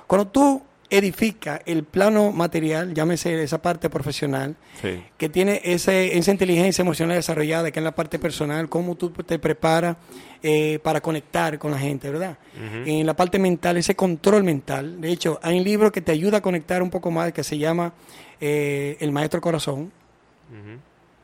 [0.07, 0.61] Cuando tú
[0.91, 5.01] edificas el plano material, llámese esa parte profesional, Sí.
[5.17, 9.39] que tiene ese, esa inteligencia emocional desarrollada, que es la parte personal, cómo tú te
[9.39, 9.95] preparas
[10.43, 12.37] eh, para conectar con la gente, ¿verdad?
[12.85, 14.99] En la parte mental, ese control mental.
[15.01, 17.57] De hecho, hay un libro que te ayuda a conectar un poco más que se
[17.57, 17.93] llama
[18.41, 19.91] eh, El Maestro Corazón,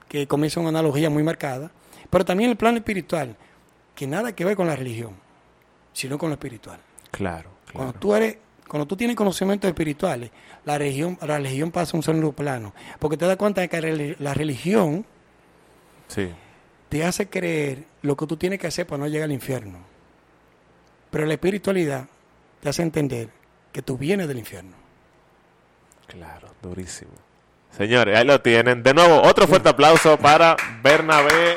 [0.08, 1.72] que comienza una analogía muy marcada,
[2.10, 3.36] pero también el plano espiritual,
[3.96, 5.12] que nada que ver con la religión,
[5.92, 6.80] sino con lo espiritual.
[7.12, 8.00] Claro, Cuando claro.
[8.00, 8.38] tú eres,
[8.68, 10.32] cuando tú tienes conocimientos espirituales,
[10.66, 14.16] la religión, la religión pasa a un segundo plano, porque te das cuenta de que
[14.20, 15.06] la religión
[16.08, 16.30] Sí.
[16.90, 19.80] te hace creer lo que tú tienes que hacer para no llegar al infierno.
[21.12, 22.06] Pero la espiritualidad
[22.62, 23.30] te hace entender
[23.72, 24.76] que tú vienes del infierno.
[26.08, 27.12] Claro, durísimo.
[27.72, 28.82] Señores, ahí lo tienen.
[28.84, 31.56] De nuevo, otro fuerte aplauso para Bernabé.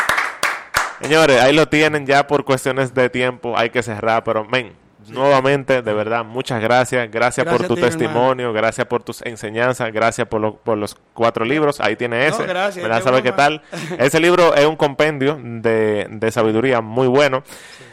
[1.01, 3.57] Señores, ahí lo tienen ya por cuestiones de tiempo.
[3.57, 4.73] Hay que cerrar, pero men,
[5.09, 7.11] nuevamente, de verdad, muchas gracias.
[7.11, 7.87] Gracias, por tu hermano.
[7.87, 11.81] testimonio, gracias por tus enseñanzas, gracias por, lo- por los cuatro libros.
[11.81, 12.47] Ahí tiene No, ese.
[12.47, 13.45] gracias, Me da qué saber qué broma.
[13.45, 13.63] tal.
[13.99, 17.43] Ese libro es un compendio de, de sabiduría muy bueno.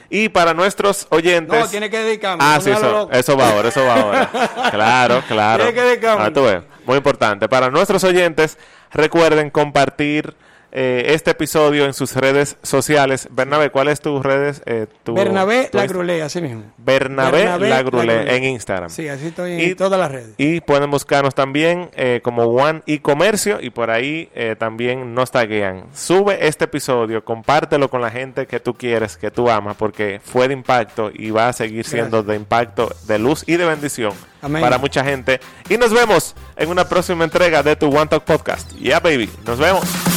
[0.09, 1.59] Y para nuestros oyentes.
[1.59, 2.41] No, tiene que dedicarme.
[2.45, 4.29] Ah, no sí, eso, eso va ahora, eso va ahora.
[4.71, 5.63] Claro, claro.
[5.65, 6.23] Tiene que dedicarme.
[6.25, 7.49] Ah, tú ves, muy importante.
[7.49, 8.57] Para nuestros oyentes,
[8.91, 10.33] recuerden compartir
[10.79, 13.27] eh, este episodio en sus redes sociales.
[13.31, 14.61] Bernabé, ¿cuál es tus redes?
[14.67, 16.65] Eh, tu, Bernabé tu- Lagrulé, así mismo.
[16.77, 18.35] Bernabé, Bernabé Lagrulé Lagrulé.
[18.37, 18.89] en Instagram.
[18.91, 20.35] Sí, así estoy en Y- todas las redes.
[20.37, 25.31] Y pueden buscarnos también eh, como One y Comercio y por ahí eh, también nos
[25.31, 25.85] taguean.
[25.95, 30.47] Sube este episodio, compártelo con la gente que tú quieres, que tú amas, porque fue
[30.47, 34.61] de impacto y va a seguir siendo de impacto, de luz y de bendición Amén.
[34.61, 35.39] para mucha gente.
[35.69, 38.71] Y nos vemos en una próxima entrega de tu One Talk Podcast.
[38.73, 39.27] Yeah, baby.
[39.45, 40.16] Nos vemos.